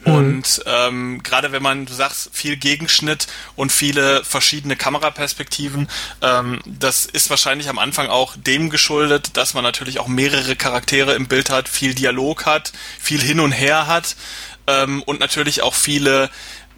Und 0.06 0.62
ähm, 0.66 1.22
gerade 1.24 1.52
wenn 1.52 1.64
man, 1.64 1.86
du 1.86 1.94
sagst, 1.94 2.30
viel 2.34 2.58
Gegenschnitt 2.58 3.28
und 3.56 3.72
viele 3.72 4.24
verschiedene 4.24 4.76
Kameraperspektiven, 4.76 5.88
ähm, 6.22 6.60
das 6.66 7.06
ist 7.06 7.30
wahrscheinlich 7.30 7.70
am 7.70 7.80
Anfang 7.80 8.08
auch 8.08 8.36
dem 8.36 8.70
geschuldet, 8.70 9.38
dass 9.38 9.54
man 9.54 9.64
natürlich 9.64 10.00
auch 10.00 10.08
mehrere 10.08 10.56
Charaktere 10.56 11.14
im 11.14 11.28
Bild 11.28 11.50
hat, 11.50 11.70
viel 11.70 11.94
Dialog 11.94 12.46
hat, 12.46 12.74
viel 13.00 13.22
hin 13.22 13.40
und 13.40 13.52
her 13.52 13.88
hat 13.88 14.16
ähm, 14.68 15.04
und 15.04 15.20
natürlich 15.20 15.62
auch 15.62 15.74
viele, 15.74 16.30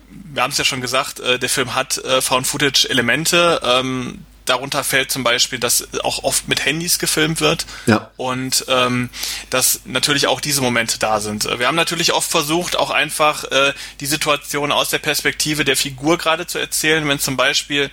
wir 0.10 0.44
haben 0.44 0.52
es 0.52 0.58
ja 0.58 0.66
schon 0.66 0.82
gesagt, 0.82 1.20
äh, 1.20 1.40
der 1.40 1.50
Film 1.50 1.76
hat 1.76 1.98
äh, 1.98 2.22
Found-Footage-Elemente, 2.22 3.62
ähm, 3.64 4.26
darunter 4.46 4.84
fällt 4.84 5.12
zum 5.12 5.24
Beispiel, 5.24 5.60
dass 5.60 5.88
auch 6.04 6.24
oft 6.24 6.48
mit 6.48 6.66
Handys 6.66 7.00
gefilmt 7.00 7.42
wird. 7.42 7.66
Ja. 7.86 8.12
Und 8.18 8.66
ähm, 8.68 9.10
dass 9.50 9.82
natürlich 9.86 10.28
auch 10.28 10.40
diese 10.40 10.62
Momente 10.62 11.00
da 11.00 11.20
sind. 11.20 11.46
Wir 11.60 11.68
haben 11.68 11.76
natürlich 11.76 12.14
oft 12.14 12.30
versucht, 12.30 12.76
auch 12.78 12.92
einfach 12.92 13.44
äh, 13.46 13.74
die 14.00 14.06
Situation 14.06 14.72
aus 14.72 14.90
der 14.90 15.00
Perspektive 15.00 15.66
der 15.66 15.76
Figur 15.76 16.18
gerade 16.18 16.48
zu 16.48 16.60
erzählen, 16.60 17.08
wenn 17.08 17.20
zum 17.20 17.38
Beispiel 17.38 17.90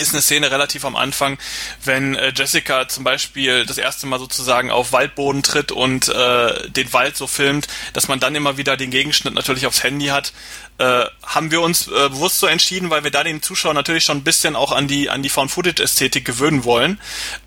ist 0.00 0.12
eine 0.12 0.22
Szene 0.22 0.50
relativ 0.50 0.84
am 0.84 0.96
Anfang, 0.96 1.38
wenn 1.84 2.14
äh, 2.14 2.32
Jessica 2.34 2.88
zum 2.88 3.04
Beispiel 3.04 3.66
das 3.66 3.78
erste 3.78 4.06
Mal 4.06 4.18
sozusagen 4.18 4.70
auf 4.70 4.92
Waldboden 4.92 5.42
tritt 5.42 5.72
und 5.72 6.08
äh, 6.08 6.70
den 6.70 6.92
Wald 6.92 7.16
so 7.16 7.26
filmt, 7.26 7.68
dass 7.92 8.08
man 8.08 8.20
dann 8.20 8.34
immer 8.34 8.56
wieder 8.56 8.76
den 8.76 8.90
Gegenschnitt 8.90 9.34
natürlich 9.34 9.66
aufs 9.66 9.82
Handy 9.82 10.06
hat, 10.06 10.32
äh, 10.78 11.04
haben 11.22 11.50
wir 11.50 11.60
uns 11.60 11.88
äh, 11.88 12.08
bewusst 12.08 12.40
so 12.40 12.46
entschieden, 12.46 12.90
weil 12.90 13.04
wir 13.04 13.10
da 13.10 13.22
den 13.22 13.42
Zuschauer 13.42 13.74
natürlich 13.74 14.04
schon 14.04 14.18
ein 14.18 14.24
bisschen 14.24 14.56
auch 14.56 14.72
an 14.72 14.88
die 14.88 15.10
an 15.10 15.22
die 15.22 15.28
Found 15.28 15.50
Footage 15.50 15.82
Ästhetik 15.82 16.24
gewöhnen 16.24 16.64
wollen, 16.64 16.98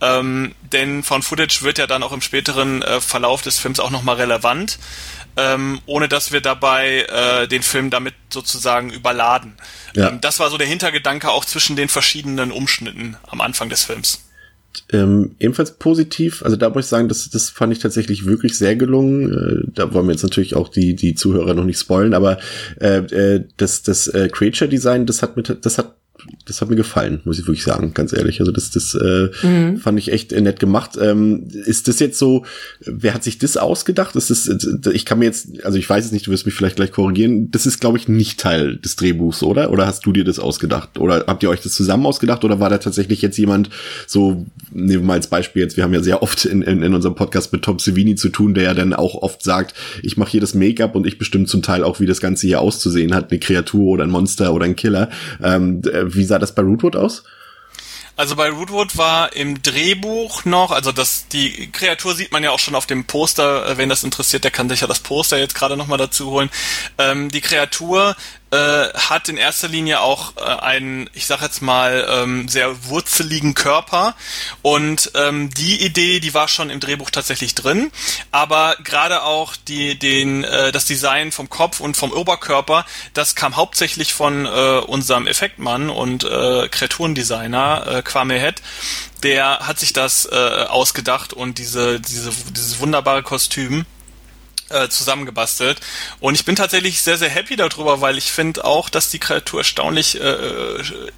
ähm, 0.02 0.54
denn 0.62 1.04
Found 1.04 1.26
Footage 1.26 1.63
wird 1.63 1.80
ja 1.80 1.88
dann 1.88 2.04
auch 2.04 2.12
im 2.12 2.22
späteren 2.22 2.82
äh, 2.84 3.02
Verlauf 3.02 3.42
des 3.42 3.58
Films 3.58 3.80
auch 3.80 3.89
nochmal 3.89 4.18
relevant 4.18 4.78
ähm, 5.38 5.80
ohne 5.86 6.08
dass 6.08 6.32
wir 6.32 6.41
dabei 6.41 7.06
äh, 7.10 7.48
den 7.48 7.63
Film 7.63 7.89
damit 7.89 8.13
sozusagen 8.32 8.91
überladen. 8.91 9.54
Ja. 9.96 10.10
Ähm, 10.10 10.22
das 10.22 10.39
war 10.39 10.50
so 10.50 10.58
der 10.58 10.67
Hintergedanke 10.67 11.30
auch 11.30 11.46
zwischen 11.46 11.76
den 11.76 11.89
verschiedenen 11.89 12.52
Umschnitten 12.52 13.17
am 13.28 13.41
Anfang 13.41 13.69
des 13.69 13.84
Films. 13.84 14.19
Ähm, 14.91 15.36
ebenfalls 15.39 15.78
positiv, 15.78 16.41
also 16.43 16.56
da 16.56 16.69
muss 16.69 16.86
ich 16.86 16.89
sagen, 16.89 17.08
das, 17.08 17.30
das 17.30 17.50
fand 17.50 17.74
ich 17.74 17.80
tatsächlich 17.80 18.26
wirklich 18.26 18.58
sehr 18.58 18.76
gelungen. 18.76 19.32
Äh, 19.32 19.72
da 19.76 19.93
wollen 19.93 20.08
wir 20.08 20.13
jetzt 20.13 20.24
natürlich 20.24 20.56
auch 20.56 20.67
die, 20.67 20.96
die 20.96 21.13
Zuhörer 21.13 21.54
noch 21.54 21.63
nicht 21.63 21.80
spoilen, 21.80 22.13
aber 22.13 22.39
äh, 22.80 22.98
äh, 22.98 23.46
das, 23.58 23.84
das 23.84 24.08
äh, 24.08 24.30
Creature 24.32 24.69
Design, 24.69 25.06
das 25.06 25.22
hat 25.22 25.38
mit, 25.38 25.58
das 25.63 25.78
hat 25.78 25.96
das 26.45 26.62
hat 26.62 26.69
mir 26.69 26.76
gefallen, 26.76 27.21
muss 27.26 27.39
ich 27.39 27.47
wirklich 27.47 27.63
sagen, 27.63 27.93
ganz 27.93 28.13
ehrlich. 28.13 28.39
Also 28.39 28.52
das, 28.52 28.69
das 28.69 28.95
äh, 28.95 29.30
mhm. 29.45 29.78
fand 29.78 29.97
ich 29.97 30.12
echt 30.12 30.32
nett 30.32 30.60
gemacht. 30.60 30.91
Ähm, 31.02 31.47
ist 31.65 31.88
das 31.88 31.99
jetzt 31.99 32.19
so, 32.19 32.45
wer 32.82 33.13
hat 33.13 33.23
sich 33.23 33.39
das 33.39 33.58
ausgedacht? 33.58 34.15
Das 34.15 34.30
ist, 34.30 34.86
ich 34.91 35.06
kann 35.06 35.19
mir 35.19 35.26
jetzt, 35.26 35.63
also 35.65 35.78
ich 35.78 35.89
weiß 35.89 36.06
es 36.06 36.12
nicht, 36.12 36.28
du 36.28 36.32
wirst 36.32 36.45
mich 36.45 36.56
vielleicht 36.56 36.76
gleich 36.76 36.91
korrigieren. 36.91 37.49
Das 37.52 37.65
ist, 37.65 37.80
glaube 37.80 37.97
ich, 37.97 38.08
nicht 38.08 38.39
Teil 38.39 38.78
des 38.78 38.95
Drehbuchs, 38.95 39.41
oder? 39.41 39.71
Oder 39.71 39.88
hast 39.88 40.06
du 40.06 40.12
dir 40.12 40.23
das 40.23 40.38
ausgedacht? 40.38 40.97
Oder 40.99 41.26
habt 41.28 41.43
ihr 41.43 41.49
euch 41.49 41.62
das 41.62 41.73
zusammen 41.73 42.06
ausgedacht? 42.06 42.43
Oder 42.43 42.60
war 42.60 42.69
da 42.69 42.78
tatsächlich 42.78 43.21
jetzt 43.21 43.38
jemand 43.38 43.69
so, 44.06 44.45
nehmen 44.71 45.02
wir 45.02 45.08
mal 45.08 45.13
als 45.13 45.28
Beispiel 45.28 45.63
jetzt, 45.63 45.78
wir 45.78 45.84
haben 45.84 45.93
ja 45.93 46.04
sehr 46.04 46.21
oft 46.21 46.45
in, 46.45 46.62
in, 46.62 46.84
in 46.84 46.93
unserem 46.93 47.15
Podcast 47.15 47.52
mit 47.52 47.63
Tom 47.63 47.80
Savini 47.80 48.15
zu 48.15 48.30
tun, 48.30 48.54
der 48.54 48.63
ja 48.63 48.73
dann 48.73 48.93
auch 48.93 49.15
oft 49.15 49.43
sagt, 49.43 49.73
ich 50.04 50.17
mache 50.17 50.32
hier 50.32 50.41
das 50.41 50.54
Make-up 50.54 50.95
und 50.95 51.08
ich 51.08 51.17
bestimme 51.17 51.45
zum 51.45 51.62
Teil 51.62 51.84
auch, 51.84 51.99
wie 51.99 52.06
das 52.06 52.21
Ganze 52.21 52.47
hier 52.47 52.62
auszusehen 52.62 53.15
hat, 53.15 53.32
eine 53.32 53.39
Kreatur 53.39 53.86
oder 53.93 54.04
ein 54.04 54.12
Monster 54.12 54.54
oder 54.54 54.65
ein 54.65 54.76
Killer. 54.76 55.10
Ähm, 55.41 55.82
wie 56.15 56.26
sah 56.26 56.39
das 56.39 56.56
bei 56.56 56.62
Rootwood 56.62 56.95
aus? 56.95 57.23
Also 58.15 58.36
bei 58.36 58.49
Rootwood 58.49 58.95
war 58.95 59.34
im 59.34 59.63
Drehbuch 59.63 60.45
noch, 60.45 60.69
also 60.69 60.91
das 60.91 61.28
die 61.30 61.71
Kreatur 61.71 62.13
sieht 62.13 62.32
man 62.32 62.43
ja 62.43 62.52
auch 62.52 62.60
schon 62.60 62.76
auf 62.76 62.86
dem 62.86 63.06
Poster, 63.06 63.67
äh, 63.67 63.78
wenn 63.78 63.89
das 63.89 64.04
interessiert, 64.04 64.43
der 64.43 64.52
kann 64.52 64.69
sich 64.69 64.82
ja 64.82 64.88
das 64.88 64.99
Poster 64.99 65.39
jetzt 65.39 65.56
gerade 65.56 65.76
nochmal 65.76 65.97
dazu 65.97 66.30
holen. 66.30 66.52
Ähm, 66.99 67.30
die 67.30 67.41
Kreatur 67.41 68.15
hat 68.56 69.30
in 69.30 69.38
erster 69.38 69.68
Linie 69.68 70.02
auch 70.02 70.38
äh, 70.38 70.42
einen, 70.42 71.10
ich 71.13 71.26
sag 71.26 71.42
jetzt 71.42 71.62
mal, 71.62 72.08
ähm, 72.10 72.48
sehr 72.48 72.86
wurzeligen 72.86 73.54
Körper. 73.54 74.16
Und 74.62 75.12
ähm, 75.16 75.50
die 75.52 75.84
Idee, 75.84 76.20
die 76.20 76.34
war 76.34 76.48
schon 76.48 76.70
im 76.70 76.80
Drehbuch 76.80 77.10
tatsächlich 77.10 77.56
drin. 77.56 77.92
Aber 78.32 78.76
gerade 78.84 79.24
auch 79.24 79.56
die, 79.56 79.98
den, 79.98 80.44
äh, 80.44 80.72
das 80.72 80.86
Design 80.86 81.32
vom 81.32 81.50
Kopf 81.50 81.80
und 81.80 81.98
vom 81.98 82.12
Oberkörper, 82.12 82.86
das 83.13 83.36
kam 83.36 83.56
hauptsächlich 83.56 84.13
von 84.13 84.46
äh, 84.46 84.50
unserem 84.86 85.28
Effektmann 85.28 85.89
und 85.89 86.24
äh, 86.24 86.68
Kreaturendesigner 86.70 87.88
äh, 87.88 88.02
Kwame 88.02 88.39
Head 88.39 88.62
der 89.24 89.60
hat 89.60 89.80
sich 89.80 89.94
das 89.94 90.26
äh, 90.26 90.36
ausgedacht 90.36 91.34
und 91.34 91.58
diese, 91.58 92.00
diese, 92.00 92.32
dieses 92.52 92.80
wunderbare 92.80 93.24
Kostüm 93.24 93.86
äh, 94.74 94.90
zusammengebastelt. 94.90 95.80
Und 96.20 96.36
ich 96.36 96.46
bin 96.46 96.56
tatsächlich 96.56 97.02
sehr, 97.02 97.18
sehr 97.18 97.30
happy 97.30 97.56
darüber, 97.56 98.02
weil 98.02 98.18
ich 98.18 98.32
finde 98.32 98.66
auch, 98.66 98.90
dass 98.90 99.10
die 99.10 99.20
Kreatur 99.20 99.62
erstaunlich 99.62 100.20
äh, 100.20 100.30
äh, 100.30 101.12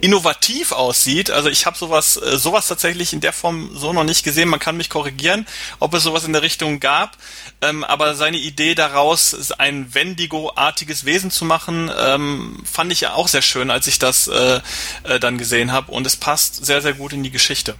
innovativ 0.00 0.72
aussieht. 0.72 1.30
Also 1.30 1.48
ich 1.48 1.66
habe 1.66 1.76
sowas, 1.76 2.16
äh, 2.16 2.36
sowas 2.36 2.68
tatsächlich 2.68 3.12
in 3.12 3.20
der 3.20 3.32
Form 3.32 3.70
so 3.74 3.92
noch 3.92 4.04
nicht 4.04 4.24
gesehen. 4.24 4.48
Man 4.48 4.60
kann 4.60 4.76
mich 4.76 4.90
korrigieren, 4.90 5.46
ob 5.80 5.94
es 5.94 6.02
sowas 6.02 6.24
in 6.24 6.32
der 6.32 6.42
Richtung 6.42 6.80
gab. 6.80 7.16
Ähm, 7.60 7.84
aber 7.84 8.14
seine 8.14 8.38
Idee 8.38 8.74
daraus, 8.74 9.52
ein 9.52 9.94
Wendigo-artiges 9.94 11.04
Wesen 11.04 11.30
zu 11.30 11.44
machen, 11.44 11.90
ähm, 11.96 12.62
fand 12.70 12.92
ich 12.92 13.02
ja 13.02 13.14
auch 13.14 13.28
sehr 13.28 13.42
schön, 13.42 13.70
als 13.70 13.86
ich 13.86 13.98
das 13.98 14.28
äh, 14.28 14.60
äh, 15.04 15.20
dann 15.20 15.38
gesehen 15.38 15.72
habe. 15.72 15.92
Und 15.92 16.06
es 16.06 16.16
passt 16.16 16.64
sehr, 16.64 16.82
sehr 16.82 16.94
gut 16.94 17.12
in 17.12 17.22
die 17.22 17.30
Geschichte. 17.30 17.76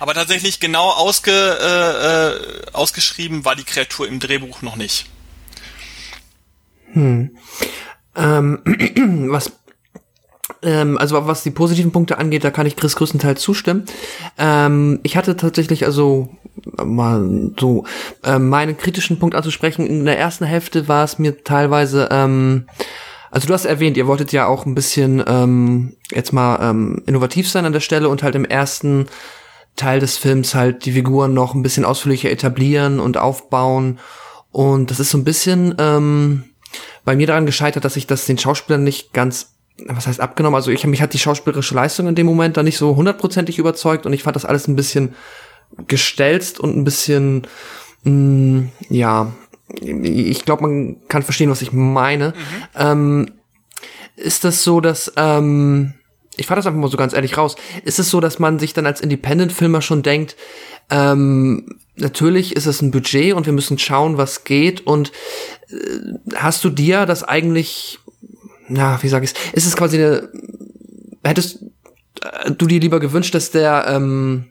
Aber 0.00 0.14
tatsächlich 0.14 0.60
genau 0.60 0.90
ausge, 0.90 1.30
äh, 1.32 2.28
äh, 2.28 2.72
ausgeschrieben 2.72 3.44
war 3.44 3.56
die 3.56 3.64
Kreatur 3.64 4.06
im 4.06 4.20
Drehbuch 4.20 4.62
noch 4.62 4.76
nicht. 4.76 5.06
Hm. 6.92 7.36
Ähm, 8.16 8.62
was 9.30 9.52
ähm, 10.62 10.98
also 10.98 11.26
was 11.26 11.42
die 11.42 11.50
positiven 11.50 11.92
Punkte 11.92 12.18
angeht, 12.18 12.42
da 12.42 12.50
kann 12.50 12.66
ich 12.66 12.76
Chris 12.76 12.96
größtenteils 12.96 13.40
zustimmen. 13.40 13.84
Ähm, 14.38 15.00
ich 15.02 15.16
hatte 15.16 15.36
tatsächlich 15.36 15.84
also 15.84 16.30
mal 16.82 17.52
so 17.58 17.84
äh, 18.24 18.38
meinen 18.38 18.76
kritischen 18.76 19.18
Punkt 19.18 19.34
anzusprechen. 19.34 19.86
In 19.86 20.04
der 20.04 20.18
ersten 20.18 20.44
Hälfte 20.44 20.88
war 20.88 21.04
es 21.04 21.18
mir 21.18 21.44
teilweise 21.44 22.08
ähm, 22.10 22.66
also 23.30 23.46
du 23.46 23.54
hast 23.54 23.66
erwähnt, 23.66 23.96
ihr 23.96 24.06
wolltet 24.06 24.32
ja 24.32 24.46
auch 24.46 24.64
ein 24.64 24.74
bisschen 24.74 25.22
ähm, 25.26 25.96
jetzt 26.10 26.32
mal 26.32 26.58
ähm, 26.62 27.02
innovativ 27.06 27.48
sein 27.48 27.66
an 27.66 27.72
der 27.72 27.80
Stelle 27.80 28.08
und 28.08 28.22
halt 28.22 28.34
im 28.34 28.44
ersten 28.44 29.06
Teil 29.78 30.00
des 30.00 30.18
Films 30.18 30.54
halt 30.54 30.84
die 30.84 30.92
Figuren 30.92 31.32
noch 31.32 31.54
ein 31.54 31.62
bisschen 31.62 31.86
ausführlicher 31.86 32.30
etablieren 32.30 33.00
und 33.00 33.16
aufbauen. 33.16 33.98
Und 34.50 34.90
das 34.90 35.00
ist 35.00 35.10
so 35.10 35.18
ein 35.18 35.24
bisschen 35.24 35.74
ähm, 35.78 36.44
bei 37.04 37.16
mir 37.16 37.26
daran 37.26 37.46
gescheitert, 37.46 37.84
dass 37.84 37.96
ich 37.96 38.06
das 38.06 38.26
den 38.26 38.38
Schauspielern 38.38 38.84
nicht 38.84 39.14
ganz, 39.14 39.54
was 39.86 40.06
heißt 40.06 40.20
abgenommen, 40.20 40.56
also 40.56 40.70
ich 40.70 40.84
mich 40.86 41.00
hat 41.00 41.14
die 41.14 41.18
schauspielerische 41.18 41.74
Leistung 41.74 42.08
in 42.08 42.14
dem 42.14 42.26
Moment 42.26 42.56
da 42.56 42.62
nicht 42.62 42.76
so 42.76 42.96
hundertprozentig 42.96 43.58
überzeugt 43.58 44.04
und 44.04 44.12
ich 44.12 44.24
fand 44.24 44.36
das 44.36 44.44
alles 44.44 44.68
ein 44.68 44.76
bisschen 44.76 45.14
gestelzt 45.86 46.60
und 46.60 46.76
ein 46.76 46.84
bisschen, 46.84 47.46
mh, 48.04 48.12
mm, 48.12 48.72
ja, 48.90 49.32
ich 49.80 50.44
glaube, 50.44 50.62
man 50.62 50.96
kann 51.08 51.22
verstehen, 51.22 51.50
was 51.50 51.62
ich 51.62 51.72
meine. 51.72 52.28
Mhm. 52.28 52.34
Ähm, 52.74 53.30
ist 54.16 54.44
das 54.44 54.64
so, 54.64 54.80
dass 54.80 55.12
ähm, 55.16 55.94
ich 56.38 56.46
fahre 56.46 56.58
das 56.58 56.66
einfach 56.66 56.80
mal 56.80 56.90
so 56.90 56.96
ganz 56.96 57.12
ehrlich 57.12 57.36
raus. 57.36 57.56
Ist 57.84 57.98
es 57.98 58.10
so, 58.10 58.20
dass 58.20 58.38
man 58.38 58.58
sich 58.58 58.72
dann 58.72 58.86
als 58.86 59.00
Independent-Filmer 59.00 59.82
schon 59.82 60.02
denkt, 60.02 60.36
ähm, 60.90 61.76
natürlich 61.96 62.56
ist 62.56 62.66
es 62.66 62.80
ein 62.80 62.90
Budget 62.90 63.34
und 63.34 63.46
wir 63.46 63.52
müssen 63.52 63.78
schauen, 63.78 64.16
was 64.16 64.44
geht. 64.44 64.86
Und 64.86 65.12
äh, 65.68 66.34
hast 66.36 66.64
du 66.64 66.70
dir 66.70 67.04
das 67.04 67.24
eigentlich, 67.24 67.98
na, 68.68 69.02
wie 69.02 69.08
sag 69.08 69.22
ich's, 69.22 69.34
ist 69.52 69.66
es 69.66 69.76
quasi 69.76 69.98
eine, 69.98 70.28
hättest 71.24 71.64
äh, 72.22 72.50
du 72.52 72.66
dir 72.66 72.80
lieber 72.80 73.00
gewünscht, 73.00 73.34
dass 73.34 73.50
der, 73.50 73.86
ähm, 73.88 74.46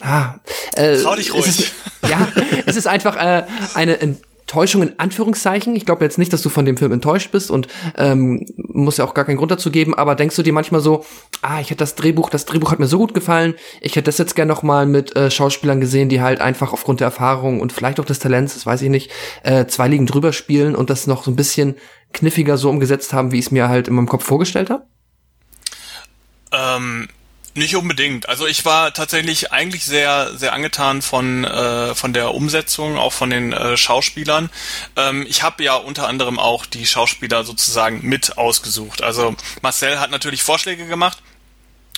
Ah, 0.00 0.36
äh, 0.74 0.96
Trau 0.98 1.16
dich 1.16 1.34
ruhig. 1.34 1.46
Es 1.46 1.58
ist, 1.58 1.72
ja, 2.08 2.28
es 2.66 2.76
ist 2.76 2.86
einfach 2.86 3.16
äh, 3.16 3.44
eine 3.74 4.18
Täuschung 4.48 4.82
in 4.82 4.98
Anführungszeichen. 4.98 5.76
Ich 5.76 5.86
glaube 5.86 6.04
jetzt 6.04 6.18
nicht, 6.18 6.32
dass 6.32 6.42
du 6.42 6.48
von 6.48 6.64
dem 6.64 6.76
Film 6.76 6.90
enttäuscht 6.90 7.30
bist 7.30 7.50
und 7.50 7.68
ähm, 7.96 8.44
muss 8.56 8.96
ja 8.96 9.04
auch 9.04 9.14
gar 9.14 9.24
keinen 9.24 9.36
Grund 9.36 9.52
dazu 9.52 9.70
geben, 9.70 9.94
aber 9.94 10.16
denkst 10.16 10.34
du 10.34 10.42
dir 10.42 10.52
manchmal 10.52 10.80
so, 10.80 11.04
ah, 11.42 11.60
ich 11.60 11.70
hätte 11.70 11.78
das 11.78 11.94
Drehbuch, 11.94 12.30
das 12.30 12.46
Drehbuch 12.46 12.72
hat 12.72 12.80
mir 12.80 12.88
so 12.88 12.98
gut 12.98 13.14
gefallen, 13.14 13.54
ich 13.80 13.94
hätte 13.94 14.06
das 14.06 14.18
jetzt 14.18 14.34
gerne 14.34 14.52
noch 14.52 14.64
mal 14.64 14.86
mit 14.86 15.14
äh, 15.14 15.30
Schauspielern 15.30 15.80
gesehen, 15.80 16.08
die 16.08 16.20
halt 16.20 16.40
einfach 16.40 16.72
aufgrund 16.72 17.00
der 17.00 17.06
Erfahrung 17.06 17.60
und 17.60 17.72
vielleicht 17.72 18.00
auch 18.00 18.04
des 18.04 18.18
Talents, 18.18 18.54
das 18.54 18.66
weiß 18.66 18.82
ich 18.82 18.90
nicht, 18.90 19.10
äh, 19.44 19.66
zwei 19.66 19.86
Ligen 19.86 20.06
drüber 20.06 20.32
spielen 20.32 20.74
und 20.74 20.90
das 20.90 21.06
noch 21.06 21.22
so 21.22 21.30
ein 21.30 21.36
bisschen 21.36 21.76
kniffiger 22.12 22.56
so 22.56 22.70
umgesetzt 22.70 23.12
haben, 23.12 23.32
wie 23.32 23.38
ich 23.38 23.46
es 23.46 23.50
mir 23.50 23.68
halt 23.68 23.86
in 23.86 23.94
meinem 23.94 24.08
Kopf 24.08 24.24
vorgestellt 24.24 24.70
habe? 24.70 24.84
Ähm, 26.52 27.08
nicht 27.58 27.76
unbedingt. 27.76 28.28
Also 28.28 28.46
ich 28.46 28.64
war 28.64 28.94
tatsächlich 28.94 29.52
eigentlich 29.52 29.84
sehr, 29.84 30.36
sehr 30.36 30.52
angetan 30.52 31.02
von, 31.02 31.44
äh, 31.44 31.94
von 31.94 32.12
der 32.12 32.34
Umsetzung, 32.34 32.96
auch 32.96 33.12
von 33.12 33.30
den 33.30 33.52
äh, 33.52 33.76
Schauspielern. 33.76 34.50
Ähm, 34.96 35.26
ich 35.28 35.42
habe 35.42 35.62
ja 35.62 35.74
unter 35.74 36.08
anderem 36.08 36.38
auch 36.38 36.66
die 36.66 36.86
Schauspieler 36.86 37.44
sozusagen 37.44 38.00
mit 38.02 38.38
ausgesucht. 38.38 39.02
Also 39.02 39.34
Marcel 39.62 40.00
hat 40.00 40.10
natürlich 40.10 40.42
Vorschläge 40.42 40.86
gemacht. 40.86 41.18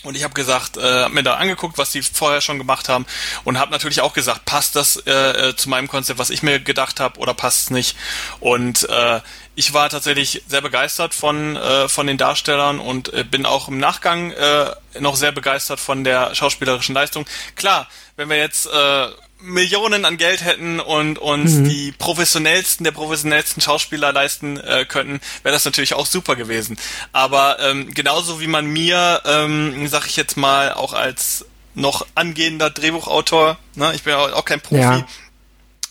Und 0.03 0.17
ich 0.17 0.25
habe 0.25 0.33
gesagt, 0.33 0.79
äh, 0.79 1.03
hab 1.03 1.13
mir 1.13 1.23
da 1.23 1.35
angeguckt, 1.35 1.77
was 1.77 1.93
die 1.93 2.01
vorher 2.01 2.41
schon 2.41 2.57
gemacht 2.57 2.89
haben 2.89 3.05
und 3.45 3.59
habe 3.59 3.71
natürlich 3.71 4.01
auch 4.01 4.15
gesagt, 4.15 4.47
passt 4.47 4.75
das 4.75 4.97
äh, 4.97 5.11
äh, 5.11 5.57
zu 5.57 5.69
meinem 5.69 5.89
Konzept, 5.89 6.19
was 6.19 6.31
ich 6.31 6.43
mir 6.43 6.59
gedacht 6.59 7.01
habe, 7.01 7.19
oder 7.21 7.35
passt 7.35 7.65
es 7.65 7.71
nicht? 7.71 7.97
Und 8.41 8.89
äh, 8.89 9.21
ich 9.55 9.75
war 9.75 9.89
tatsächlich 9.89 10.43
sehr 10.47 10.61
begeistert 10.61 11.15
von, 11.15 11.57
äh, 11.57 11.89
von 11.89 12.07
den 12.07 12.17
Darstellern 12.19 12.79
und 12.79 13.13
äh, 13.13 13.25
bin 13.25 13.47
auch 13.47 13.69
im 13.69 13.79
Nachgang 13.79 14.33
äh, 14.33 14.71
noch 15.01 15.17
sehr 15.17 15.33
begeistert 15.33 15.81
von 15.81 16.05
der 16.05 16.35
schauspielerischen 16.35 16.95
Leistung. 16.95 17.27
Klar, 17.57 17.89
wenn 18.17 18.29
wir 18.29 18.37
jetzt 18.37 18.67
äh, 18.67 19.07
Millionen 19.43 20.05
an 20.05 20.19
Geld 20.19 20.45
hätten 20.45 20.81
und 20.81 21.19
uns 21.19 21.53
mhm. 21.53 21.69
die 21.69 21.93
professionellsten 21.93 22.85
der 22.85 22.93
professionellsten 22.93 23.63
Schauspieler 23.63 24.13
leisten 24.13 24.59
äh, 24.59 24.85
könnten, 24.87 25.21
wäre 25.43 25.55
das 25.55 25.65
natürlich 25.65 25.95
auch 25.95 26.07
super 26.07 26.37
gewesen. 26.37 26.79
Aber 27.13 27.59
ähm, 27.61 27.93
genauso 27.93 28.41
wie 28.41 28.47
man 28.47 28.67
mir, 28.67 29.23
ähm, 29.25 29.89
sag 29.89 30.07
ich 30.07 30.17
jetzt 30.17 30.37
mal, 30.37 30.73
auch 30.73 30.93
als 30.93 31.47
noch 31.75 32.07
angehender 32.15 32.69
Drehbuchautor, 32.71 33.59
ne, 33.75 33.93
ich 33.95 34.03
bin 34.03 34.13
ja 34.13 34.19
auch 34.19 34.45
kein 34.45 34.61
Profi, 34.61 34.81
ja 34.81 35.07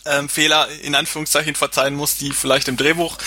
ähm, 0.05 0.29
Fehler 0.29 0.67
in 0.81 0.95
Anführungszeichen 0.95 1.55
verzeihen 1.55 1.95
muss, 1.95 2.17
die 2.17 2.31
vielleicht 2.31 2.67
im 2.67 2.77
Drehbuch 2.77 3.17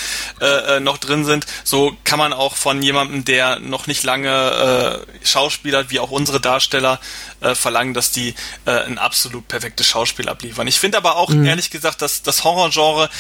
äh, 0.41 0.77
äh, 0.77 0.81
noch 0.81 0.99
drin 0.99 1.25
sind. 1.25 1.47
So 1.65 1.97
kann 2.05 2.19
man 2.19 2.33
auch 2.33 2.57
von 2.57 2.83
jemandem, 2.83 3.25
der 3.25 3.59
noch 3.59 3.87
nicht 3.87 4.03
lange 4.05 5.05
äh, 5.21 5.27
Schauspieler, 5.27 5.91
wie 5.91 6.01
auch 6.01 6.11
unsere 6.11 6.41
Darsteller, 6.41 7.01
äh, 7.41 7.55
verlangen, 7.55 7.95
dass 7.95 8.11
die 8.11 8.35
äh, 8.65 8.71
ein 8.71 8.99
absolut 8.99 9.49
perfektes 9.49 9.87
Schauspiel 9.87 10.29
abliefern. 10.29 10.67
Ich 10.67 10.79
finde 10.79 10.99
aber 10.99 11.17
auch 11.17 11.31
mhm. 11.31 11.45
ehrlich 11.45 11.71
gesagt, 11.71 12.03
dass 12.03 12.23
das 12.23 12.45
Horrorgenre 12.45 13.11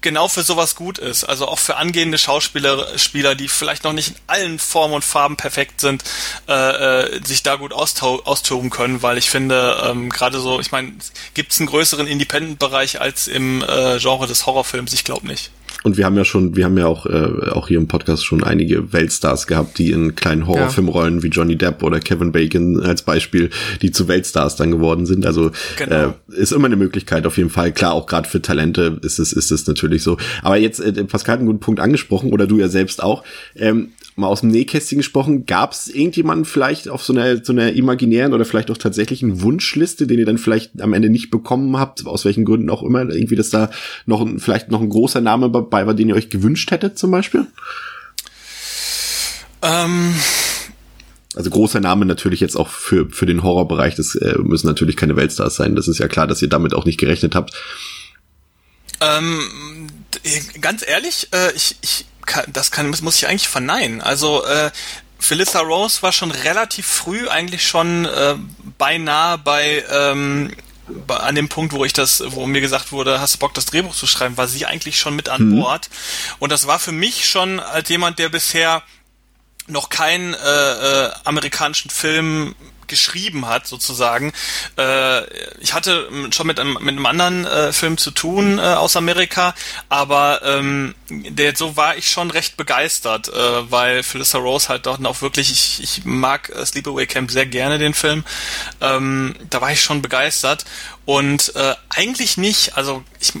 genau 0.00 0.28
für 0.28 0.42
sowas 0.42 0.74
gut 0.74 0.98
ist. 0.98 1.24
Also 1.24 1.46
auch 1.48 1.58
für 1.58 1.76
angehende 1.76 2.18
Schauspieler, 2.18 2.98
Spieler, 2.98 3.34
die 3.34 3.48
vielleicht 3.48 3.84
noch 3.84 3.92
nicht 3.92 4.08
in 4.08 4.14
allen 4.26 4.58
Formen 4.58 4.94
und 4.94 5.04
Farben 5.04 5.36
perfekt 5.36 5.80
sind, 5.80 6.04
äh, 6.48 6.52
äh, 6.52 7.20
sich 7.24 7.42
da 7.42 7.56
gut 7.56 7.72
austoben 7.72 8.70
können, 8.70 9.02
weil 9.02 9.18
ich 9.18 9.30
finde, 9.30 9.82
ähm, 9.84 10.10
gerade 10.10 10.40
so, 10.40 10.60
ich 10.60 10.72
meine, 10.72 10.92
gibt 11.34 11.52
es 11.52 11.60
einen 11.60 11.68
größeren 11.68 12.06
Independent-Bereich 12.06 13.00
als 13.00 13.28
im 13.28 13.62
äh, 13.62 13.98
Genre 13.98 14.26
des 14.26 14.46
Horrorfilms? 14.46 14.92
Ich 14.92 15.04
glaube 15.04 15.26
nicht. 15.26 15.50
Und 15.82 15.96
wir 15.96 16.04
haben 16.04 16.16
ja 16.16 16.24
schon, 16.24 16.56
wir 16.56 16.66
haben 16.66 16.76
ja 16.76 16.86
auch, 16.86 17.06
äh, 17.06 17.50
auch 17.50 17.68
hier 17.68 17.78
im 17.78 17.88
Podcast 17.88 18.24
schon 18.24 18.44
einige 18.44 18.92
Weltstars 18.92 19.46
gehabt, 19.46 19.78
die 19.78 19.92
in 19.92 20.14
kleinen 20.14 20.46
Horrorfilmrollen 20.46 21.22
wie 21.22 21.28
Johnny 21.28 21.56
Depp 21.56 21.82
oder 21.82 22.00
Kevin 22.00 22.32
Bacon 22.32 22.80
als 22.80 23.02
Beispiel, 23.02 23.50
die 23.80 23.90
zu 23.90 24.06
Weltstars 24.06 24.56
dann 24.56 24.70
geworden 24.70 25.06
sind. 25.06 25.24
Also 25.24 25.52
genau. 25.76 26.14
äh, 26.30 26.40
ist 26.40 26.52
immer 26.52 26.66
eine 26.66 26.76
Möglichkeit 26.76 27.26
auf 27.26 27.38
jeden 27.38 27.50
Fall. 27.50 27.72
Klar, 27.72 27.92
auch 27.94 28.06
gerade 28.06 28.28
für 28.28 28.42
Talente 28.42 28.98
ist 29.02 29.18
es, 29.18 29.32
ist 29.32 29.50
es 29.50 29.66
natürlich 29.66 30.02
so. 30.02 30.18
Aber 30.42 30.56
jetzt, 30.56 30.80
äh, 30.80 30.92
Pascal 31.04 31.34
hat 31.34 31.38
einen 31.40 31.46
guten 31.46 31.60
Punkt 31.60 31.80
angesprochen, 31.80 32.32
oder 32.32 32.46
du 32.46 32.58
ja 32.58 32.68
selbst 32.68 33.02
auch. 33.02 33.24
Ähm, 33.56 33.90
mal 34.20 34.28
aus 34.28 34.40
dem 34.40 34.50
Nähkästchen 34.50 34.98
gesprochen, 34.98 35.46
gab 35.46 35.72
es 35.72 35.88
irgendjemanden 35.88 36.44
vielleicht 36.44 36.88
auf 36.88 37.02
so 37.02 37.12
einer, 37.12 37.44
so 37.44 37.52
einer 37.52 37.72
imaginären 37.72 38.32
oder 38.32 38.44
vielleicht 38.44 38.70
auch 38.70 38.76
tatsächlichen 38.76 39.42
Wunschliste, 39.42 40.06
den 40.06 40.18
ihr 40.18 40.26
dann 40.26 40.38
vielleicht 40.38 40.80
am 40.80 40.92
Ende 40.92 41.10
nicht 41.10 41.30
bekommen 41.30 41.76
habt, 41.78 42.06
aus 42.06 42.24
welchen 42.24 42.44
Gründen 42.44 42.70
auch 42.70 42.82
immer, 42.82 43.08
irgendwie, 43.08 43.36
dass 43.36 43.50
da 43.50 43.70
noch 44.06 44.20
ein, 44.20 44.38
vielleicht 44.38 44.70
noch 44.70 44.80
ein 44.80 44.88
großer 44.88 45.20
Name 45.20 45.50
dabei 45.50 45.86
war, 45.86 45.94
den 45.94 46.08
ihr 46.08 46.14
euch 46.14 46.30
gewünscht 46.30 46.70
hättet 46.70 46.98
zum 46.98 47.10
Beispiel? 47.10 47.46
Ähm 49.62 50.14
also 51.36 51.50
großer 51.50 51.80
Name 51.80 52.06
natürlich 52.06 52.40
jetzt 52.40 52.56
auch 52.56 52.68
für, 52.68 53.08
für 53.08 53.26
den 53.26 53.42
Horrorbereich, 53.42 53.94
das 53.94 54.14
äh, 54.16 54.36
müssen 54.38 54.66
natürlich 54.66 54.96
keine 54.96 55.16
Weltstars 55.16 55.56
sein. 55.56 55.76
Das 55.76 55.86
ist 55.86 55.98
ja 55.98 56.08
klar, 56.08 56.26
dass 56.26 56.42
ihr 56.42 56.48
damit 56.48 56.74
auch 56.74 56.84
nicht 56.84 56.98
gerechnet 56.98 57.34
habt. 57.34 57.52
Ähm, 59.00 59.86
ganz 60.60 60.86
ehrlich, 60.86 61.28
äh, 61.32 61.52
ich, 61.54 61.76
ich 61.82 62.06
kann, 62.30 62.44
das 62.48 62.70
kann, 62.70 62.88
muss 63.02 63.16
ich 63.16 63.26
eigentlich 63.26 63.48
verneinen. 63.48 64.00
Also 64.00 64.44
äh, 64.44 64.70
Felissa 65.18 65.60
Rose 65.60 66.02
war 66.02 66.12
schon 66.12 66.30
relativ 66.30 66.86
früh 66.86 67.28
eigentlich 67.28 67.66
schon 67.66 68.06
äh, 68.06 68.36
beinahe 68.78 69.36
bei 69.38 69.84
ähm, 69.90 70.54
an 71.08 71.34
dem 71.34 71.48
Punkt, 71.48 71.72
wo 71.72 71.84
ich 71.84 71.92
das, 71.92 72.22
wo 72.26 72.46
mir 72.46 72.60
gesagt 72.60 72.92
wurde, 72.92 73.20
hast 73.20 73.34
du 73.34 73.38
Bock, 73.38 73.54
das 73.54 73.66
Drehbuch 73.66 73.94
zu 73.94 74.06
schreiben, 74.06 74.36
war 74.36 74.48
sie 74.48 74.66
eigentlich 74.66 74.98
schon 74.98 75.14
mit 75.14 75.28
an 75.28 75.48
mhm. 75.48 75.60
Bord. 75.60 75.90
Und 76.38 76.50
das 76.50 76.66
war 76.66 76.78
für 76.78 76.92
mich 76.92 77.28
schon 77.28 77.60
als 77.60 77.88
jemand, 77.88 78.18
der 78.18 78.28
bisher 78.28 78.82
noch 79.66 79.88
keinen 79.88 80.34
äh, 80.34 81.06
äh, 81.06 81.10
amerikanischen 81.24 81.90
Film 81.90 82.54
geschrieben 82.90 83.46
hat, 83.46 83.66
sozusagen. 83.66 84.32
Äh, 84.76 85.24
ich 85.60 85.72
hatte 85.72 86.08
schon 86.30 86.46
mit 86.46 86.60
einem, 86.60 86.74
mit 86.74 86.88
einem 86.88 87.06
anderen 87.06 87.46
äh, 87.46 87.72
Film 87.72 87.96
zu 87.96 88.10
tun 88.10 88.58
äh, 88.58 88.62
aus 88.62 88.96
Amerika, 88.96 89.54
aber 89.88 90.42
ähm, 90.44 90.94
der, 91.08 91.56
so 91.56 91.76
war 91.76 91.96
ich 91.96 92.10
schon 92.10 92.30
recht 92.30 92.58
begeistert, 92.58 93.28
äh, 93.28 93.70
weil 93.70 94.02
Phyllis 94.02 94.34
Rose 94.34 94.68
halt 94.68 94.86
doch 94.86 95.02
auch 95.02 95.22
wirklich, 95.22 95.50
ich, 95.50 95.82
ich 95.82 96.04
mag 96.04 96.50
äh, 96.50 96.66
Sleepaway 96.66 97.06
Camp 97.06 97.30
sehr 97.30 97.46
gerne, 97.46 97.78
den 97.78 97.94
Film. 97.94 98.24
Ähm, 98.80 99.34
da 99.48 99.60
war 99.60 99.72
ich 99.72 99.80
schon 99.80 100.02
begeistert 100.02 100.66
und 101.06 101.54
äh, 101.56 101.74
eigentlich 101.88 102.36
nicht, 102.36 102.76
also 102.76 103.02
ich 103.20 103.32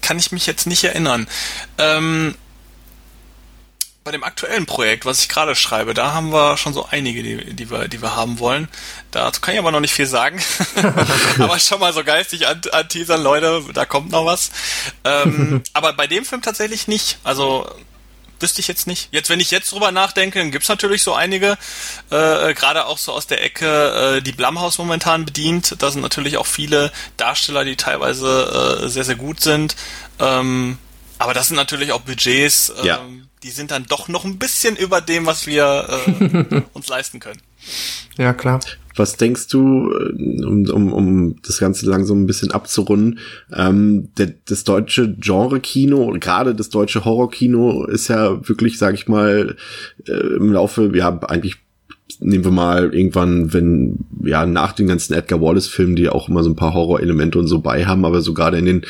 kann 0.00 0.18
ich 0.18 0.32
mich 0.32 0.46
jetzt 0.46 0.66
nicht 0.66 0.84
erinnern. 0.84 1.28
Ähm, 1.78 2.34
bei 4.04 4.12
dem 4.12 4.22
aktuellen 4.22 4.66
Projekt, 4.66 5.06
was 5.06 5.20
ich 5.20 5.30
gerade 5.30 5.56
schreibe, 5.56 5.94
da 5.94 6.12
haben 6.12 6.30
wir 6.30 6.58
schon 6.58 6.74
so 6.74 6.86
einige, 6.90 7.22
die, 7.22 7.54
die, 7.54 7.70
wir, 7.70 7.88
die 7.88 8.02
wir 8.02 8.14
haben 8.14 8.38
wollen. 8.38 8.68
Dazu 9.10 9.40
kann 9.40 9.54
ich 9.54 9.58
aber 9.58 9.72
noch 9.72 9.80
nicht 9.80 9.94
viel 9.94 10.06
sagen. 10.06 10.40
aber 11.38 11.58
schon 11.58 11.80
mal 11.80 11.94
so 11.94 12.04
geistig 12.04 12.46
an, 12.46 12.60
an 12.72 12.88
teasern, 12.88 13.22
Leute, 13.22 13.64
da 13.72 13.86
kommt 13.86 14.10
noch 14.10 14.26
was. 14.26 14.50
Ähm, 15.04 15.62
aber 15.72 15.94
bei 15.94 16.06
dem 16.06 16.26
Film 16.26 16.42
tatsächlich 16.42 16.86
nicht. 16.86 17.18
Also 17.24 17.66
wüsste 18.40 18.60
ich 18.60 18.68
jetzt 18.68 18.86
nicht. 18.86 19.08
Jetzt, 19.10 19.30
wenn 19.30 19.40
ich 19.40 19.50
jetzt 19.50 19.72
drüber 19.72 19.90
nachdenke, 19.90 20.38
dann 20.38 20.50
gibt's 20.50 20.68
natürlich 20.68 21.02
so 21.02 21.14
einige, 21.14 21.56
äh, 22.10 22.52
gerade 22.52 22.84
auch 22.84 22.98
so 22.98 23.12
aus 23.12 23.26
der 23.26 23.42
Ecke, 23.42 24.18
äh, 24.18 24.22
die 24.22 24.32
Blumhaus 24.32 24.76
momentan 24.76 25.24
bedient. 25.24 25.76
Da 25.78 25.90
sind 25.90 26.02
natürlich 26.02 26.36
auch 26.36 26.46
viele 26.46 26.92
Darsteller, 27.16 27.64
die 27.64 27.76
teilweise 27.76 28.82
äh, 28.84 28.88
sehr, 28.88 29.04
sehr 29.04 29.16
gut 29.16 29.40
sind. 29.40 29.76
Ähm, 30.18 30.76
aber 31.18 31.34
das 31.34 31.48
sind 31.48 31.56
natürlich 31.56 31.92
auch 31.92 32.02
Budgets. 32.02 32.72
Ähm, 32.78 32.86
ja 32.86 33.00
die 33.44 33.50
sind 33.50 33.70
dann 33.70 33.84
doch 33.86 34.08
noch 34.08 34.24
ein 34.24 34.38
bisschen 34.38 34.74
über 34.74 35.00
dem, 35.00 35.26
was 35.26 35.46
wir 35.46 35.86
äh, 36.08 36.62
uns 36.72 36.88
leisten 36.88 37.20
können. 37.20 37.40
Ja, 38.16 38.32
klar. 38.32 38.60
Was 38.96 39.16
denkst 39.16 39.48
du, 39.48 39.90
äh, 39.92 40.44
um, 40.44 40.64
um, 40.70 40.92
um 40.92 41.42
das 41.42 41.58
Ganze 41.58 41.86
langsam 41.86 42.22
ein 42.22 42.26
bisschen 42.26 42.52
abzurunden, 42.52 43.18
ähm, 43.52 44.08
der, 44.16 44.32
das 44.46 44.64
deutsche 44.64 45.14
Genre-Kino, 45.14 46.16
gerade 46.18 46.54
das 46.54 46.70
deutsche 46.70 47.04
Horror-Kino 47.04 47.84
ist 47.84 48.08
ja 48.08 48.48
wirklich, 48.48 48.78
sag 48.78 48.94
ich 48.94 49.08
mal, 49.08 49.56
äh, 50.08 50.12
im 50.12 50.52
Laufe, 50.52 50.90
ja, 50.94 51.18
eigentlich 51.24 51.56
nehmen 52.20 52.44
wir 52.44 52.50
mal 52.50 52.94
irgendwann, 52.94 53.52
wenn, 53.52 54.06
ja, 54.24 54.46
nach 54.46 54.72
den 54.72 54.86
ganzen 54.86 55.14
Edgar 55.14 55.40
Wallace-Filmen, 55.40 55.96
die 55.96 56.08
auch 56.08 56.28
immer 56.28 56.42
so 56.42 56.50
ein 56.50 56.56
paar 56.56 56.74
Horror-Elemente 56.74 57.38
und 57.38 57.46
so 57.46 57.60
bei 57.60 57.84
haben, 57.84 58.04
aber 58.04 58.20
so 58.20 58.34
gerade 58.34 58.58
in 58.58 58.66
den 58.66 58.82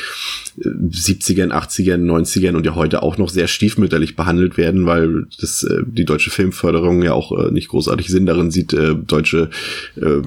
70ern, 0.57 1.51
80ern, 1.51 2.05
90ern 2.05 2.55
und 2.55 2.65
ja 2.65 2.75
heute 2.75 3.03
auch 3.03 3.17
noch 3.17 3.29
sehr 3.29 3.47
stiefmütterlich 3.47 4.15
behandelt 4.15 4.57
werden, 4.57 4.85
weil 4.85 5.27
das 5.39 5.63
äh, 5.63 5.83
die 5.85 6.05
deutsche 6.05 6.29
Filmförderung 6.29 7.03
ja 7.03 7.13
auch 7.13 7.31
äh, 7.37 7.51
nicht 7.51 7.67
großartig 7.69 8.07
Sinn 8.07 8.25
darin 8.25 8.51
sieht, 8.51 8.73
äh, 8.73 8.95
deutsche 8.95 9.49
äh, 9.97 10.21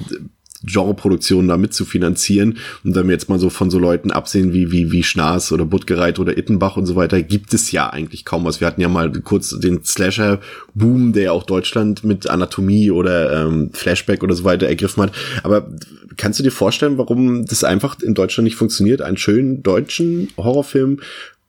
Genreproduktionen 0.64 1.48
da 1.48 1.56
mitzufinanzieren. 1.56 2.58
Und 2.84 2.94
wenn 2.94 3.06
wir 3.06 3.12
jetzt 3.12 3.28
mal 3.28 3.38
so 3.38 3.50
von 3.50 3.70
so 3.70 3.78
Leuten 3.78 4.10
absehen 4.10 4.52
wie, 4.52 4.72
wie, 4.72 4.90
wie 4.92 5.02
Schnaas 5.02 5.52
oder 5.52 5.64
Buttgereit 5.64 6.18
oder 6.18 6.36
Ittenbach 6.36 6.76
und 6.76 6.86
so 6.86 6.96
weiter, 6.96 7.22
gibt 7.22 7.54
es 7.54 7.72
ja 7.72 7.90
eigentlich 7.90 8.24
kaum 8.24 8.44
was. 8.44 8.60
Wir 8.60 8.66
hatten 8.66 8.80
ja 8.80 8.88
mal 8.88 9.10
kurz 9.12 9.58
den 9.58 9.84
Slasher-Boom, 9.84 11.12
der 11.12 11.22
ja 11.24 11.32
auch 11.32 11.44
Deutschland 11.44 12.04
mit 12.04 12.28
Anatomie 12.28 12.90
oder 12.90 13.44
ähm, 13.44 13.70
Flashback 13.72 14.22
oder 14.22 14.34
so 14.34 14.44
weiter 14.44 14.66
ergriffen 14.66 15.04
hat. 15.04 15.12
Aber 15.42 15.68
kannst 16.16 16.38
du 16.38 16.42
dir 16.42 16.50
vorstellen, 16.50 16.98
warum 16.98 17.46
das 17.46 17.64
einfach 17.64 18.00
in 18.00 18.14
Deutschland 18.14 18.44
nicht 18.44 18.56
funktioniert, 18.56 19.02
einen 19.02 19.16
schönen 19.16 19.62
deutschen 19.62 20.28
Horrorfilm 20.36 21.00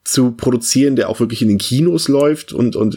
zu 0.04 0.32
produzieren, 0.32 0.96
der 0.96 1.08
auch 1.08 1.20
wirklich 1.20 1.42
in 1.42 1.48
den 1.48 1.58
Kinos 1.58 2.08
läuft 2.08 2.52
und 2.52 2.74
und 2.74 2.96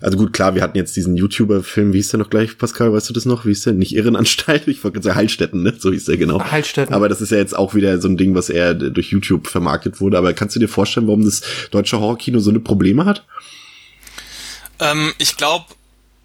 also 0.00 0.16
gut, 0.16 0.32
klar, 0.32 0.54
wir 0.54 0.62
hatten 0.62 0.76
jetzt 0.76 0.96
diesen 0.96 1.16
YouTuber-Film, 1.16 1.92
wie 1.92 1.98
hieß 1.98 2.10
der 2.10 2.18
noch 2.18 2.30
gleich, 2.30 2.56
Pascal, 2.56 2.92
weißt 2.92 3.08
du 3.08 3.12
das 3.12 3.24
noch? 3.24 3.44
Wie 3.44 3.50
hieß 3.50 3.64
der? 3.64 3.72
Nicht 3.72 3.94
Irrenanstalt, 3.94 4.66
ich 4.68 4.82
wollte 4.84 5.02
sagen 5.02 5.16
Heilstätten, 5.16 5.62
ne? 5.62 5.74
So 5.78 5.90
hieß 5.90 6.04
der 6.04 6.16
genau. 6.16 6.40
Heilstätten. 6.40 6.94
Aber 6.94 7.08
das 7.08 7.20
ist 7.20 7.30
ja 7.30 7.38
jetzt 7.38 7.56
auch 7.56 7.74
wieder 7.74 8.00
so 8.00 8.08
ein 8.08 8.16
Ding, 8.16 8.34
was 8.34 8.50
eher 8.50 8.74
durch 8.74 9.10
YouTube 9.10 9.48
vermarktet 9.48 10.00
wurde. 10.00 10.16
Aber 10.16 10.32
kannst 10.32 10.54
du 10.54 10.60
dir 10.60 10.68
vorstellen, 10.68 11.08
warum 11.08 11.24
das 11.24 11.42
deutsche 11.70 11.98
Horrorkino 11.98 12.38
so 12.38 12.50
eine 12.50 12.60
Probleme 12.60 13.04
hat? 13.04 13.24
Ähm, 14.78 15.12
ich 15.18 15.36
glaube, 15.36 15.66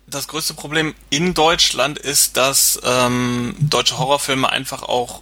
das 0.06 0.28
größte 0.28 0.54
Problem 0.54 0.94
in 1.10 1.34
Deutschland 1.34 1.98
ist, 1.98 2.38
dass 2.38 2.80
ähm, 2.84 3.56
deutsche 3.60 3.98
Horrorfilme 3.98 4.50
einfach 4.50 4.84
auch 4.84 5.22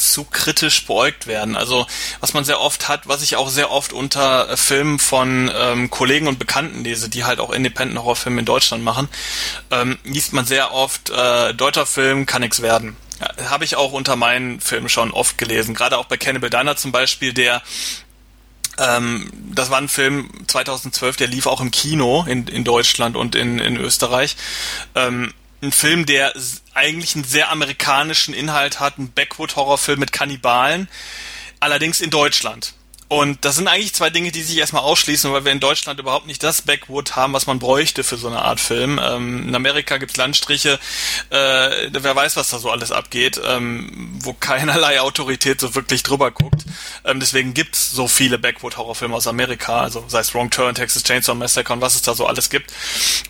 zu 0.00 0.24
kritisch 0.24 0.86
beäugt 0.86 1.26
werden. 1.26 1.56
Also 1.56 1.86
was 2.20 2.34
man 2.34 2.44
sehr 2.44 2.60
oft 2.60 2.88
hat, 2.88 3.06
was 3.06 3.22
ich 3.22 3.36
auch 3.36 3.48
sehr 3.48 3.70
oft 3.70 3.92
unter 3.92 4.50
äh, 4.50 4.56
Filmen 4.56 4.98
von 4.98 5.50
ähm, 5.54 5.90
Kollegen 5.90 6.26
und 6.26 6.38
Bekannten 6.38 6.84
lese, 6.84 7.08
die 7.08 7.24
halt 7.24 7.40
auch 7.40 7.50
Independent 7.50 8.00
Horrorfilme 8.00 8.40
in 8.40 8.46
Deutschland 8.46 8.82
machen, 8.82 9.08
ähm, 9.70 9.98
liest 10.04 10.32
man 10.32 10.44
sehr 10.44 10.72
oft, 10.72 11.10
äh, 11.10 11.54
deutscher 11.54 11.86
Film 11.86 12.26
kann 12.26 12.42
nichts 12.42 12.62
werden. 12.62 12.96
Ja, 13.20 13.50
Habe 13.50 13.64
ich 13.64 13.76
auch 13.76 13.92
unter 13.92 14.16
meinen 14.16 14.60
Filmen 14.60 14.88
schon 14.88 15.10
oft 15.12 15.38
gelesen. 15.38 15.74
Gerade 15.74 15.98
auch 15.98 16.06
bei 16.06 16.16
Cannibal 16.16 16.50
Diner 16.50 16.76
zum 16.76 16.92
Beispiel, 16.92 17.32
der 17.32 17.62
ähm, 18.78 19.30
das 19.52 19.70
war 19.70 19.78
ein 19.78 19.88
Film 19.88 20.30
2012, 20.46 21.16
der 21.16 21.26
lief 21.26 21.46
auch 21.46 21.60
im 21.60 21.70
Kino 21.70 22.24
in, 22.26 22.46
in 22.46 22.64
Deutschland 22.64 23.16
und 23.16 23.34
in, 23.34 23.58
in 23.58 23.76
Österreich. 23.76 24.36
Ähm, 24.94 25.34
ein 25.62 25.72
Film, 25.72 26.06
der 26.06 26.32
eigentlich 26.74 27.14
einen 27.14 27.24
sehr 27.24 27.50
amerikanischen 27.50 28.34
Inhalt 28.34 28.80
hat, 28.80 28.98
ein 28.98 29.12
Backwood-Horrorfilm 29.12 30.00
mit 30.00 30.12
Kannibalen, 30.12 30.88
allerdings 31.60 32.00
in 32.00 32.10
Deutschland. 32.10 32.74
Und 33.12 33.44
das 33.44 33.56
sind 33.56 33.66
eigentlich 33.66 33.92
zwei 33.92 34.08
Dinge, 34.08 34.30
die 34.30 34.44
sich 34.44 34.56
erstmal 34.56 34.82
ausschließen, 34.82 35.32
weil 35.32 35.44
wir 35.44 35.50
in 35.50 35.58
Deutschland 35.58 35.98
überhaupt 35.98 36.28
nicht 36.28 36.44
das 36.44 36.62
Backwood 36.62 37.16
haben, 37.16 37.32
was 37.32 37.48
man 37.48 37.58
bräuchte 37.58 38.04
für 38.04 38.16
so 38.16 38.28
eine 38.28 38.40
Art 38.40 38.60
Film. 38.60 39.00
Ähm, 39.02 39.48
in 39.48 39.54
Amerika 39.56 39.96
gibt's 39.96 40.16
Landstriche, 40.16 40.78
äh, 41.30 41.88
wer 41.90 42.14
weiß, 42.14 42.36
was 42.36 42.50
da 42.50 42.60
so 42.60 42.70
alles 42.70 42.92
abgeht, 42.92 43.40
ähm, 43.44 44.16
wo 44.20 44.32
keinerlei 44.32 45.00
Autorität 45.00 45.60
so 45.60 45.74
wirklich 45.74 46.04
drüber 46.04 46.30
guckt. 46.30 46.62
Ähm, 47.04 47.18
deswegen 47.18 47.52
gibt's 47.52 47.90
so 47.90 48.06
viele 48.06 48.38
Backwood-Horrorfilme 48.38 49.16
aus 49.16 49.26
Amerika, 49.26 49.80
also 49.80 50.04
sei 50.06 50.20
es 50.20 50.32
Wrong 50.32 50.50
Turn, 50.50 50.76
Texas 50.76 51.02
Chainsaw 51.02 51.34
Massacre 51.34 51.72
und 51.72 51.80
was 51.80 51.96
es 51.96 52.02
da 52.02 52.14
so 52.14 52.28
alles 52.28 52.48
gibt. 52.48 52.72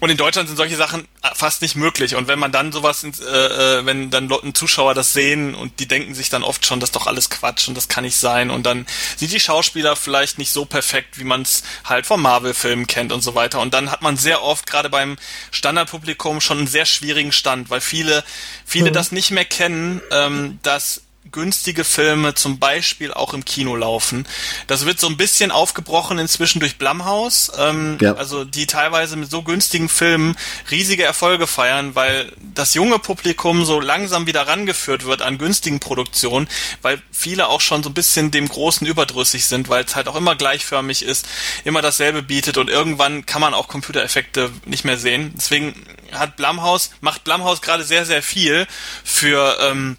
Und 0.00 0.10
in 0.10 0.18
Deutschland 0.18 0.48
sind 0.48 0.58
solche 0.58 0.76
Sachen 0.76 1.08
fast 1.34 1.62
nicht 1.62 1.74
möglich. 1.74 2.16
Und 2.16 2.28
wenn 2.28 2.38
man 2.38 2.52
dann 2.52 2.70
sowas, 2.70 3.02
äh, 3.02 3.08
äh 3.08 3.86
wenn 3.86 4.10
dann 4.10 4.30
ein 4.30 4.54
Zuschauer 4.54 4.92
das 4.92 5.14
sehen 5.14 5.54
und 5.54 5.80
die 5.80 5.88
denken 5.88 6.14
sich 6.14 6.28
dann 6.28 6.42
oft 6.42 6.66
schon, 6.66 6.80
das 6.80 6.90
ist 6.90 6.96
doch 6.96 7.06
alles 7.06 7.30
Quatsch 7.30 7.66
und 7.66 7.78
das 7.78 7.88
kann 7.88 8.04
nicht 8.04 8.16
sein. 8.16 8.50
Und 8.50 8.66
dann 8.66 8.84
sind 9.16 9.32
die 9.32 9.40
Schauspieler 9.40 9.69
Schauspieler 9.70 9.94
vielleicht 9.94 10.38
nicht 10.38 10.50
so 10.50 10.64
perfekt, 10.64 11.18
wie 11.18 11.24
man 11.24 11.42
es 11.42 11.62
halt 11.84 12.04
vom 12.04 12.22
Marvel-Filmen 12.22 12.88
kennt 12.88 13.12
und 13.12 13.20
so 13.20 13.36
weiter. 13.36 13.60
Und 13.60 13.72
dann 13.72 13.92
hat 13.92 14.02
man 14.02 14.16
sehr 14.16 14.42
oft 14.42 14.66
gerade 14.66 14.90
beim 14.90 15.16
Standardpublikum 15.52 16.40
schon 16.40 16.58
einen 16.58 16.66
sehr 16.66 16.86
schwierigen 16.86 17.30
Stand, 17.30 17.70
weil 17.70 17.80
viele, 17.80 18.24
viele 18.66 18.90
mhm. 18.90 18.94
das 18.94 19.12
nicht 19.12 19.30
mehr 19.30 19.44
kennen, 19.44 20.02
ähm, 20.10 20.58
dass 20.62 21.02
günstige 21.32 21.84
Filme 21.84 22.34
zum 22.34 22.58
Beispiel 22.58 23.12
auch 23.12 23.34
im 23.34 23.44
Kino 23.44 23.76
laufen. 23.76 24.26
Das 24.66 24.86
wird 24.86 24.98
so 24.98 25.06
ein 25.06 25.16
bisschen 25.16 25.50
aufgebrochen 25.50 26.18
inzwischen 26.18 26.60
durch 26.60 26.78
Blumhouse, 26.78 27.52
ähm, 27.58 27.98
ja. 28.00 28.14
also 28.14 28.44
die 28.44 28.66
teilweise 28.66 29.16
mit 29.16 29.30
so 29.30 29.42
günstigen 29.42 29.88
Filmen 29.88 30.36
riesige 30.70 31.04
Erfolge 31.04 31.46
feiern, 31.46 31.94
weil 31.94 32.32
das 32.54 32.74
junge 32.74 32.98
Publikum 32.98 33.64
so 33.64 33.80
langsam 33.80 34.26
wieder 34.26 34.48
rangeführt 34.48 35.04
wird 35.04 35.22
an 35.22 35.38
günstigen 35.38 35.78
Produktionen, 35.78 36.48
weil 36.82 37.00
viele 37.12 37.48
auch 37.48 37.60
schon 37.60 37.82
so 37.82 37.90
ein 37.90 37.94
bisschen 37.94 38.30
dem 38.30 38.48
Großen 38.48 38.86
überdrüssig 38.86 39.44
sind, 39.44 39.68
weil 39.68 39.84
es 39.84 39.94
halt 39.96 40.08
auch 40.08 40.16
immer 40.16 40.36
gleichförmig 40.36 41.02
ist, 41.02 41.26
immer 41.64 41.82
dasselbe 41.82 42.22
bietet 42.22 42.56
und 42.56 42.70
irgendwann 42.70 43.26
kann 43.26 43.40
man 43.40 43.54
auch 43.54 43.68
Computereffekte 43.68 44.50
nicht 44.64 44.84
mehr 44.84 44.96
sehen. 44.96 45.32
Deswegen 45.36 45.74
hat 46.12 46.36
Blumhouse, 46.36 46.90
macht 47.00 47.24
Blumhouse 47.24 47.60
gerade 47.60 47.84
sehr, 47.84 48.04
sehr 48.04 48.22
viel 48.22 48.66
für 49.04 49.58
ähm, 49.60 49.96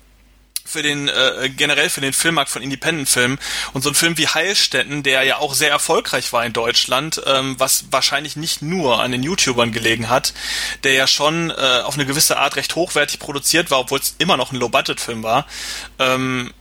für 0.71 0.83
den 0.83 1.09
äh, 1.09 1.49
generell 1.49 1.89
für 1.89 2.01
den 2.01 2.13
Filmmarkt 2.13 2.49
von 2.49 2.61
Independent-Filmen 2.61 3.39
und 3.73 3.81
so 3.81 3.89
ein 3.89 3.95
Film 3.95 4.17
wie 4.17 4.27
Heilstätten, 4.27 5.03
der 5.03 5.23
ja 5.23 5.37
auch 5.37 5.53
sehr 5.53 5.69
erfolgreich 5.69 6.31
war 6.31 6.45
in 6.45 6.53
Deutschland, 6.53 7.21
ähm, 7.25 7.55
was 7.57 7.85
wahrscheinlich 7.91 8.35
nicht 8.35 8.61
nur 8.61 9.01
an 9.01 9.11
den 9.11 9.23
YouTubern 9.23 9.71
gelegen 9.71 10.09
hat, 10.09 10.33
der 10.83 10.93
ja 10.93 11.07
schon 11.07 11.49
äh, 11.49 11.81
auf 11.83 11.95
eine 11.95 12.05
gewisse 12.05 12.37
Art 12.37 12.55
recht 12.55 12.75
hochwertig 12.75 13.19
produziert 13.19 13.69
war, 13.69 13.79
obwohl 13.79 13.99
es 13.99 14.15
immer 14.17 14.37
noch 14.37 14.51
ein 14.51 14.57
Low-Budget-Film 14.57 15.23
war. 15.23 15.45
Ähm, 15.99 16.53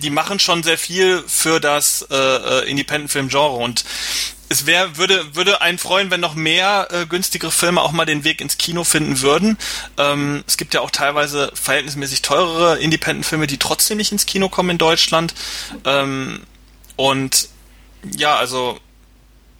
die 0.00 0.10
machen 0.10 0.38
schon 0.38 0.62
sehr 0.62 0.78
viel 0.78 1.22
für 1.26 1.60
das 1.60 2.06
äh, 2.10 2.14
äh 2.14 2.70
Independent-Film-Genre 2.70 3.56
und 3.56 3.84
es 4.48 4.66
wäre, 4.66 4.96
würde, 4.98 5.34
würde 5.34 5.62
einen 5.62 5.78
freuen, 5.78 6.10
wenn 6.10 6.20
noch 6.20 6.34
mehr 6.34 6.88
äh, 6.90 7.06
günstigere 7.06 7.50
Filme 7.50 7.80
auch 7.80 7.92
mal 7.92 8.04
den 8.04 8.24
Weg 8.24 8.40
ins 8.40 8.58
Kino 8.58 8.84
finden 8.84 9.20
würden. 9.20 9.58
Ähm, 9.98 10.44
es 10.46 10.56
gibt 10.56 10.74
ja 10.74 10.80
auch 10.80 10.90
teilweise 10.90 11.50
verhältnismäßig 11.54 12.22
teurere 12.22 12.78
Independent-Filme, 12.78 13.46
die 13.46 13.58
trotzdem 13.58 13.96
nicht 13.96 14.12
ins 14.12 14.26
Kino 14.26 14.48
kommen 14.48 14.70
in 14.70 14.78
Deutschland. 14.78 15.34
Ähm, 15.84 16.42
und 16.96 17.48
ja, 18.16 18.36
also 18.36 18.78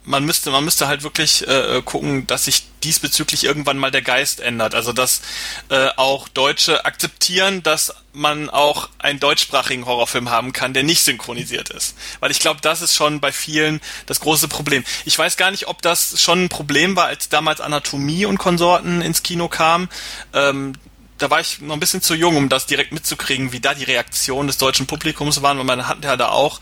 man 0.05 0.23
müsste, 0.23 0.51
man 0.51 0.63
müsste 0.63 0.87
halt 0.87 1.03
wirklich 1.03 1.47
äh, 1.47 1.81
gucken, 1.83 2.27
dass 2.27 2.45
sich 2.45 2.63
diesbezüglich 2.83 3.43
irgendwann 3.43 3.77
mal 3.77 3.91
der 3.91 4.01
Geist 4.01 4.39
ändert. 4.39 4.75
Also 4.75 4.93
dass 4.93 5.21
äh, 5.69 5.89
auch 5.97 6.27
Deutsche 6.27 6.85
akzeptieren, 6.85 7.63
dass 7.63 7.93
man 8.13 8.49
auch 8.49 8.89
einen 8.99 9.19
deutschsprachigen 9.19 9.85
Horrorfilm 9.85 10.29
haben 10.29 10.53
kann, 10.53 10.73
der 10.73 10.83
nicht 10.83 11.03
synchronisiert 11.03 11.69
ist. 11.69 11.95
Weil 12.19 12.31
ich 12.31 12.39
glaube, 12.39 12.61
das 12.61 12.81
ist 12.81 12.95
schon 12.95 13.19
bei 13.19 13.31
vielen 13.31 13.81
das 14.05 14.19
große 14.19 14.47
Problem. 14.47 14.83
Ich 15.05 15.17
weiß 15.17 15.37
gar 15.37 15.51
nicht, 15.51 15.67
ob 15.67 15.81
das 15.81 16.21
schon 16.21 16.45
ein 16.45 16.49
Problem 16.49 16.95
war, 16.95 17.07
als 17.07 17.29
damals 17.29 17.59
Anatomie 17.59 18.25
und 18.25 18.37
Konsorten 18.37 19.01
ins 19.01 19.23
Kino 19.23 19.47
kam. 19.49 19.89
Ähm, 20.33 20.73
da 21.17 21.29
war 21.29 21.39
ich 21.39 21.61
noch 21.61 21.75
ein 21.75 21.79
bisschen 21.79 22.01
zu 22.01 22.13
jung, 22.13 22.35
um 22.35 22.49
das 22.49 22.65
direkt 22.65 22.91
mitzukriegen, 22.91 23.51
wie 23.53 23.59
da 23.59 23.73
die 23.73 23.85
Reaktion 23.85 24.47
des 24.47 24.57
deutschen 24.57 24.85
Publikums 24.85 25.41
waren, 25.41 25.57
weil 25.57 25.65
man 25.65 25.87
hat 25.87 26.03
ja 26.03 26.17
da 26.17 26.29
auch 26.29 26.59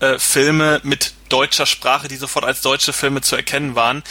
äh, 0.00 0.18
Filme 0.18 0.80
mit 0.84 1.12
deutscher 1.28 1.66
Sprache, 1.66 2.08
die 2.08 2.16
sofort 2.16 2.44
als 2.44 2.62
deutsche 2.62 2.92
Filme 2.92 3.20
zu 3.20 3.36
erkennen 3.36 3.74
waren. 3.74 4.02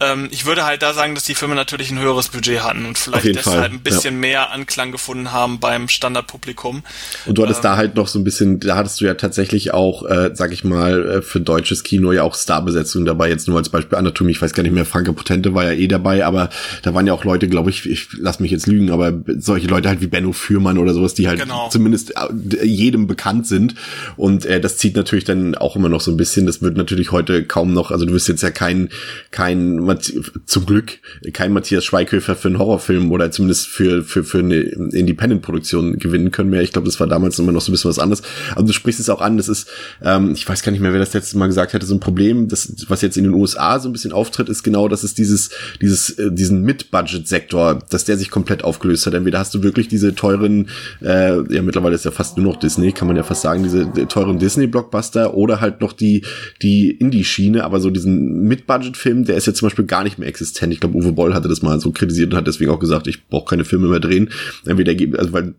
Ähm, 0.00 0.28
ich 0.30 0.46
würde 0.46 0.64
halt 0.64 0.82
da 0.82 0.94
sagen, 0.94 1.14
dass 1.14 1.24
die 1.24 1.34
Filme 1.34 1.54
natürlich 1.54 1.90
ein 1.90 1.98
höheres 1.98 2.28
Budget 2.28 2.62
hatten 2.62 2.86
und 2.86 2.98
vielleicht 2.98 3.26
deshalb 3.26 3.60
Fall, 3.60 3.70
ein 3.70 3.80
bisschen 3.80 4.14
ja. 4.14 4.20
mehr 4.20 4.50
Anklang 4.52 4.92
gefunden 4.92 5.32
haben 5.32 5.60
beim 5.60 5.88
Standardpublikum. 5.88 6.82
Und 7.26 7.38
du 7.38 7.42
hattest 7.42 7.60
ähm, 7.60 7.62
da 7.62 7.76
halt 7.76 7.94
noch 7.94 8.08
so 8.08 8.18
ein 8.18 8.24
bisschen, 8.24 8.60
da 8.60 8.76
hattest 8.76 9.00
du 9.00 9.04
ja 9.04 9.14
tatsächlich 9.14 9.72
auch, 9.72 10.04
äh, 10.04 10.30
sag 10.34 10.52
ich 10.52 10.64
mal, 10.64 11.08
äh, 11.08 11.22
für 11.22 11.40
deutsches 11.40 11.82
Kino 11.82 12.12
ja 12.12 12.22
auch 12.22 12.34
Starbesetzungen 12.34 13.06
dabei, 13.06 13.28
jetzt 13.28 13.48
nur 13.48 13.58
als 13.58 13.68
Beispiel 13.68 13.98
Anatomie, 13.98 14.32
ich 14.32 14.42
weiß 14.42 14.52
gar 14.52 14.62
nicht 14.62 14.72
mehr, 14.72 14.84
Franke 14.84 15.12
Potente 15.12 15.54
war 15.54 15.64
ja 15.64 15.72
eh 15.72 15.88
dabei, 15.88 16.24
aber 16.24 16.50
da 16.82 16.94
waren 16.94 17.06
ja 17.06 17.12
auch 17.12 17.24
Leute, 17.24 17.48
glaube 17.48 17.70
ich, 17.70 17.86
ich 17.88 18.08
lass 18.18 18.40
mich 18.40 18.50
jetzt 18.50 18.66
lügen, 18.66 18.90
aber 18.90 19.12
solche 19.38 19.68
Leute 19.68 19.88
halt 19.88 20.00
wie 20.00 20.06
Benno 20.06 20.32
Fürmann 20.32 20.78
oder 20.78 20.94
sowas, 20.94 21.14
die 21.14 21.28
halt 21.28 21.40
genau. 21.40 21.68
zumindest 21.68 22.14
äh, 22.16 22.64
jedem 22.64 23.06
bekannt 23.06 23.46
sind 23.46 23.74
und 24.16 24.46
äh, 24.46 24.60
das 24.60 24.78
zieht 24.78 24.96
natürlich 24.96 25.24
dann 25.24 25.54
auch 25.54 25.76
immer 25.76 25.88
noch 25.88 26.00
so 26.00 26.10
ein 26.10 26.16
bisschen 26.16 26.46
das 26.46 26.60
wird 26.64 26.76
natürlich 26.76 27.12
heute 27.12 27.44
kaum 27.44 27.72
noch, 27.72 27.92
also 27.92 28.04
du 28.04 28.12
wirst 28.12 28.26
jetzt 28.28 28.42
ja 28.42 28.50
kein, 28.50 28.88
kein, 29.30 29.98
zum 30.46 30.66
Glück, 30.66 30.98
kein 31.32 31.52
Matthias 31.52 31.84
Schweighöfer 31.84 32.34
für 32.34 32.48
einen 32.48 32.58
Horrorfilm 32.58 33.12
oder 33.12 33.30
zumindest 33.30 33.68
für, 33.68 34.02
für, 34.02 34.24
für 34.24 34.40
eine 34.40 34.56
Independent-Produktion 34.56 35.98
gewinnen 35.98 36.30
können 36.30 36.50
mehr. 36.50 36.62
Ich 36.62 36.72
glaube, 36.72 36.86
das 36.86 36.98
war 36.98 37.06
damals 37.06 37.38
immer 37.38 37.52
noch 37.52 37.60
so 37.60 37.70
ein 37.70 37.74
bisschen 37.74 37.90
was 37.90 37.98
anderes. 37.98 38.22
Aber 38.52 38.66
du 38.66 38.72
sprichst 38.72 39.00
es 39.00 39.08
auch 39.08 39.20
an, 39.20 39.36
das 39.36 39.48
ist, 39.48 39.68
ähm, 40.02 40.32
ich 40.32 40.48
weiß 40.48 40.62
gar 40.62 40.72
nicht 40.72 40.80
mehr, 40.80 40.92
wer 40.92 41.00
das 41.00 41.14
letzte 41.14 41.38
Mal 41.38 41.46
gesagt 41.46 41.74
hatte, 41.74 41.86
so 41.86 41.94
ein 41.94 42.00
Problem, 42.00 42.48
das, 42.48 42.72
was 42.88 43.02
jetzt 43.02 43.16
in 43.16 43.24
den 43.24 43.34
USA 43.34 43.78
so 43.78 43.88
ein 43.88 43.92
bisschen 43.92 44.12
auftritt, 44.12 44.48
ist 44.48 44.62
genau, 44.62 44.88
dass 44.88 45.04
es 45.04 45.14
dieses, 45.14 45.50
dieses, 45.80 46.10
äh, 46.18 46.32
diesen 46.32 46.62
Mid-Budget-Sektor, 46.62 47.78
dass 47.90 48.04
der 48.04 48.16
sich 48.16 48.30
komplett 48.30 48.64
aufgelöst 48.64 49.06
hat. 49.06 49.14
Entweder 49.14 49.38
hast 49.38 49.54
du 49.54 49.62
wirklich 49.62 49.88
diese 49.88 50.14
teuren, 50.14 50.68
äh, 51.02 51.36
ja 51.54 51.62
mittlerweile 51.62 51.94
ist 51.94 52.04
ja 52.04 52.10
fast 52.10 52.36
nur 52.36 52.46
noch 52.46 52.56
Disney, 52.56 52.92
kann 52.92 53.08
man 53.08 53.16
ja 53.16 53.22
fast 53.22 53.42
sagen, 53.42 53.62
diese 53.62 53.90
teuren 54.08 54.38
Disney-Blockbuster 54.38 55.34
oder 55.34 55.60
halt 55.60 55.80
noch 55.80 55.92
die, 55.92 56.24
die 56.62 56.90
Indie-Schiene, 56.90 57.64
aber 57.64 57.80
so 57.80 57.90
diesen 57.90 58.42
Mid-Budget-Film, 58.42 59.24
der 59.24 59.36
ist 59.36 59.46
jetzt 59.46 59.58
zum 59.58 59.66
Beispiel 59.66 59.86
gar 59.86 60.04
nicht 60.04 60.18
mehr 60.18 60.28
existent. 60.28 60.72
Ich 60.72 60.80
glaube, 60.80 60.96
Uwe 60.96 61.12
Boll 61.12 61.34
hatte 61.34 61.48
das 61.48 61.62
mal 61.62 61.80
so 61.80 61.90
kritisiert 61.90 62.32
und 62.32 62.38
hat 62.38 62.46
deswegen 62.46 62.70
auch 62.70 62.80
gesagt, 62.80 63.06
ich 63.06 63.26
brauche 63.26 63.50
keine 63.50 63.64
Filme 63.64 63.88
mehr 63.88 64.00
drehen. 64.00 64.30
Entweder, 64.64 64.92
also 65.18 65.32
weil 65.32 65.54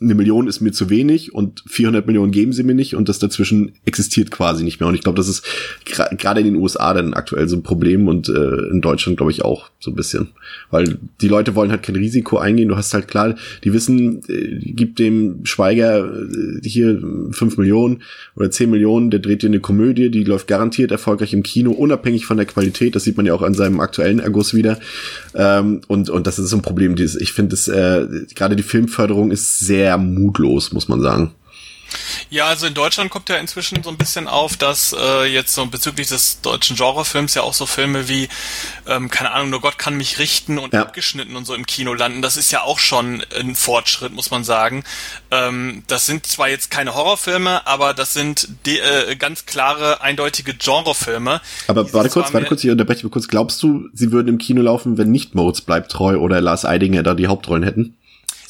eine 0.00 0.14
Million 0.14 0.48
ist 0.48 0.60
mir 0.60 0.72
zu 0.72 0.90
wenig 0.90 1.34
und 1.34 1.62
400 1.68 2.06
Millionen 2.06 2.32
geben 2.32 2.52
sie 2.52 2.64
mir 2.64 2.74
nicht 2.74 2.96
und 2.96 3.08
das 3.08 3.20
dazwischen 3.20 3.72
existiert 3.84 4.32
quasi 4.32 4.64
nicht 4.64 4.80
mehr. 4.80 4.88
Und 4.88 4.96
ich 4.96 5.02
glaube, 5.02 5.16
das 5.16 5.28
ist 5.28 5.44
gerade 5.84 6.40
in 6.40 6.46
den 6.46 6.56
USA 6.56 6.92
dann 6.94 7.14
aktuell 7.14 7.48
so 7.48 7.56
ein 7.56 7.62
Problem 7.62 8.08
und 8.08 8.28
äh, 8.28 8.70
in 8.72 8.80
Deutschland 8.80 9.16
glaube 9.16 9.30
ich 9.30 9.44
auch 9.44 9.70
so 9.78 9.92
ein 9.92 9.94
bisschen. 9.94 10.28
Weil 10.70 10.98
die 11.20 11.28
Leute 11.28 11.54
wollen 11.54 11.70
halt 11.70 11.84
kein 11.84 11.94
Risiko 11.94 12.38
eingehen. 12.38 12.68
Du 12.68 12.76
hast 12.76 12.92
halt 12.92 13.06
klar, 13.06 13.36
die 13.62 13.72
wissen, 13.72 14.22
äh, 14.28 14.72
gibt 14.72 14.98
dem 14.98 15.44
Schweiger 15.44 16.12
äh, 16.12 16.68
hier 16.68 17.00
fünf 17.30 17.56
Millionen 17.56 18.02
oder 18.34 18.50
zehn 18.50 18.70
Millionen, 18.70 19.10
der 19.10 19.20
dreht 19.20 19.42
dir 19.42 19.48
eine 19.48 19.60
Komödie, 19.60 20.10
die 20.10 20.24
läuft 20.24 20.48
garantiert 20.48 20.90
erfolgreich 20.90 21.32
im 21.32 21.44
Kino, 21.44 21.70
unabhängig 21.70 22.26
von 22.26 22.36
der 22.36 22.46
Qualität. 22.46 22.96
Das 22.96 23.04
sieht 23.04 23.16
man 23.16 23.26
ja 23.26 23.34
auch 23.34 23.42
an 23.42 23.54
seinem 23.54 23.78
aktuellen 23.78 24.18
Erguss 24.18 24.54
wieder. 24.54 24.80
Ähm, 25.36 25.82
und, 25.86 26.10
und 26.10 26.26
das 26.26 26.40
ist 26.40 26.50
so 26.50 26.56
ein 26.56 26.62
Problem. 26.62 26.96
Dieses, 26.96 27.14
ich 27.14 27.32
finde, 27.32 27.54
äh, 27.54 28.34
gerade 28.34 28.56
die 28.56 28.64
Filmförderung 28.64 29.30
ist 29.30 29.60
sehr 29.60 29.83
mutlos, 29.96 30.72
muss 30.72 30.88
man 30.88 31.00
sagen. 31.00 31.34
Ja, 32.30 32.46
also 32.46 32.66
in 32.66 32.74
Deutschland 32.74 33.10
kommt 33.10 33.28
ja 33.28 33.36
inzwischen 33.36 33.82
so 33.82 33.90
ein 33.90 33.96
bisschen 33.96 34.28
auf, 34.28 34.56
dass 34.56 34.94
äh, 34.98 35.24
jetzt 35.26 35.54
so 35.54 35.64
bezüglich 35.66 36.08
des 36.08 36.40
deutschen 36.40 36.76
Genrefilms 36.76 37.34
ja 37.34 37.42
auch 37.42 37.54
so 37.54 37.66
Filme 37.66 38.08
wie, 38.08 38.28
ähm, 38.86 39.10
keine 39.10 39.32
Ahnung, 39.32 39.50
nur 39.50 39.60
Gott 39.60 39.78
kann 39.78 39.96
mich 39.96 40.18
richten 40.18 40.58
und 40.58 40.72
ja. 40.72 40.82
abgeschnitten 40.82 41.36
und 41.36 41.46
so 41.46 41.54
im 41.54 41.66
Kino 41.66 41.94
landen. 41.94 42.22
Das 42.22 42.36
ist 42.36 42.50
ja 42.50 42.62
auch 42.62 42.78
schon 42.78 43.22
ein 43.38 43.54
Fortschritt, 43.54 44.12
muss 44.12 44.30
man 44.30 44.44
sagen. 44.44 44.84
Ähm, 45.30 45.84
das 45.86 46.06
sind 46.06 46.26
zwar 46.26 46.48
jetzt 46.48 46.70
keine 46.70 46.94
Horrorfilme, 46.94 47.66
aber 47.66 47.94
das 47.94 48.12
sind 48.12 48.48
de, 48.66 48.78
äh, 48.78 49.16
ganz 49.16 49.46
klare, 49.46 50.00
eindeutige 50.00 50.54
Genrefilme. 50.54 51.40
Aber 51.68 51.92
warte 51.92 52.10
kurz, 52.10 52.32
warte 52.32 52.46
kurz, 52.46 52.64
ich 52.64 52.70
unterbreche 52.70 53.04
mal 53.04 53.10
kurz. 53.10 53.28
Glaubst 53.28 53.62
du, 53.62 53.88
sie 53.92 54.12
würden 54.12 54.28
im 54.28 54.38
Kino 54.38 54.62
laufen, 54.62 54.98
wenn 54.98 55.10
nicht 55.10 55.34
Moritz 55.34 55.60
bleibt 55.60 55.92
treu 55.92 56.16
oder 56.18 56.40
Lars 56.40 56.64
Eidinger 56.64 57.02
da 57.02 57.14
die 57.14 57.26
Hauptrollen 57.26 57.62
hätten? 57.62 57.96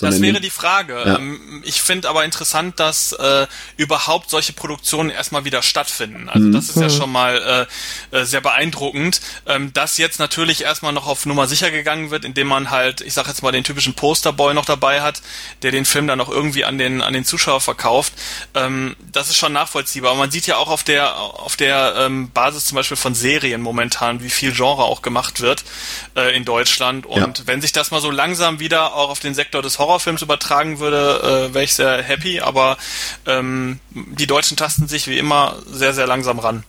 Das 0.00 0.20
wäre 0.20 0.40
die 0.40 0.50
Frage. 0.50 0.94
Ja. 0.94 1.16
Ähm, 1.16 1.62
ich 1.64 1.82
finde 1.82 2.08
aber 2.08 2.24
interessant, 2.24 2.80
dass 2.80 3.12
äh, 3.12 3.46
überhaupt 3.76 4.30
solche 4.30 4.52
Produktionen 4.52 5.10
erstmal 5.10 5.44
wieder 5.44 5.62
stattfinden. 5.62 6.28
Also 6.28 6.48
mhm. 6.48 6.52
das 6.52 6.68
ist 6.68 6.76
ja 6.76 6.90
schon 6.90 7.10
mal 7.10 7.68
äh, 8.12 8.16
äh, 8.16 8.24
sehr 8.24 8.40
beeindruckend. 8.40 9.20
Ähm, 9.46 9.72
dass 9.72 9.98
jetzt 9.98 10.18
natürlich 10.18 10.62
erstmal 10.62 10.92
noch 10.92 11.06
auf 11.06 11.26
Nummer 11.26 11.46
sicher 11.46 11.70
gegangen 11.70 12.10
wird, 12.10 12.24
indem 12.24 12.48
man 12.48 12.70
halt, 12.70 13.00
ich 13.00 13.14
sag 13.14 13.28
jetzt 13.28 13.42
mal, 13.42 13.52
den 13.52 13.64
typischen 13.64 13.94
Posterboy 13.94 14.54
noch 14.54 14.64
dabei 14.64 15.02
hat, 15.02 15.22
der 15.62 15.70
den 15.70 15.84
Film 15.84 16.06
dann 16.06 16.18
noch 16.18 16.28
irgendwie 16.28 16.64
an 16.64 16.78
den 16.78 17.00
an 17.00 17.12
den 17.12 17.24
Zuschauer 17.24 17.60
verkauft. 17.60 18.12
Ähm, 18.54 18.96
das 19.12 19.28
ist 19.28 19.36
schon 19.36 19.52
nachvollziehbar. 19.52 20.10
Aber 20.10 20.20
man 20.20 20.30
sieht 20.30 20.46
ja 20.46 20.56
auch 20.56 20.68
auf 20.68 20.82
der 20.82 21.16
auf 21.16 21.56
der 21.56 21.94
ähm, 21.98 22.30
Basis 22.30 22.66
zum 22.66 22.76
Beispiel 22.76 22.96
von 22.96 23.14
Serien 23.14 23.60
momentan, 23.60 24.22
wie 24.22 24.30
viel 24.30 24.52
Genre 24.52 24.84
auch 24.84 25.02
gemacht 25.02 25.40
wird 25.40 25.64
äh, 26.16 26.36
in 26.36 26.44
Deutschland. 26.44 27.06
Und 27.06 27.38
ja. 27.38 27.46
wenn 27.46 27.60
sich 27.60 27.72
das 27.72 27.90
mal 27.90 28.00
so 28.00 28.10
langsam 28.10 28.58
wieder 28.58 28.94
auch 28.94 29.10
auf 29.10 29.20
den 29.20 29.34
Sektor 29.34 29.62
des 29.62 29.78
Horrorfilms 29.84 30.22
übertragen 30.22 30.78
würde, 30.78 31.50
äh, 31.50 31.54
wäre 31.54 31.64
ich 31.64 31.74
sehr 31.74 32.02
happy, 32.02 32.40
aber 32.40 32.76
ähm, 33.26 33.78
die 33.90 34.26
Deutschen 34.26 34.56
tasten 34.56 34.88
sich 34.88 35.08
wie 35.08 35.18
immer 35.18 35.56
sehr, 35.70 35.92
sehr 35.92 36.06
langsam 36.06 36.38
ran. 36.38 36.64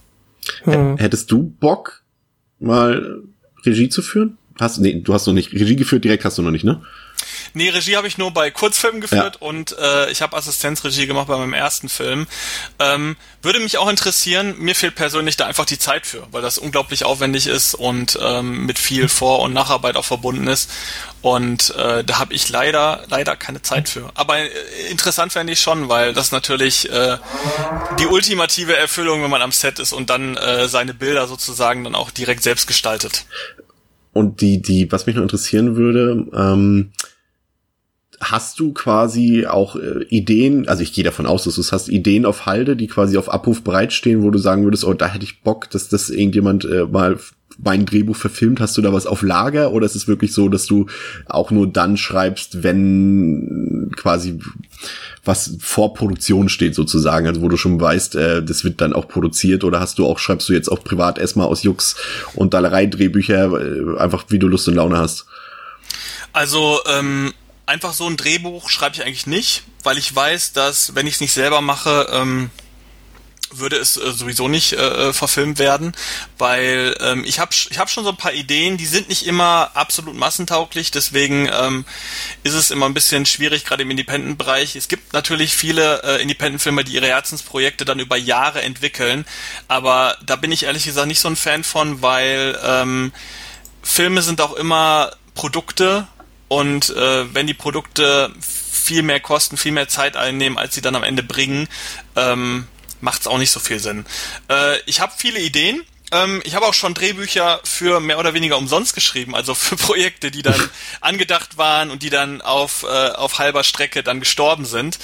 Hm. 0.64 0.98
Hättest 0.98 1.32
du 1.32 1.54
Bock, 1.60 2.04
mal 2.60 3.22
Regie 3.66 3.90
zu 3.90 4.02
führen? 4.02 4.38
Hast, 4.60 4.80
nee, 4.80 5.02
du 5.02 5.14
hast 5.14 5.28
noch 5.28 5.34
nicht, 5.34 5.54
Regie 5.54 5.76
geführt 5.76 6.04
direkt 6.04 6.26
hast 6.26 6.38
du 6.38 6.42
noch 6.42 6.52
nicht, 6.52 6.64
ne? 6.64 6.82
Nee, 7.56 7.70
Regie 7.70 7.96
habe 7.96 8.06
ich 8.08 8.18
nur 8.18 8.32
bei 8.32 8.52
Kurzfilmen 8.52 9.00
geführt 9.00 9.38
ja. 9.40 9.48
und 9.48 9.78
äh, 9.80 10.12
ich 10.12 10.22
habe 10.22 10.36
Assistenzregie 10.36 11.08
gemacht 11.08 11.28
bei 11.28 11.38
meinem 11.38 11.54
ersten 11.54 11.88
Film. 11.88 12.28
Ähm, 12.80 13.16
würde 13.42 13.60
mich 13.60 13.78
auch 13.78 13.90
interessieren, 13.90 14.56
mir 14.60 14.76
fehlt 14.76 14.96
persönlich 14.96 15.38
da 15.38 15.46
einfach 15.46 15.66
die 15.66 15.80
Zeit 15.80 16.06
für, 16.06 16.28
weil 16.32 16.42
das 16.42 16.58
unglaublich 16.58 17.06
aufwendig 17.06 17.48
ist 17.48 17.74
und 17.74 18.20
ähm, 18.22 18.66
mit 18.66 18.78
viel 18.78 19.08
Vor- 19.08 19.40
und 19.40 19.54
Nacharbeit 19.54 19.96
auch 19.96 20.04
verbunden 20.04 20.48
ist. 20.48 20.70
Und 21.22 21.74
äh, 21.78 22.04
da 22.04 22.20
habe 22.20 22.34
ich 22.34 22.50
leider, 22.50 23.06
leider 23.08 23.38
keine 23.38 23.62
Zeit 23.62 23.88
für. 23.88 24.12
Aber 24.16 24.38
äh, 24.38 24.50
interessant 24.92 25.32
fände 25.32 25.54
ich 25.54 25.62
schon, 25.62 25.88
weil 25.88 26.14
das 26.14 26.34
natürlich 26.34 26.92
äh, 26.92 27.18
die 28.00 28.06
ultimative 28.06 28.76
Erfüllung, 28.76 29.24
wenn 29.24 29.32
man 29.32 29.42
am 29.42 29.54
Set 29.54 29.80
ist 29.80 29.94
und 29.94 30.10
dann 30.10 30.36
äh, 30.36 30.68
seine 30.68 30.94
Bilder 30.94 31.28
sozusagen 31.28 31.86
dann 31.86 31.96
auch 31.96 32.12
direkt 32.12 32.44
selbst 32.44 32.68
gestaltet. 32.68 33.26
Und 34.12 34.42
die, 34.42 34.62
die, 34.62 34.92
was 34.92 35.06
mich 35.06 35.16
noch 35.16 35.24
interessieren 35.24 35.76
würde, 35.76 36.26
ähm, 36.34 36.92
hast 38.22 38.60
du 38.60 38.74
quasi 38.74 39.46
auch 39.46 39.76
äh, 39.76 40.04
Ideen, 40.10 40.68
also 40.68 40.84
ich 40.84 40.94
gehe 40.94 41.04
davon 41.04 41.26
aus, 41.26 41.44
dass 41.44 41.56
du 41.56 41.62
es 41.62 41.72
hast, 41.72 41.90
Ideen 41.90 42.26
auf 42.26 42.46
Halde, 42.46 42.76
die 42.76 42.88
quasi 42.88 43.18
auf 43.18 43.32
Abruf 43.32 43.64
bereitstehen, 43.64 44.24
wo 44.24 44.32
du 44.32 44.40
sagen 44.40 44.64
würdest, 44.64 44.86
oh, 44.86 44.94
da 44.94 45.08
hätte 45.08 45.26
ich 45.26 45.42
Bock, 45.42 45.70
dass 45.70 45.90
das 45.90 46.10
irgendjemand 46.10 46.66
äh, 46.66 46.86
mal 46.86 47.18
mein 47.58 47.86
Drehbuch 47.86 48.16
verfilmt, 48.16 48.60
hast 48.60 48.78
du 48.78 48.82
da 48.82 48.92
was 48.92 49.06
auf 49.06 49.22
Lager 49.22 49.72
oder 49.72 49.86
ist 49.86 49.96
es 49.96 50.08
wirklich 50.08 50.34
so, 50.34 50.50
dass 50.50 50.66
du 50.66 50.88
auch 51.28 51.52
nur 51.52 51.68
dann 51.68 51.96
schreibst, 51.96 52.64
wenn 52.64 53.92
quasi 53.96 54.40
was 55.24 55.56
vor 55.60 55.94
Produktion 55.94 56.50
steht 56.50 56.76
sozusagen, 56.76 57.28
also 57.28 57.42
wo 57.42 57.50
du 57.50 57.58
schon 57.58 57.80
weißt, 57.80 58.16
äh, 58.16 58.44
das 58.44 58.64
wird 58.64 58.82
dann 58.82 58.94
auch 58.94 59.08
produziert 59.08 59.64
oder 59.64 59.80
hast 59.80 60.00
du 60.00 60.06
auch, 60.06 60.20
schreibst 60.20 60.50
du 60.50 60.54
jetzt 60.54 60.70
auch 60.70 60.84
privat 60.84 61.18
erstmal 61.18 61.48
aus 61.48 61.64
Jux 61.64 61.96
und 62.36 62.54
Dallerei 62.54 62.86
Drehbücher, 62.88 63.54
äh, 63.54 64.00
einfach 64.00 64.26
wie 64.30 64.40
du 64.40 64.48
Lust 64.48 64.68
und 64.68 64.76
Laune 64.76 64.98
hast? 64.98 65.26
Also, 66.34 66.80
ähm, 66.94 67.32
einfach 67.66 67.94
so 67.94 68.08
ein 68.08 68.18
Drehbuch 68.18 68.70
schreibe 68.70 68.96
ich 68.96 69.04
eigentlich 69.04 69.28
nicht, 69.28 69.64
weil 69.84 69.98
ich 69.98 70.14
weiß, 70.16 70.54
dass 70.54 70.96
wenn 70.96 71.08
ich 71.08 71.16
es 71.16 71.22
nicht 71.22 71.34
selber 71.34 71.62
mache, 71.62 72.08
ähm, 72.12 72.50
würde 73.52 73.78
es 73.78 73.98
äh, 73.98 74.12
sowieso 74.12 74.48
nicht 74.48 74.74
äh, 74.74 75.14
verfilmt 75.14 75.60
werden, 75.60 75.94
weil 76.38 76.96
ähm, 77.00 77.24
ich 77.26 77.40
habe 77.40 77.52
ich 77.54 77.78
hab 77.78 77.90
schon 77.90 78.04
so 78.04 78.10
ein 78.10 78.18
paar 78.18 78.34
Ideen, 78.34 78.78
die 78.78 78.86
sind 78.86 79.10
nicht 79.10 79.26
immer 79.26 79.72
absolut 79.76 80.16
massentauglich, 80.16 80.92
deswegen 80.92 81.50
ähm, 81.52 81.86
ist 82.44 82.54
es 82.54 82.72
immer 82.72 82.86
ein 82.86 82.94
bisschen 82.94 83.26
schwierig, 83.26 83.66
gerade 83.66 83.84
im 83.84 83.92
Independent-Bereich. 83.92 84.76
Es 84.76 84.88
gibt 84.88 85.14
natürlich 85.14 85.56
viele 85.56 86.04
äh, 86.04 86.22
Independent-Filme, 86.22 86.84
die 86.84 86.94
ihre 86.94 87.08
Herzensprojekte 87.08 87.86
dann 87.86 88.00
über 88.00 88.18
Jahre 88.18 88.62
entwickeln, 88.62 89.26
aber 89.68 90.18
da 90.26 90.36
bin 90.36 90.52
ich 90.52 90.64
ehrlich 90.64 90.86
gesagt 90.86 91.08
nicht 91.08 91.20
so 91.20 91.30
ein 91.30 91.36
Fan 91.36 91.64
von, 91.64 92.02
weil 92.02 92.60
ähm, 92.64 93.14
Filme 93.84 94.22
sind 94.22 94.42
auch 94.42 94.54
immer 94.54 95.12
Produkte 95.36 96.08
und 96.48 96.90
äh, 96.90 97.34
wenn 97.34 97.48
die 97.48 97.54
Produkte 97.54 98.32
viel 98.40 99.04
mehr 99.04 99.20
kosten, 99.20 99.58
viel 99.58 99.72
mehr 99.72 99.88
Zeit 99.88 100.16
einnehmen, 100.16 100.58
als 100.58 100.76
sie 100.76 100.82
dann 100.82 100.96
am 100.96 101.04
Ende 101.04 101.24
bringen, 101.24 101.68
ähm, 102.16 102.68
macht 103.02 103.22
es 103.22 103.28
auch 103.28 103.38
nicht 103.38 103.52
so 103.52 103.60
viel 103.60 103.80
Sinn. 103.80 104.06
Äh, 104.50 104.80
ich 104.86 105.00
habe 105.00 105.14
viele 105.16 105.40
Ideen. 105.40 105.84
Ähm, 106.12 106.42
ich 106.44 106.56
habe 106.56 106.66
auch 106.66 106.74
schon 106.74 106.94
Drehbücher 106.94 107.60
für 107.64 108.00
mehr 108.00 108.20
oder 108.20 108.34
weniger 108.34 108.58
umsonst 108.58 108.94
geschrieben, 108.96 109.36
also 109.36 109.56
für 109.56 109.76
Projekte, 109.78 110.32
die 110.32 110.42
dann 110.42 110.70
angedacht 111.02 111.58
waren 111.58 111.90
und 111.90 112.04
die 112.04 112.10
dann 112.10 112.42
auf, 112.42 112.84
äh, 112.84 113.10
auf 113.10 113.40
halber 113.40 113.64
Strecke 113.64 114.04
dann 114.04 114.20
gestorben 114.20 114.66
sind. 114.66 115.00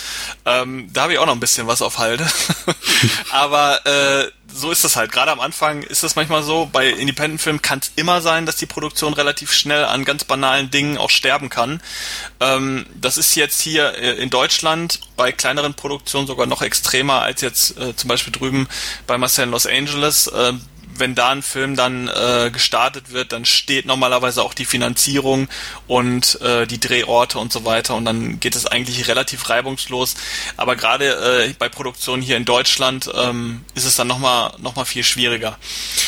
Ähm, 0.46 0.90
da 0.94 1.04
habe 1.04 1.14
ich 1.14 1.20
auch 1.20 1.26
noch 1.26 1.34
ein 1.34 1.40
bisschen 1.40 1.68
was 1.68 1.82
auf 1.82 1.98
Halde. 1.98 2.28
Aber 3.32 3.86
äh, 3.86 4.32
so 4.54 4.72
ist 4.72 4.84
das 4.84 4.96
halt. 4.96 5.12
Gerade 5.12 5.32
am 5.32 5.40
Anfang 5.40 5.84
ist 5.84 6.04
das 6.04 6.16
manchmal 6.16 6.44
so. 6.44 6.70
Bei 6.72 6.90
Independent-Filmen 6.90 7.62
kann 7.62 7.80
es 7.80 7.92
immer 7.96 8.22
sein, 8.22 8.46
dass 8.46 8.58
die 8.58 8.66
Produktion 8.66 9.14
relativ 9.14 9.54
schnell 9.54 9.86
an 9.86 10.06
ganz 10.06 10.24
banalen 10.24 10.70
Dingen 10.72 10.98
auch 10.98 11.10
sterben 11.10 11.50
kann. 11.50 11.82
Ähm, 12.40 12.86
das 13.00 13.18
ist 13.18 13.36
jetzt 13.36 13.62
hier 13.62 13.98
äh, 13.98 14.22
in 14.22 14.30
Deutschland 14.30 15.00
bei 15.16 15.32
kleineren 15.32 15.74
Produktionen 15.74 16.28
sogar 16.28 16.48
noch 16.48 16.62
extremer 16.62 17.22
als 17.22 17.42
jetzt 17.42 17.78
äh, 17.78 17.96
zum 17.96 18.08
Beispiel 18.08 18.34
drüben 18.34 18.68
bei 19.08 19.18
Marcel 19.18 19.46
in 19.46 19.52
Los 19.52 19.66
Angeles. 19.66 20.28
Äh, 20.28 20.54
wenn 21.02 21.16
da 21.16 21.32
ein 21.32 21.42
Film 21.42 21.76
dann 21.76 22.08
äh, 22.08 22.50
gestartet 22.54 23.12
wird, 23.12 23.34
dann 23.34 23.44
steht 23.44 23.86
normalerweise 23.86 24.42
auch 24.42 24.54
die 24.54 24.64
Finanzierung 24.64 25.50
und 25.88 26.40
äh, 26.40 26.66
die 26.66 26.80
Drehorte 26.80 27.40
und 27.40 27.52
so 27.52 27.66
weiter 27.66 27.96
und 27.96 28.06
dann 28.06 28.40
geht 28.40 28.56
es 28.56 28.66
eigentlich 28.66 29.10
relativ 29.10 29.50
reibungslos. 29.50 30.16
Aber 30.56 30.78
gerade 30.78 31.50
äh, 31.50 31.54
bei 31.60 31.68
Produktionen 31.68 32.22
hier 32.22 32.38
in 32.38 32.46
Deutschland 32.46 33.10
ähm, 33.14 33.66
ist 33.76 33.86
es 33.86 33.98
dann 33.98 34.08
nochmal 34.08 34.54
noch 34.60 34.78
mal 34.78 34.86
viel 34.86 35.04
schwieriger. 35.04 35.58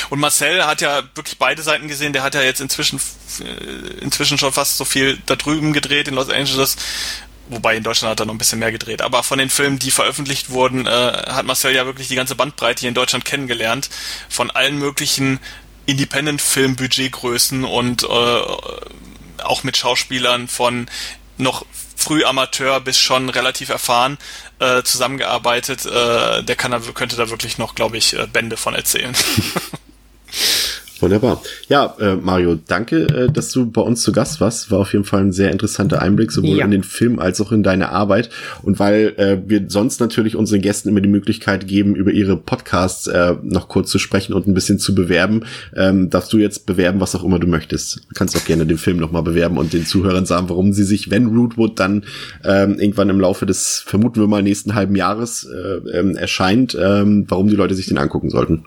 Und 0.09 0.19
Marcel 0.19 0.65
hat 0.65 0.79
ja 0.79 1.03
wirklich 1.15 1.37
beide 1.37 1.61
Seiten 1.61 1.89
gesehen, 1.89 2.13
der 2.13 2.23
hat 2.23 2.35
ja 2.35 2.41
jetzt 2.41 2.61
inzwischen 2.61 3.01
äh, 3.39 4.01
inzwischen 4.01 4.37
schon 4.37 4.53
fast 4.53 4.77
so 4.77 4.85
viel 4.85 5.17
da 5.25 5.35
drüben 5.35 5.73
gedreht 5.73 6.07
in 6.07 6.13
Los 6.13 6.29
Angeles 6.29 6.77
Wobei 7.53 7.75
in 7.75 7.83
Deutschland 7.83 8.11
hat 8.11 8.19
er 8.19 8.25
noch 8.25 8.33
ein 8.33 8.39
bisschen 8.39 8.59
mehr 8.59 8.71
gedreht. 8.71 9.01
Aber 9.01 9.23
von 9.23 9.37
den 9.37 9.49
Filmen, 9.49 9.79
die 9.79 9.91
veröffentlicht 9.91 10.49
wurden, 10.49 10.85
äh, 10.85 10.89
hat 10.89 11.45
Marcel 11.45 11.75
ja 11.75 11.85
wirklich 11.85 12.07
die 12.07 12.15
ganze 12.15 12.35
Bandbreite 12.35 12.81
hier 12.81 12.89
in 12.89 12.95
Deutschland 12.95 13.25
kennengelernt. 13.25 13.89
Von 14.29 14.51
allen 14.51 14.79
möglichen 14.79 15.39
Independent-Film-Budgetgrößen 15.85 17.63
und 17.63 18.03
äh, 18.03 18.07
auch 18.07 19.63
mit 19.63 19.77
Schauspielern 19.77 20.47
von 20.47 20.89
noch 21.37 21.65
früh 21.95 22.23
Amateur 22.25 22.79
bis 22.79 22.99
schon 22.99 23.29
relativ 23.29 23.69
erfahren 23.69 24.17
äh, 24.59 24.83
zusammengearbeitet. 24.83 25.85
Äh, 25.85 26.43
der 26.43 26.55
kann 26.55 26.71
da, 26.71 26.79
könnte 26.79 27.15
da 27.15 27.29
wirklich 27.29 27.57
noch, 27.57 27.75
glaube 27.75 27.97
ich, 27.97 28.13
äh, 28.13 28.27
Bände 28.27 28.57
von 28.57 28.73
erzählen. 28.73 29.15
Wunderbar. 30.99 31.41
Ja, 31.67 31.95
äh, 31.99 32.15
Mario, 32.15 32.57
danke, 32.67 33.07
äh, 33.07 33.31
dass 33.31 33.51
du 33.51 33.69
bei 33.69 33.81
uns 33.81 34.01
zu 34.01 34.11
Gast 34.11 34.39
warst. 34.39 34.71
War 34.71 34.79
auf 34.79 34.93
jeden 34.93 35.05
Fall 35.05 35.21
ein 35.21 35.31
sehr 35.31 35.51
interessanter 35.51 36.01
Einblick, 36.01 36.31
sowohl 36.31 36.57
ja. 36.57 36.65
in 36.65 36.71
den 36.71 36.83
Film 36.83 37.19
als 37.19 37.41
auch 37.41 37.51
in 37.51 37.63
deine 37.63 37.89
Arbeit. 37.89 38.29
Und 38.61 38.79
weil 38.79 39.13
äh, 39.17 39.37
wir 39.45 39.65
sonst 39.67 39.99
natürlich 39.99 40.35
unseren 40.35 40.61
Gästen 40.61 40.89
immer 40.89 41.01
die 41.01 41.09
Möglichkeit 41.09 41.67
geben, 41.67 41.95
über 41.95 42.11
ihre 42.11 42.37
Podcasts 42.37 43.07
äh, 43.07 43.35
noch 43.43 43.67
kurz 43.67 43.89
zu 43.91 43.99
sprechen 43.99 44.33
und 44.33 44.47
ein 44.47 44.53
bisschen 44.53 44.79
zu 44.79 44.95
bewerben, 44.95 45.43
ähm, 45.75 46.09
darfst 46.09 46.31
du 46.31 46.37
jetzt 46.37 46.65
bewerben, 46.65 47.01
was 47.01 47.15
auch 47.15 47.23
immer 47.23 47.39
du 47.39 47.47
möchtest. 47.47 47.97
Du 48.09 48.13
kannst 48.15 48.37
auch 48.37 48.45
gerne 48.45 48.65
den 48.65 48.77
Film 48.77 48.97
nochmal 48.97 49.23
bewerben 49.23 49.57
und 49.57 49.73
den 49.73 49.85
Zuhörern 49.85 50.25
sagen, 50.25 50.47
warum 50.49 50.73
sie 50.73 50.83
sich, 50.83 51.09
wenn 51.09 51.27
Rootwood 51.27 51.79
dann 51.79 52.05
ähm, 52.45 52.79
irgendwann 52.79 53.09
im 53.09 53.19
Laufe 53.19 53.45
des, 53.45 53.83
vermuten 53.85 54.21
wir 54.21 54.27
mal, 54.27 54.43
nächsten 54.43 54.75
halben 54.75 54.95
Jahres 54.95 55.43
äh, 55.43 55.97
ähm, 55.97 56.15
erscheint, 56.15 56.77
ähm, 56.79 57.25
warum 57.27 57.47
die 57.47 57.55
Leute 57.55 57.75
sich 57.75 57.87
den 57.87 57.97
angucken 57.97 58.29
sollten. 58.29 58.65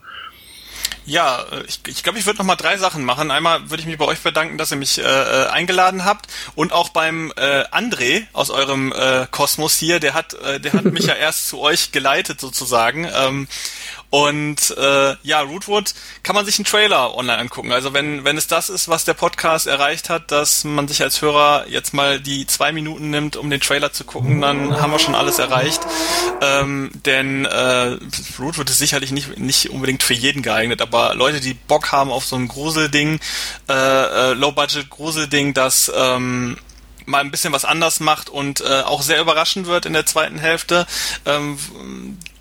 Ja, 1.06 1.44
äh, 1.52 1.62
ich 1.66 1.82
glaube, 1.82 1.90
ich, 1.90 2.02
glaub, 2.02 2.16
ich 2.16 2.26
würde 2.26 2.38
noch 2.38 2.46
mal 2.46 2.56
drei 2.56 2.76
Sachen 2.76 3.04
machen. 3.04 3.30
Einmal 3.30 3.70
würde 3.70 3.80
ich 3.80 3.86
mich 3.86 3.96
bei 3.96 4.04
euch 4.04 4.20
bedanken, 4.20 4.58
dass 4.58 4.72
ihr 4.72 4.76
mich 4.76 4.98
äh, 4.98 5.02
äh, 5.02 5.46
eingeladen 5.46 6.04
habt 6.04 6.26
und 6.54 6.72
auch 6.72 6.88
beim 6.88 7.32
äh, 7.36 7.64
André 7.68 8.26
aus 8.32 8.50
eurem 8.50 8.92
äh, 8.92 9.26
Kosmos 9.30 9.76
hier, 9.76 10.00
der 10.00 10.14
hat, 10.14 10.34
äh, 10.34 10.60
der 10.60 10.72
hat 10.72 10.84
mich 10.84 11.06
ja 11.06 11.14
erst 11.18 11.48
zu 11.48 11.60
euch 11.60 11.92
geleitet 11.92 12.40
sozusagen. 12.40 13.08
Ähm, 13.14 13.48
und 14.10 14.76
äh, 14.76 15.16
ja, 15.22 15.40
Rootwood 15.40 15.94
kann 16.22 16.34
man 16.34 16.44
sich 16.44 16.58
einen 16.58 16.64
Trailer 16.64 17.16
online 17.16 17.38
angucken. 17.38 17.72
Also 17.72 17.92
wenn, 17.92 18.24
wenn 18.24 18.36
es 18.36 18.46
das 18.46 18.70
ist, 18.70 18.88
was 18.88 19.04
der 19.04 19.14
Podcast 19.14 19.66
erreicht 19.66 20.08
hat, 20.08 20.30
dass 20.30 20.64
man 20.64 20.86
sich 20.86 21.02
als 21.02 21.20
Hörer 21.22 21.66
jetzt 21.68 21.92
mal 21.92 22.20
die 22.20 22.46
zwei 22.46 22.72
Minuten 22.72 23.10
nimmt, 23.10 23.36
um 23.36 23.50
den 23.50 23.60
Trailer 23.60 23.92
zu 23.92 24.04
gucken, 24.04 24.40
dann 24.40 24.80
haben 24.80 24.92
wir 24.92 24.98
schon 24.98 25.14
alles 25.14 25.38
erreicht. 25.38 25.80
Ähm, 26.40 26.90
denn 27.04 27.44
äh, 27.44 27.98
Rootwood 28.38 28.70
ist 28.70 28.78
sicherlich 28.78 29.10
nicht, 29.10 29.38
nicht 29.38 29.70
unbedingt 29.70 30.02
für 30.02 30.14
jeden 30.14 30.42
geeignet, 30.42 30.80
aber 30.80 31.14
Leute, 31.14 31.40
die 31.40 31.54
Bock 31.54 31.92
haben 31.92 32.10
auf 32.10 32.24
so 32.24 32.36
ein 32.36 32.48
Gruselding, 32.48 33.18
äh, 33.68 33.72
äh, 33.72 34.32
Low-Budget-Gruselding, 34.34 35.52
das 35.52 35.90
ähm, 35.94 36.56
mal 37.06 37.20
ein 37.20 37.30
bisschen 37.30 37.52
was 37.52 37.64
anders 37.64 38.00
macht 38.00 38.28
und 38.28 38.60
äh, 38.60 38.82
auch 38.82 39.02
sehr 39.02 39.20
überraschend 39.20 39.66
wird 39.66 39.86
in 39.86 39.92
der 39.92 40.06
zweiten 40.06 40.38
Hälfte, 40.38 40.86
ähm, 41.24 41.58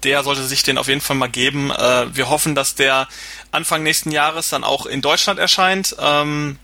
der 0.05 0.23
sollte 0.23 0.43
sich 0.43 0.63
den 0.63 0.77
auf 0.77 0.87
jeden 0.87 1.01
Fall 1.01 1.15
mal 1.15 1.27
geben. 1.27 1.71
Äh, 1.71 2.15
wir 2.15 2.29
hoffen, 2.29 2.55
dass 2.55 2.75
der 2.75 3.07
Anfang 3.51 3.83
nächsten 3.83 4.11
Jahres 4.11 4.49
dann 4.49 4.63
auch 4.63 4.85
in 4.85 5.01
Deutschland 5.01 5.39
erscheint. 5.39 5.95
Ähm, 5.99 6.57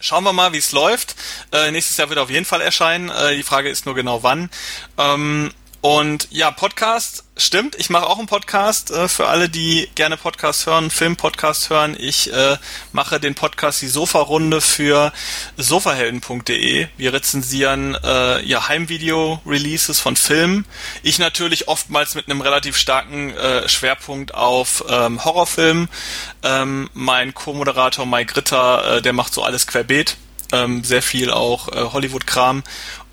schauen 0.00 0.24
wir 0.24 0.32
mal, 0.32 0.52
wie 0.52 0.58
es 0.58 0.72
läuft. 0.72 1.14
Äh, 1.52 1.70
nächstes 1.70 1.96
Jahr 1.98 2.08
wird 2.08 2.18
er 2.18 2.22
auf 2.22 2.30
jeden 2.30 2.46
Fall 2.46 2.62
erscheinen. 2.62 3.10
Äh, 3.10 3.36
die 3.36 3.42
Frage 3.42 3.68
ist 3.68 3.86
nur 3.86 3.94
genau 3.94 4.22
wann. 4.22 4.50
Ähm, 4.96 5.52
und 5.80 6.26
ja, 6.32 6.50
Podcast, 6.50 7.24
stimmt. 7.36 7.76
Ich 7.76 7.88
mache 7.88 8.06
auch 8.06 8.18
einen 8.18 8.26
Podcast 8.26 8.90
äh, 8.90 9.06
für 9.06 9.28
alle, 9.28 9.48
die 9.48 9.88
gerne 9.94 10.16
Podcast 10.16 10.66
hören, 10.66 10.90
Filmpodcast 10.90 11.70
hören. 11.70 11.96
Ich 11.96 12.32
äh, 12.32 12.56
mache 12.92 13.20
den 13.20 13.36
Podcast 13.36 13.80
die 13.80 13.86
Sofa-Runde 13.86 14.60
für 14.60 15.12
sofahelden.de. 15.56 16.88
Wir 16.96 17.12
rezensieren 17.12 17.96
äh, 18.02 18.44
ja 18.44 18.66
Heimvideo-Releases 18.66 20.00
von 20.00 20.16
Filmen. 20.16 20.66
Ich 21.04 21.20
natürlich 21.20 21.68
oftmals 21.68 22.16
mit 22.16 22.28
einem 22.28 22.40
relativ 22.40 22.76
starken 22.76 23.30
äh, 23.36 23.68
Schwerpunkt 23.68 24.34
auf 24.34 24.84
ähm, 24.88 25.24
Horrorfilmen. 25.24 25.88
Ähm, 26.42 26.90
mein 26.92 27.34
Co-Moderator 27.34 28.04
Mike 28.04 28.36
Ritter, 28.36 28.96
äh, 28.96 29.02
der 29.02 29.12
macht 29.12 29.32
so 29.32 29.44
alles 29.44 29.68
querbeet. 29.68 30.16
Ähm, 30.50 30.82
sehr 30.82 31.02
viel 31.02 31.30
auch 31.30 31.68
äh, 31.68 31.92
Hollywood-Kram 31.92 32.64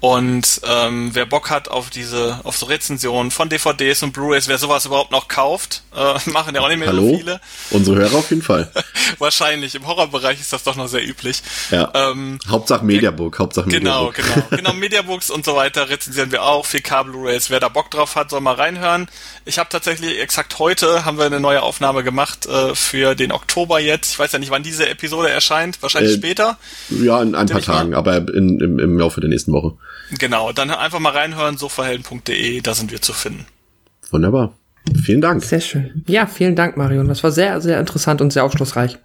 Und 0.05 0.61
ähm, 0.69 1.09
wer 1.13 1.25
Bock 1.25 1.49
hat 1.49 1.67
auf 1.67 1.89
diese, 1.89 2.39
auf 2.43 2.55
so 2.57 2.67
Rezensionen 2.67 3.31
von 3.31 3.49
DVDs 3.49 4.03
und 4.03 4.11
Blu-rays, 4.13 4.47
wer 4.47 4.59
sowas 4.59 4.85
überhaupt 4.85 5.09
noch 5.09 5.27
kauft, 5.27 5.81
äh, 5.95 6.29
machen 6.29 6.53
ja 6.53 6.61
auch 6.61 6.67
nicht 6.67 6.77
mehr 6.77 6.89
Hallo? 6.89 7.09
so 7.09 7.17
viele. 7.17 7.41
Unsere 7.71 7.95
Hörer 7.97 8.15
auf 8.19 8.29
jeden 8.29 8.43
Fall. 8.43 8.71
Wahrscheinlich. 9.17 9.73
Im 9.73 9.87
Horrorbereich 9.87 10.39
ist 10.39 10.53
das 10.53 10.61
doch 10.61 10.75
noch 10.75 10.87
sehr 10.87 11.03
üblich. 11.03 11.41
Ja. 11.71 11.89
Ähm, 11.95 12.37
Hauptsache 12.47 12.85
Mediabook, 12.85 13.39
Hauptsache 13.39 13.67
Genau, 13.67 14.11
Mediabook. 14.11 14.15
genau. 14.51 14.57
Genau, 14.57 14.73
Mediabooks 14.73 15.31
und 15.31 15.43
so 15.43 15.55
weiter 15.55 15.89
rezensieren 15.89 16.31
wir 16.31 16.43
auch. 16.43 16.67
4K 16.67 17.03
Blu-rays. 17.05 17.49
Wer 17.49 17.59
da 17.59 17.69
Bock 17.69 17.89
drauf 17.89 18.15
hat, 18.15 18.29
soll 18.29 18.41
mal 18.41 18.53
reinhören. 18.53 19.07
Ich 19.45 19.57
habe 19.57 19.69
tatsächlich 19.71 20.19
exakt 20.19 20.59
heute 20.59 21.03
haben 21.05 21.17
wir 21.17 21.25
eine 21.25 21.39
neue 21.39 21.63
Aufnahme 21.63 22.03
gemacht 22.03 22.45
äh, 22.45 22.75
für 22.75 23.15
den 23.15 23.31
Oktober 23.31 23.79
jetzt. 23.79 24.11
Ich 24.11 24.19
weiß 24.19 24.31
ja 24.33 24.37
nicht, 24.37 24.51
wann 24.51 24.61
diese 24.61 24.87
Episode 24.87 25.31
erscheint. 25.31 25.81
Wahrscheinlich 25.81 26.13
Äh, 26.13 26.17
später. 26.17 26.59
Ja, 26.91 27.23
in 27.23 27.33
ein 27.33 27.47
paar 27.47 27.59
ich 27.59 27.67
mal. 27.67 27.73
Tagen, 27.77 27.95
aber 27.95 28.17
in, 28.17 28.59
im, 28.59 28.77
im 28.77 28.99
Laufe 28.99 29.19
der 29.19 29.31
nächsten 29.31 29.51
Woche. 29.51 29.73
Genau. 30.11 30.51
Dann 30.51 30.69
einfach 30.69 30.99
mal 30.99 31.11
reinhören. 31.11 31.57
sofahelden.de. 31.57 32.61
Da 32.61 32.73
sind 32.73 32.91
wir 32.91 33.01
zu 33.01 33.13
finden. 33.13 33.45
Wunderbar. 34.11 34.55
Vielen 35.03 35.21
Dank. 35.21 35.43
Sehr 35.43 35.61
schön. 35.61 36.03
Ja, 36.07 36.27
vielen 36.27 36.55
Dank, 36.55 36.77
Marion. 36.77 37.07
Das 37.07 37.23
war 37.23 37.31
sehr, 37.31 37.59
sehr 37.61 37.79
interessant 37.79 38.21
und 38.21 38.31
sehr 38.31 38.43
aufschlussreich. 38.43 38.97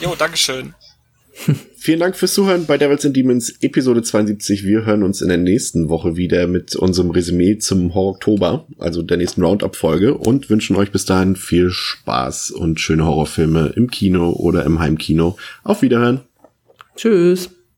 Jo, 0.00 0.14
Dankeschön. 0.16 0.74
Vielen 1.76 2.00
Dank 2.00 2.16
fürs 2.16 2.32
Zuhören 2.32 2.64
bei 2.64 2.78
Devils 2.78 3.04
and 3.04 3.16
Demons 3.16 3.50
Episode 3.60 4.02
72. 4.02 4.64
Wir 4.64 4.86
hören 4.86 5.02
uns 5.02 5.20
in 5.20 5.28
der 5.28 5.36
nächsten 5.36 5.88
Woche 5.88 6.16
wieder 6.16 6.46
mit 6.46 6.76
unserem 6.76 7.10
Resümee 7.10 7.58
zum 7.58 7.92
Horror 7.92 8.12
Oktober, 8.12 8.66
also 8.78 9.02
der 9.02 9.16
nächsten 9.16 9.42
Roundup-Folge 9.42 10.14
und 10.14 10.48
wünschen 10.48 10.76
euch 10.76 10.92
bis 10.92 11.04
dahin 11.04 11.36
viel 11.36 11.70
Spaß 11.70 12.52
und 12.52 12.80
schöne 12.80 13.04
Horrorfilme 13.04 13.72
im 13.76 13.90
Kino 13.90 14.30
oder 14.30 14.64
im 14.64 14.78
Heimkino. 14.78 15.36
Auf 15.62 15.82
Wiederhören. 15.82 16.20
Tschüss. 16.96 17.50